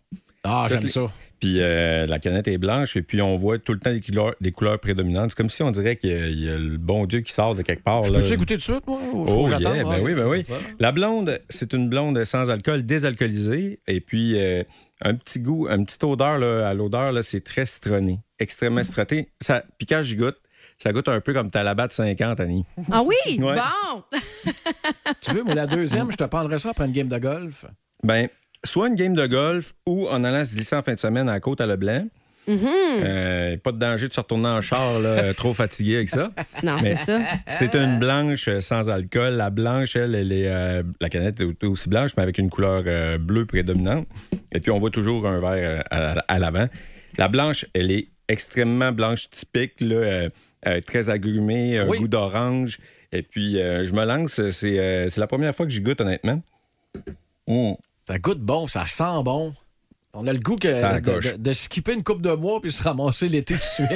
Ah, 0.44 0.66
j'aime 0.68 0.86
ça. 0.88 1.06
Puis 1.40 1.60
euh, 1.60 2.06
la 2.06 2.18
canette 2.18 2.48
est 2.48 2.56
blanche 2.58 2.96
et 2.96 3.02
puis 3.02 3.20
on 3.20 3.36
voit 3.36 3.58
tout 3.58 3.72
le 3.74 3.78
temps 3.78 3.90
des 3.92 4.00
couleurs, 4.00 4.34
des 4.40 4.52
couleurs 4.52 4.78
prédominantes. 4.80 5.30
C'est 5.32 5.36
comme 5.36 5.50
si 5.50 5.62
on 5.62 5.70
dirait 5.70 5.96
qu'il 5.96 6.10
y 6.10 6.14
a- 6.14 6.26
il 6.28 6.40
y, 6.44 6.48
a 6.48 6.56
le 6.56 6.78
bon 6.78 7.04
Dieu 7.04 7.20
qui 7.20 7.32
sort 7.32 7.54
de 7.54 7.60
quelque 7.62 7.82
part. 7.82 8.04
Je 8.04 8.12
peux-tu 8.12 8.32
écouter 8.32 8.54
tout 8.54 8.58
de 8.58 8.62
suite, 8.62 8.86
moi? 8.86 8.98
ou 9.12 9.26
Oh 9.28 9.48
yeah, 9.48 9.58
ben 9.58 9.84
Ouais. 9.86 10.00
oui, 10.00 10.14
ben 10.14 10.26
oui. 10.26 10.44
La 10.78 10.92
blonde, 10.92 11.38
c'est 11.50 11.72
une 11.74 11.88
blonde 11.90 12.24
sans 12.24 12.48
alcool 12.50 12.86
désalcoolisée 12.86 13.80
et 13.86 14.00
puis 14.00 14.40
euh, 14.40 14.62
un 15.02 15.14
petit 15.14 15.40
goût, 15.40 15.68
une 15.68 15.84
petite 15.84 16.04
odeur 16.04 16.38
là, 16.38 16.68
à 16.68 16.72
l'odeur, 16.74 17.12
là, 17.12 17.22
c'est 17.22 17.42
très 17.42 17.66
citronné, 17.66 18.18
extrêmement 18.38 18.82
citronné. 18.82 19.28
Ça, 19.42 19.62
puis 19.78 19.86
quand 19.86 20.00
j'y 20.02 20.16
goûte, 20.16 20.38
ça 20.78 20.92
goûte 20.92 21.08
un 21.08 21.20
peu 21.20 21.34
comme 21.34 21.50
ta 21.50 21.62
labatte 21.62 21.92
50, 21.92 22.40
Annie. 22.40 22.64
Ah 22.90 23.02
oui? 23.02 23.14
Ouais. 23.40 23.54
Bon! 23.56 24.02
Tu 25.20 25.32
veux, 25.32 25.42
moi, 25.44 25.54
la 25.54 25.66
deuxième, 25.66 26.10
je 26.10 26.16
te 26.16 26.24
prendrais 26.24 26.58
ça 26.58 26.70
après 26.70 26.86
une 26.86 26.92
game 26.92 27.08
de 27.08 27.18
golf. 27.18 27.64
Ben, 28.02 28.28
soit 28.66 28.88
une 28.88 28.94
game 28.94 29.14
de 29.14 29.26
golf 29.26 29.72
ou 29.86 30.08
en 30.08 30.22
allant 30.24 30.44
se 30.44 30.54
glisser 30.54 30.76
en 30.76 30.82
fin 30.82 30.94
de 30.94 30.98
semaine 30.98 31.28
à 31.28 31.32
la 31.32 31.40
côte 31.40 31.60
à 31.60 31.66
Leblanc. 31.66 32.06
Mhm. 32.48 32.58
Euh, 32.64 33.56
pas 33.56 33.72
de 33.72 33.78
danger 33.78 34.06
de 34.06 34.12
se 34.12 34.20
retourner 34.20 34.48
en 34.48 34.60
char, 34.60 35.00
là, 35.00 35.34
trop 35.36 35.52
fatigué 35.52 35.96
avec 35.96 36.08
ça. 36.08 36.30
Non, 36.62 36.76
c'est 36.80 36.94
ça. 36.94 37.20
C'est 37.48 37.74
une 37.74 37.98
blanche 37.98 38.48
sans 38.60 38.88
alcool. 38.88 39.34
La 39.34 39.50
blanche, 39.50 39.96
elle, 39.96 40.14
elle 40.14 40.30
est, 40.30 40.46
euh, 40.46 40.84
la 41.00 41.08
canette 41.08 41.40
est 41.40 41.64
aussi 41.64 41.88
blanche, 41.88 42.12
mais 42.16 42.22
avec 42.22 42.38
une 42.38 42.48
couleur 42.48 42.84
euh, 42.86 43.18
bleue 43.18 43.46
prédominante. 43.46 44.06
Et 44.52 44.60
puis, 44.60 44.70
on 44.70 44.78
voit 44.78 44.90
toujours 44.90 45.26
un 45.26 45.40
vert 45.40 45.50
euh, 45.50 45.82
à, 45.90 46.20
à 46.28 46.38
l'avant. 46.38 46.68
La 47.18 47.26
blanche, 47.26 47.66
elle 47.74 47.90
est 47.90 48.08
extrêmement 48.28 48.92
blanche 48.92 49.28
typique, 49.30 49.80
là, 49.80 50.28
très 50.86 51.10
agrumée, 51.10 51.80
Oui. 51.88 51.98
goût 51.98 52.08
d'orange. 52.08 52.78
Et 53.10 53.22
puis, 53.22 53.54
je 53.54 53.92
me 53.92 54.04
lance. 54.04 54.40
C'est 54.50 55.08
c'est 55.08 55.18
la 55.20 55.26
première 55.26 55.54
fois 55.54 55.66
que 55.66 55.72
j'y 55.72 55.80
goûte, 55.80 56.00
honnêtement. 56.00 56.42
Mm. 57.48 57.72
Ça 58.06 58.18
goûte 58.18 58.40
bon, 58.40 58.66
ça 58.68 58.86
sent 58.86 59.22
bon. 59.24 59.52
On 60.18 60.26
a 60.26 60.32
le 60.32 60.38
goût 60.38 60.56
que, 60.56 60.66
de, 60.68 61.00
coche. 61.04 61.32
de- 61.34 61.36
de 61.42 61.52
skipper 61.52 61.92
une 61.92 62.02
coupe 62.02 62.22
de 62.22 62.32
mois 62.32 62.58
puis 62.62 62.72
se 62.72 62.82
ramasser 62.82 63.28
l'été 63.28 63.52
tout 63.52 63.60
de 63.60 63.64
suite. 63.86 63.90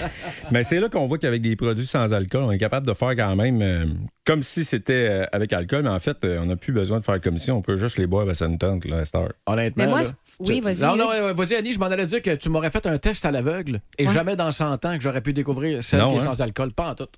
Mais 0.52 0.62
c'est 0.62 0.78
là 0.78 0.88
qu'on 0.88 1.06
voit 1.06 1.18
qu'avec 1.18 1.42
des 1.42 1.56
produits 1.56 1.86
sans 1.86 2.14
alcool, 2.14 2.44
on 2.44 2.52
est 2.52 2.58
capable 2.58 2.86
de 2.86 2.94
faire 2.94 3.16
quand 3.16 3.34
même 3.34 3.60
euh, 3.62 3.86
comme 4.24 4.42
si 4.42 4.62
c'était 4.62 5.08
euh, 5.10 5.24
avec 5.32 5.52
alcool, 5.52 5.82
mais 5.82 5.88
en 5.90 5.98
fait, 5.98 6.18
euh, 6.24 6.38
on 6.40 6.46
n'a 6.46 6.54
plus 6.56 6.72
besoin 6.72 7.00
de 7.00 7.04
faire 7.04 7.20
comme 7.20 7.38
si, 7.38 7.50
on 7.50 7.62
peut 7.62 7.76
juste 7.78 7.98
les 7.98 8.06
boire 8.06 8.28
à 8.28 8.34
ça 8.34 8.46
nous 8.46 8.58
tente, 8.58 8.84
là, 8.84 8.98
à 8.98 9.04
cette 9.04 9.16
heure. 9.16 9.32
Honnêtement. 9.46 9.84
Mais 9.84 9.90
moi, 9.90 10.02
là, 10.02 10.08
oui, 10.38 10.60
vas-y, 10.60 10.78
Non, 10.78 10.94
non, 10.94 11.32
vas-y, 11.32 11.54
Annie, 11.56 11.72
je 11.72 11.80
m'en 11.80 11.86
allais 11.86 12.06
dire 12.06 12.22
que 12.22 12.34
tu 12.36 12.48
m'aurais 12.48 12.70
fait 12.70 12.86
un 12.86 12.98
test 12.98 13.24
à 13.24 13.32
l'aveugle 13.32 13.80
et 13.98 14.06
Ouais. 14.06 14.12
jamais 14.14 14.36
dans 14.36 14.52
100 14.52 14.84
ans 14.84 14.94
que 14.96 15.00
j'aurais 15.02 15.20
pu 15.22 15.32
découvrir 15.32 15.82
celle 15.82 15.98
Non, 16.00 16.10
qui 16.10 16.16
est 16.16 16.20
hein? 16.28 16.34
sans 16.34 16.40
alcool. 16.42 16.72
Pas 16.74 16.90
en 16.90 16.94
tout. 16.94 17.08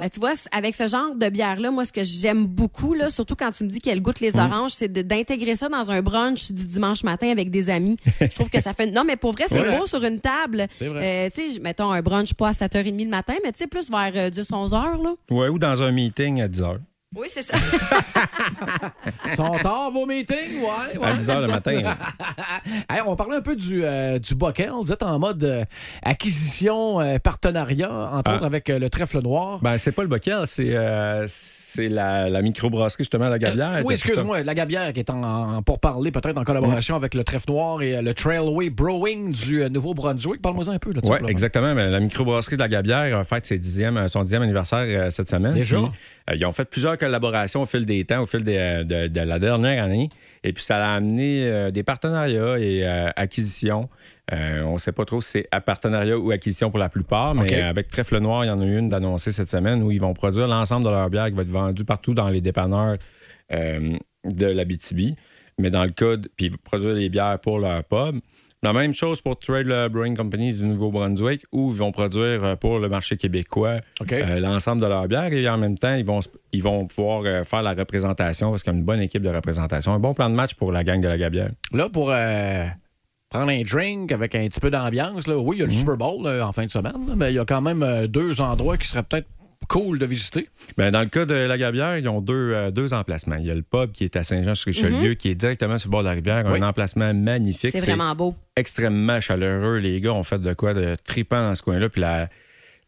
Ben, 0.00 0.08
tu 0.10 0.20
vois, 0.20 0.32
avec 0.52 0.74
ce 0.74 0.86
genre 0.86 1.14
de 1.14 1.28
bière-là, 1.28 1.70
moi, 1.70 1.84
ce 1.84 1.92
que 1.92 2.02
j'aime 2.02 2.46
beaucoup, 2.46 2.94
là, 2.94 3.10
surtout 3.10 3.34
quand 3.36 3.50
tu 3.52 3.64
me 3.64 3.68
dis 3.68 3.80
qu'elle 3.80 4.00
goûte 4.00 4.20
les 4.20 4.32
Mm. 4.32 4.38
oranges, 4.38 4.70
c'est 4.72 4.92
d'intégrer 4.92 5.56
ça 5.56 5.68
dans 5.68 5.90
un 5.90 6.02
brunch 6.02 6.52
du 6.52 6.64
dimanche 6.64 7.02
matin 7.04 7.30
avec 7.30 7.50
des 7.50 7.70
amis. 7.70 7.96
Je 8.20 8.26
trouve 8.34 8.50
que 8.50 8.60
ça 8.60 8.74
fait... 8.74 8.86
Non, 8.86 9.04
mais 9.04 9.16
pour 9.16 9.32
vrai, 9.32 9.44
c'est 9.48 9.60
Ouais. 9.62 9.78
beau 9.78 9.86
sur 9.86 10.04
une 10.04 10.20
table. 10.20 10.66
C'est 10.78 10.86
vrai. 10.88 11.26
Euh, 11.26 11.30
tu 11.34 11.52
sais, 11.54 11.60
mettons 11.60 11.90
un 11.90 12.02
brunch 12.02 12.34
pas 12.34 12.48
à 12.48 12.52
7h30 12.52 13.04
le 13.04 13.10
matin, 13.10 13.34
mais 13.44 13.52
tu 13.52 13.58
sais, 13.58 13.66
plus 13.66 13.90
vers 13.90 14.12
euh, 14.14 14.30
10-11 14.30 14.74
heures, 14.74 15.02
là. 15.02 15.14
Ouais, 15.30 15.48
ou 15.48 15.58
dans 15.58 15.82
un 15.82 15.90
meeting 15.90 16.40
à 16.40 16.48
10 16.48 16.62
h. 16.62 16.78
Oui, 17.16 17.26
c'est 17.30 17.42
ça. 17.42 17.54
Sont 19.36 19.56
tard 19.62 19.90
vos 19.92 20.04
meetings? 20.04 20.60
Ouais. 20.60 20.98
ouais. 20.98 21.06
À 21.06 21.14
10 21.14 21.30
heures 21.30 21.40
le 21.40 21.46
matin. 21.48 21.80
Hey, 22.90 23.00
on 23.04 23.10
va 23.10 23.16
parler 23.16 23.36
un 23.36 23.40
peu 23.40 23.56
du, 23.56 23.82
euh, 23.82 24.18
du 24.18 24.34
Bockel. 24.34 24.70
Vous 24.82 24.92
êtes 24.92 25.02
en 25.02 25.18
mode 25.18 25.42
euh, 25.42 25.64
acquisition, 26.02 27.00
euh, 27.00 27.18
partenariat, 27.18 27.90
entre 27.90 28.30
Ah. 28.30 28.36
autres 28.36 28.44
avec 28.44 28.68
euh, 28.68 28.78
le 28.78 28.90
trèfle 28.90 29.20
noir. 29.22 29.58
Ben, 29.62 29.78
c'est 29.78 29.92
pas 29.92 30.02
le 30.02 30.08
bocal, 30.08 30.46
c'est 30.46 30.74
euh, 30.76 31.26
c'est 31.70 31.88
la, 31.90 32.30
la 32.30 32.40
microbrasserie, 32.40 33.04
justement, 33.04 33.26
à 33.26 33.28
la 33.28 33.38
Gabière. 33.38 33.74
Euh, 33.76 33.82
oui, 33.84 33.92
excuse-moi, 33.94 34.42
la 34.42 34.54
Gabière 34.54 34.92
qui 34.94 35.00
est 35.00 35.10
en, 35.10 35.22
en- 35.58 35.62
pour 35.62 35.78
parler 35.78 36.10
peut-être 36.10 36.38
en 36.38 36.44
collaboration 36.44 36.96
avec 36.96 37.14
le 37.14 37.24
Trèfle 37.24 37.50
Noir 37.50 37.82
et 37.82 37.96
euh, 37.96 38.02
le 38.02 38.14
Trailway 38.14 38.70
Brewing 38.70 39.32
du 39.32 39.62
euh, 39.62 39.68
Nouveau-Brunswick. 39.68 40.40
Parle-moi 40.40 40.64
un 40.70 40.78
peu 40.78 40.94
de 40.94 41.00
ça. 41.04 41.12
Oui, 41.12 41.18
exactement. 41.28 41.74
Ben, 41.74 41.90
la 41.90 42.00
microbrasserie 42.00 42.56
de 42.56 42.62
la 42.62 42.68
Gabière 42.68 43.18
a 43.18 43.24
fait 43.24 43.44
ses 43.44 43.58
dixième, 43.58 44.08
son 44.08 44.22
dixième 44.22 44.42
anniversaire 44.42 45.12
cette 45.12 45.28
semaine. 45.28 45.54
Déjà? 45.54 45.76
Puis, 45.76 45.86
euh, 46.30 46.36
ils 46.36 46.46
ont 46.46 46.52
fait 46.52 46.64
plusieurs 46.64 46.96
collaborations 46.96 47.60
au 47.62 47.66
fil 47.66 47.84
des 47.84 48.04
temps, 48.04 48.22
au 48.22 48.26
fil 48.26 48.42
des, 48.42 48.82
de, 48.84 49.06
de 49.08 49.20
la 49.20 49.38
dernière 49.38 49.84
année. 49.84 50.08
Et 50.44 50.52
puis, 50.52 50.62
ça 50.64 50.76
a 50.84 50.94
amené 50.96 51.44
euh, 51.46 51.70
des 51.70 51.82
partenariats 51.82 52.58
et 52.58 52.86
euh, 52.86 53.10
acquisitions. 53.16 53.88
Euh, 54.32 54.62
on 54.62 54.74
ne 54.74 54.78
sait 54.78 54.92
pas 54.92 55.04
trop 55.06 55.20
si 55.22 55.30
c'est 55.30 55.48
à 55.52 55.60
partenariat 55.60 56.18
ou 56.18 56.30
acquisition 56.30 56.70
pour 56.70 56.78
la 56.78 56.88
plupart, 56.90 57.34
mais 57.34 57.46
euh, 57.64 57.70
avec 57.70 57.88
Trèfle 57.88 58.18
Noir, 58.18 58.44
il 58.44 58.48
y 58.48 58.50
en 58.50 58.58
a 58.58 58.64
eu 58.64 58.78
une 58.78 58.88
d'annoncée 58.88 59.30
cette 59.30 59.48
semaine 59.48 59.82
où 59.82 59.90
ils 59.90 60.00
vont 60.00 60.12
produire 60.12 60.46
l'ensemble 60.48 60.84
de 60.84 60.90
leur 60.90 61.08
bière 61.08 61.26
qui 61.28 61.32
va 61.32 61.42
être 61.42 61.48
vendue 61.48 61.84
partout 61.84 62.12
dans 62.14 62.28
les 62.28 62.40
dépanneurs 62.42 62.96
euh, 63.52 63.96
de 64.24 64.46
la 64.46 64.64
BTB. 64.64 65.16
Mais 65.58 65.70
dans 65.70 65.84
le 65.84 65.90
cas, 65.90 66.16
de- 66.16 66.28
puis 66.36 66.46
ils 66.46 66.52
vont 66.52 66.58
produire 66.62 66.94
des 66.94 67.08
bières 67.08 67.38
pour 67.40 67.58
leur 67.58 67.82
pub. 67.84 68.20
La 68.62 68.72
même 68.72 68.92
chose 68.92 69.20
pour 69.20 69.38
Trade 69.38 69.68
Brewing 69.92 70.16
Company 70.16 70.52
du 70.52 70.64
Nouveau-Brunswick, 70.64 71.44
où 71.52 71.70
ils 71.70 71.78
vont 71.78 71.92
produire 71.92 72.56
pour 72.58 72.80
le 72.80 72.88
marché 72.88 73.16
québécois 73.16 73.76
euh, 74.20 74.40
l'ensemble 74.40 74.82
de 74.82 74.86
leurs 74.88 75.06
bières 75.06 75.32
et 75.32 75.48
en 75.48 75.56
même 75.58 75.78
temps, 75.78 75.94
ils 75.94 76.04
vont, 76.04 76.20
se- 76.20 76.28
ils 76.52 76.62
vont 76.62 76.86
pouvoir 76.86 77.44
faire 77.46 77.62
la 77.62 77.72
représentation 77.74 78.50
parce 78.50 78.62
qu'il 78.64 78.72
y 78.72 78.76
a 78.76 78.78
une 78.78 78.84
bonne 78.84 79.00
équipe 79.00 79.22
de 79.22 79.28
représentation. 79.30 79.94
Un 79.94 80.00
bon 80.00 80.12
plan 80.12 80.28
de 80.28 80.34
match 80.34 80.54
pour 80.54 80.72
la 80.72 80.82
gang 80.84 81.00
de 81.00 81.06
la 81.08 81.16
Gabière. 81.16 81.50
Là, 81.72 81.88
pour 81.88 82.10
euh, 82.10 82.66
prendre 83.30 83.50
un 83.50 83.62
drink 83.62 84.10
avec 84.12 84.34
un 84.34 84.46
petit 84.48 84.60
peu 84.60 84.70
d'ambiance, 84.70 85.26
là, 85.26 85.36
oui, 85.38 85.56
il 85.56 85.58
y 85.60 85.62
a 85.62 85.66
Mhm. 85.66 85.70
le 85.72 85.76
Super 85.76 85.96
Bowl 85.96 86.24
là, 86.24 86.46
en 86.46 86.52
fin 86.52 86.64
de 86.64 86.70
semaine, 86.70 87.06
là, 87.06 87.14
mais 87.16 87.30
il 87.32 87.34
y 87.36 87.38
a 87.38 87.44
quand 87.44 87.60
même 87.60 87.82
euh, 87.82 88.06
deux 88.06 88.40
endroits 88.40 88.76
qui 88.78 88.88
seraient 88.88 89.02
peut-être 89.02 89.26
cool 89.68 89.98
de 89.98 90.06
visiter. 90.06 90.48
Ben, 90.78 90.90
dans 90.90 91.00
le 91.00 91.08
cas 91.08 91.26
de 91.26 91.34
la 91.34 91.58
Gabière, 91.58 91.98
ils 91.98 92.08
ont 92.08 92.22
deux, 92.22 92.52
euh, 92.54 92.70
deux 92.70 92.94
emplacements. 92.94 93.36
Il 93.38 93.44
y 93.46 93.50
a 93.50 93.54
le 93.54 93.62
pub 93.62 93.92
qui 93.92 94.04
est 94.04 94.16
à 94.16 94.22
Saint-Jean-sur-Richelieu, 94.24 95.10
Mhm. 95.10 95.16
qui 95.16 95.28
est 95.30 95.34
directement 95.34 95.76
sur 95.76 95.88
le 95.88 95.92
bord 95.92 96.00
de 96.02 96.06
la 96.08 96.14
rivière, 96.14 96.44
Oui. 96.46 96.58
un 96.58 96.66
emplacement 96.66 97.12
magnifique. 97.12 97.72
C'est 97.72 97.80
vraiment 97.80 98.14
beau. 98.14 98.34
extrêmement 98.56 99.20
chaleureux. 99.20 99.76
Les 99.78 100.00
gars 100.00 100.12
ont 100.14 100.22
fait 100.22 100.38
de 100.38 100.52
quoi 100.54 100.72
de 100.74 100.96
tripant 101.04 101.40
dans 101.42 101.54
ce 101.54 101.62
coin-là. 101.62 101.88
Puis 101.90 102.00
la- 102.00 102.28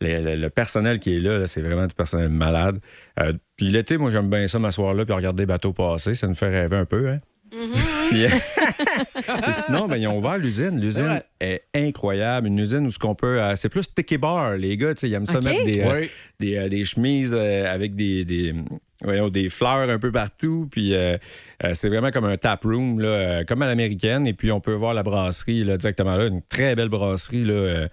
le, 0.01 0.20
le- 0.24 0.36
le 0.36 0.49
personnel 0.51 0.99
qui 1.01 1.14
est 1.16 1.20
là, 1.20 1.38
là, 1.38 1.47
c'est 1.47 1.61
vraiment 1.61 1.86
du 1.86 1.95
personnel 1.95 2.30
malade. 2.30 2.80
Euh, 3.20 3.34
puis 3.57 3.66
l'été, 3.68 3.99
moi, 3.99 4.11
j'aime 4.11 4.30
bien 4.30 4.47
ça 4.49 4.59
m'asseoir 4.59 4.95
là 4.95 5.05
puis 5.05 5.12
regarder 5.14 5.43
les 5.43 5.47
bateaux 5.47 5.72
passer. 5.74 6.14
Ça 6.14 6.26
nous 6.26 6.34
fait 6.34 6.49
rêver 6.49 6.76
un 6.76 6.86
peu. 6.86 7.09
Hein? 7.11 7.20
Puis, 7.51 8.22
et 9.48 9.53
sinon, 9.53 9.86
ben, 9.88 9.96
ils 9.96 10.07
ont 10.07 10.16
ouvert 10.18 10.38
l'usine. 10.38 10.80
L'usine 10.80 11.22
est 11.40 11.62
incroyable. 11.74 12.46
Une 12.46 12.59
usine 12.59 12.86
où 12.86 12.90
ce 12.90 12.98
qu'on 12.98 13.14
peut. 13.14 13.40
euh, 13.40 13.57
c'est 13.57 13.68
plus 13.68 13.92
ticket 13.92 14.18
bar. 14.18 14.57
Les 14.57 14.76
gars, 14.76 14.92
ils 15.03 15.12
aiment 15.14 15.26
ça 15.26 15.38
OK. 15.38 15.44
mettre 15.44 15.64
des, 15.64 15.80
euh, 15.80 16.01
Oui. 16.01 16.11
des, 16.38 16.57
euh, 16.57 16.68
des 16.68 16.84
chemises 16.84 17.34
euh, 17.36 17.66
avec 17.72 17.94
des, 17.96 18.24
des, 18.24 18.55
voyons, 19.03 19.28
des 19.28 19.48
fleurs 19.48 19.88
un 19.90 19.98
peu 19.98 20.12
partout. 20.12 20.68
Puis 20.70 20.94
euh, 20.94 21.16
euh, 21.64 21.70
c'est 21.74 21.88
vraiment 21.88 22.11
comme 22.11 22.24
un 22.26 22.36
tap 22.36 22.62
room, 22.64 23.01
là, 23.01 23.09
euh, 23.09 23.44
comme 23.44 23.62
à 23.62 23.66
l'américaine. 23.66 24.26
Et 24.26 24.32
puis 24.34 24.53
on 24.53 24.61
peut 24.61 24.74
voir 24.74 24.94
la 24.94 25.03
brasserie 25.03 25.64
là, 25.64 25.76
directement 25.76 26.16
là. 26.16 26.26
Une 26.26 26.42
très 26.42 26.74
belle 26.76 26.88
brasserie 26.88 27.44
là, 27.44 27.55
euh, 27.55 27.88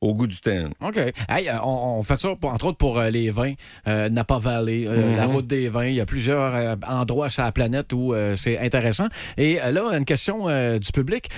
au 0.00 0.14
goût 0.14 0.26
du 0.26 0.40
temps. 0.40 0.70
OK. 0.82 0.96
Hey, 1.28 1.48
euh, 1.48 1.58
on, 1.62 1.98
on 1.98 2.02
fait 2.02 2.18
ça, 2.18 2.34
pour- 2.34 2.52
entre 2.52 2.66
autres, 2.66 2.78
pour 2.78 2.98
euh, 2.98 3.10
les 3.10 3.30
vins. 3.30 3.52
Euh, 3.86 4.08
Napa 4.08 4.38
Valley, 4.38 4.86
euh, 4.86 5.10
Mhm. 5.10 5.16
la 5.16 5.26
route 5.26 5.46
des 5.46 5.68
vins. 5.68 5.86
Il 5.86 5.94
y 5.94 6.00
a 6.00 6.06
plusieurs 6.06 6.54
euh, 6.54 6.74
endroits 6.88 7.28
sur 7.30 7.42
la 7.42 7.52
planète 7.52 7.92
où 7.92 8.14
euh, 8.14 8.34
c'est 8.36 8.58
intéressant. 8.58 9.06
Et 9.36 9.60
euh, 9.60 9.70
là, 9.72 9.82
une 9.96 10.04
question 10.04 10.48
euh, 10.48 10.78
du 10.78 10.90
public. 10.92 11.28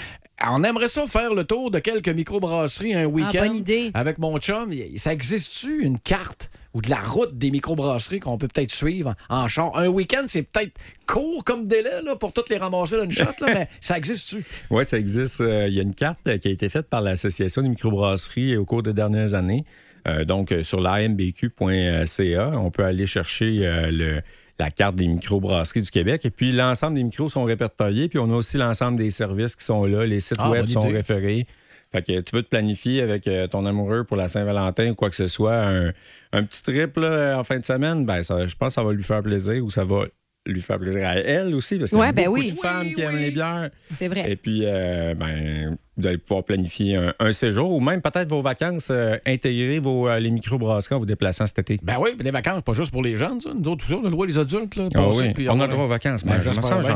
On 0.48 0.64
aimerait 0.64 0.88
ça 0.88 1.06
faire 1.06 1.34
le 1.34 1.44
tour 1.44 1.70
de 1.70 1.78
quelques 1.78 2.08
microbrasseries 2.08 2.94
un 2.94 3.04
week-end. 3.06 3.46
bonne 3.46 3.56
idée. 3.56 3.90
Avec 3.94 4.18
mon 4.18 4.38
chum. 4.38 4.72
Ça 4.96 5.12
existe-tu 5.12 5.84
une 5.84 5.98
carte? 5.98 6.50
Ou 6.74 6.80
de 6.80 6.90
la 6.90 7.00
route 7.00 7.36
des 7.36 7.50
microbrasseries 7.50 8.20
qu'on 8.20 8.38
peut 8.38 8.48
peut-être 8.48 8.70
suivre 8.72 9.14
en, 9.28 9.48
char? 9.48 9.76
Un 9.78 9.88
week-end, 9.88 10.24
c'est 10.26 10.42
peut-être 10.42 10.72
court 11.06 11.44
comme 11.44 11.66
délai 11.68 12.02
là, 12.04 12.16
pour 12.16 12.32
toutes 12.32 12.48
les 12.48 12.58
ramasser 12.58 13.00
d'une 13.00 13.10
shot, 13.10 13.24
là, 13.40 13.46
mais 13.54 13.68
ça 13.80 13.96
existe-tu? 13.98 14.44
Oui, 14.70 14.84
ça 14.84 14.98
existe. 14.98 15.40
Euh, 15.40 15.66
Il 15.68 15.74
y 15.74 15.78
a 15.80 15.82
une 15.82 15.94
carte 15.94 16.20
euh, 16.28 16.38
qui 16.38 16.48
a 16.48 16.50
été 16.50 16.68
faite 16.68 16.88
par 16.88 17.00
l'Association 17.02 17.62
des 17.62 17.68
microbrasseries 17.68 18.56
au 18.56 18.64
cours 18.64 18.82
des 18.82 18.92
dernières 18.92 19.34
années. 19.34 19.64
Euh, 20.08 20.24
donc, 20.24 20.50
euh, 20.50 20.62
sur 20.62 20.80
l'ambq.ca, 20.80 22.50
on 22.54 22.70
peut 22.70 22.84
aller 22.84 23.06
chercher 23.06 23.66
euh, 23.66 23.90
le- 23.90 24.22
la 24.58 24.70
carte 24.70 24.96
des 24.96 25.08
microbrasseries 25.08 25.82
du 25.82 25.90
Québec. 25.90 26.24
Et 26.24 26.30
puis, 26.30 26.52
l'ensemble 26.52 26.96
des 26.96 27.02
micros 27.02 27.28
sont 27.28 27.44
répertoriés. 27.44 28.08
Puis, 28.08 28.18
on 28.18 28.30
a 28.30 28.34
aussi 28.34 28.58
l'ensemble 28.58 28.98
des 28.98 29.10
services 29.10 29.56
qui 29.56 29.64
sont 29.64 29.84
là. 29.84 30.04
Les 30.06 30.20
sites 30.20 30.36
Ah, 30.40 30.50
web 30.50 30.66
sont 30.66 30.80
référés. 30.82 31.46
Fait 31.92 32.02
que 32.02 32.20
tu 32.20 32.34
veux 32.34 32.42
te 32.42 32.48
planifier 32.48 33.02
avec 33.02 33.28
euh, 33.28 33.46
ton 33.46 33.66
amoureux 33.66 34.04
pour 34.04 34.16
la 34.16 34.28
Saint-Valentin 34.28 34.90
ou 34.90 34.94
quoi 34.94 35.10
que 35.10 35.16
ce 35.16 35.26
soit, 35.26 35.92
un, 36.32 36.42
petit 36.42 36.62
trip 36.62 36.96
là, 36.96 37.38
en 37.38 37.44
fin 37.44 37.58
de 37.58 37.64
semaine, 37.64 38.06
ben 38.06 38.22
ça, 38.22 38.46
je 38.46 38.56
pense 38.56 38.68
que 38.68 38.74
ça 38.74 38.82
va 38.82 38.92
lui 38.92 39.04
faire 39.04 39.22
plaisir 39.22 39.62
ou 39.64 39.70
ça 39.70 39.84
va 39.84 40.06
lui 40.46 40.60
faire 40.60 40.78
plaisir 40.78 41.08
à 41.08 41.14
elle 41.14 41.54
aussi 41.54 41.78
parce 41.78 41.90
qu'il 41.90 41.98
y 41.98 42.02
a 42.02 42.04
Ouais, 42.06 42.12
ben 42.12 42.26
beaucoup 42.26 42.40
oui. 42.40 42.50
de 42.50 42.56
femmes 42.56 42.92
qui 42.92 43.00
aiment 43.00 43.16
les 43.16 43.30
bières. 43.30 43.70
C'est 43.94 44.08
vrai. 44.08 44.30
Et 44.32 44.36
puis, 44.36 44.62
euh, 44.64 45.14
ben, 45.14 45.76
vous 45.96 46.06
allez 46.06 46.18
pouvoir 46.18 46.42
planifier 46.42 46.96
un, 46.96 47.14
un 47.20 47.32
séjour 47.32 47.70
ou 47.70 47.78
même 47.80 48.00
peut-être 48.02 48.28
vos 48.30 48.42
vacances, 48.42 48.88
euh, 48.90 49.16
intégrer 49.24 49.78
vos, 49.78 50.08
euh, 50.08 50.18
les 50.18 50.30
microbrasseries 50.32 50.96
en 50.96 50.98
vous 50.98 51.06
déplaçant 51.06 51.46
cet 51.46 51.58
été. 51.60 51.78
Ben 51.82 51.96
oui, 52.00 52.10
les 52.18 52.30
vacances, 52.32 52.62
pas 52.62 52.72
juste 52.72 52.90
pour 52.90 53.02
les 53.02 53.14
jeunes, 53.14 53.40
ça. 53.40 53.50
Nous 53.54 53.70
autres, 53.70 53.84
tout 53.84 53.90
ça, 53.92 53.96
on 53.96 54.00
a 54.00 54.04
le 54.06 54.10
droit, 54.10 54.26
les 54.26 54.36
adultes, 54.38 54.74
là, 54.74 54.88
Ah 54.96 55.08
oui, 55.10 55.32
puis 55.32 55.48
on 55.48 55.60
a 55.60 55.66
le 55.66 55.72
droit 55.72 55.84
aux 55.84 55.88
vacances. 55.88 56.24
Ben, 56.24 56.38
Ben, 56.38 56.40
j'en 56.52 56.60
prendrais. 56.60 56.94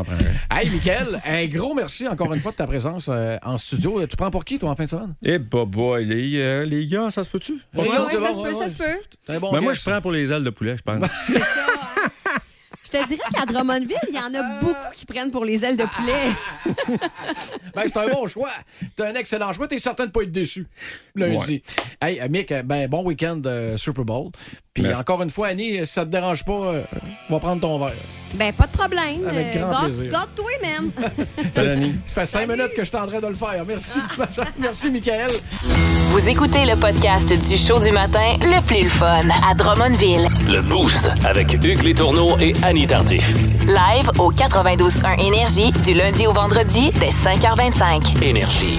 Hey, 0.51 0.69
Mickaël, 0.71 1.23
un 1.25 1.47
gros 1.47 1.73
merci 1.75 2.09
encore 2.09 2.33
une 2.35 2.41
fois 2.41 2.51
de 2.53 2.57
ta 2.57 2.67
présence 2.67 3.09
euh, 3.13 3.37
en 3.45 3.59
studio. 3.59 4.05
Tu 4.07 4.17
prends 4.17 4.31
pour 4.33 4.45
qui, 4.45 4.59
toi, 4.59 4.71
en 4.71 4.75
fin 4.77 4.85
de 4.85 4.89
semaine? 4.89 5.15
Eh, 5.25 5.39
bah, 5.39 5.65
boy, 5.67 6.05
les, 6.05 6.39
euh, 6.41 6.65
les 6.65 6.85
gars, 6.89 7.11
ça 7.11 7.23
se 7.23 7.31
peut-tu? 7.31 7.53
Ouais, 7.53 7.83
Ouais, 7.83 7.89
ouais, 7.91 7.97
ouais, 7.97 8.07
c'est 8.11 8.17
ça 8.17 8.33
se 8.33 8.37
peut, 8.37 8.43
ouais, 8.43 8.55
ça 8.55 8.61
ouais. 8.65 8.69
se 8.71 8.75
peut. 8.77 9.39
Ben, 9.53 9.61
moi, 9.61 9.73
je 9.73 9.81
prends 9.89 10.01
pour 10.01 10.11
les 10.11 10.33
ailes 10.33 10.43
de 10.45 10.51
poulet, 10.51 10.75
je 10.77 10.83
pense. 10.83 11.07
Je 12.87 12.99
te 12.99 13.09
dirais 13.09 13.23
qu'à 13.35 13.45
Drummondville, 13.45 13.97
il 14.09 14.15
y 14.15 14.19
en 14.19 14.33
a 14.33 14.61
beaucoup 14.61 14.75
qui 14.95 15.07
prennent 15.07 15.33
pour 15.33 15.45
les 15.45 15.65
ailes 15.65 15.77
de 15.77 15.85
poulet. 15.85 16.31
Ben, 17.75 17.83
c'est 17.87 17.99
un 17.99 18.09
bon 18.09 18.27
choix. 18.27 18.49
T'as 18.95 19.11
un 19.11 19.15
excellent 19.15 19.53
choix. 19.53 19.69
T'es 19.69 19.79
certain 19.79 20.07
de 20.07 20.11
pas 20.11 20.23
être 20.23 20.33
déçu 20.33 20.67
lundi. 21.15 21.63
Hey, 22.01 22.19
euh, 22.21 22.29
Mick, 22.31 22.51
euh, 22.51 22.63
ben, 22.63 22.89
bon 22.89 23.05
week-end 23.05 23.37
de 23.37 23.75
Super 23.77 24.03
Bowl. 24.03 24.31
Puis 24.77 24.83
Merci. 24.83 25.01
encore 25.01 25.23
une 25.23 25.31
fois, 25.31 25.47
Annie, 25.49 25.79
si 25.87 25.87
ça 25.87 26.05
te 26.05 26.11
dérange 26.11 26.45
pas, 26.45 26.53
euh, 26.53 26.83
on 27.31 27.33
va 27.35 27.41
prendre 27.41 27.63
ton 27.63 27.79
verre. 27.79 27.95
Ben, 28.35 28.53
pas 28.53 28.67
de 28.67 28.73
problème. 28.73 29.27
Avec 29.27 29.47
Euh, 29.57 29.59
grand 29.61 29.71
garde- 29.71 29.93
plaisir. 29.95 30.13
Garde-toi, 30.13 30.51
man. 30.63 30.91
Salut, 31.51 31.71
Annie. 31.71 31.95
Ça 32.05 32.15
fait 32.21 32.27
cinq 32.27 32.47
minutes 32.47 32.75
que 32.77 32.85
je 32.85 32.91
tendrais 32.91 33.23
de 33.23 33.27
le 33.27 33.35
faire. 33.35 33.65
Merci. 33.67 33.99
Merci, 34.59 34.91
Michael. 34.91 35.31
Vous 36.11 36.29
écoutez 36.29 36.67
le 36.67 36.77
podcast 36.77 37.27
du 37.49 37.57
show 37.57 37.81
du 37.81 37.91
matin 37.91 38.37
le 38.43 38.61
plus 38.67 38.83
le 38.83 38.91
fun 38.91 39.25
à 39.51 39.55
Drummondville. 39.55 40.27
Le 40.47 40.61
Boost 40.61 41.11
avec 41.25 41.55
Hugues 41.55 41.83
Létourneau 41.83 42.37
et 42.39 42.55
Annie 42.63 42.87
Tardif. 42.87 43.33
Live 43.67 44.11
au 44.19 44.31
92.1 44.31 45.19
Énergie 45.27 45.73
du 45.73 45.95
lundi 45.95 46.27
au 46.27 46.35
vendredi 46.35 46.91
dès 47.01 47.09
5h25. 47.09 48.23
Énergie. 48.23 48.79